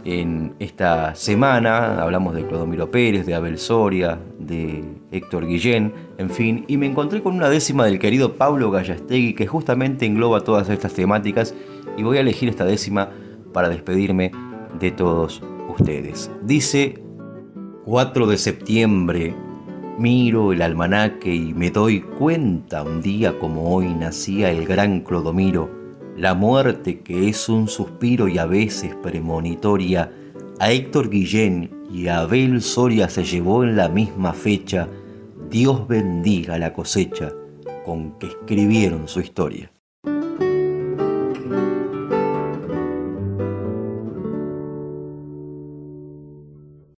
en 0.05 0.55
esta 0.61 1.17
semana, 1.17 2.01
hablamos 2.01 2.35
de 2.35 2.47
Clodomiro 2.47 2.91
Pérez, 2.91 3.27
de 3.27 3.35
Abel 3.35 3.59
Soria, 3.59 4.21
de 4.39 4.85
Héctor 5.11 5.47
Guillén, 5.47 5.93
en 6.19 6.31
fin, 6.31 6.65
y 6.69 6.77
me 6.77 6.87
encontré 6.87 7.23
con 7.23 7.35
una 7.35 7.49
décima 7.49 7.85
del 7.85 7.99
querido 7.99 8.35
Pablo 8.35 8.71
Gallastegui 8.71 9.35
que 9.35 9.49
justamente 9.49 10.07
engloba 10.07 10.43
todas 10.43 10.69
estas 10.69 10.95
temáticas. 10.95 11.55
Y 11.97 12.05
voy 12.05 12.19
a 12.19 12.21
elegir 12.21 12.49
esta 12.49 12.65
décima 12.65 13.11
para 13.53 13.69
despedirme 13.69 14.31
de 14.79 14.93
todos 14.93 15.43
ustedes. 15.69 16.31
Dice 16.45 17.03
4 17.85 18.27
de 18.27 18.39
septiembre 18.39 19.35
Miro 19.99 20.53
el 20.53 20.61
almanaque 20.61 21.35
y 21.35 21.55
me 21.55 21.71
doy 21.71 22.03
cuenta 22.03 22.83
un 22.83 23.01
día 23.01 23.39
como 23.39 23.75
hoy 23.75 23.95
nacía 23.95 24.51
el 24.51 24.67
gran 24.67 25.01
Clodomiro, 25.01 25.71
la 26.17 26.35
muerte 26.35 27.01
que 27.01 27.29
es 27.29 27.49
un 27.49 27.69
suspiro 27.69 28.29
y 28.29 28.39
a 28.39 28.47
veces 28.47 28.95
premonitoria, 29.03 30.11
a 30.59 30.73
Héctor 30.73 31.11
Guillén 31.11 31.71
y 31.93 32.09
a 32.09 32.21
Abel 32.21 32.63
Soria 32.63 33.09
se 33.09 33.25
llevó 33.25 33.65
en 33.65 33.77
la 33.77 33.89
misma 33.89 34.33
fecha, 34.33 34.89
Dios 35.51 35.87
bendiga 35.87 36.59
la 36.59 36.73
cosecha 36.73 37.33
con 37.85 38.19
que 38.19 38.29
escribieron 38.29 39.07
su 39.07 39.21
historia. 39.21 39.71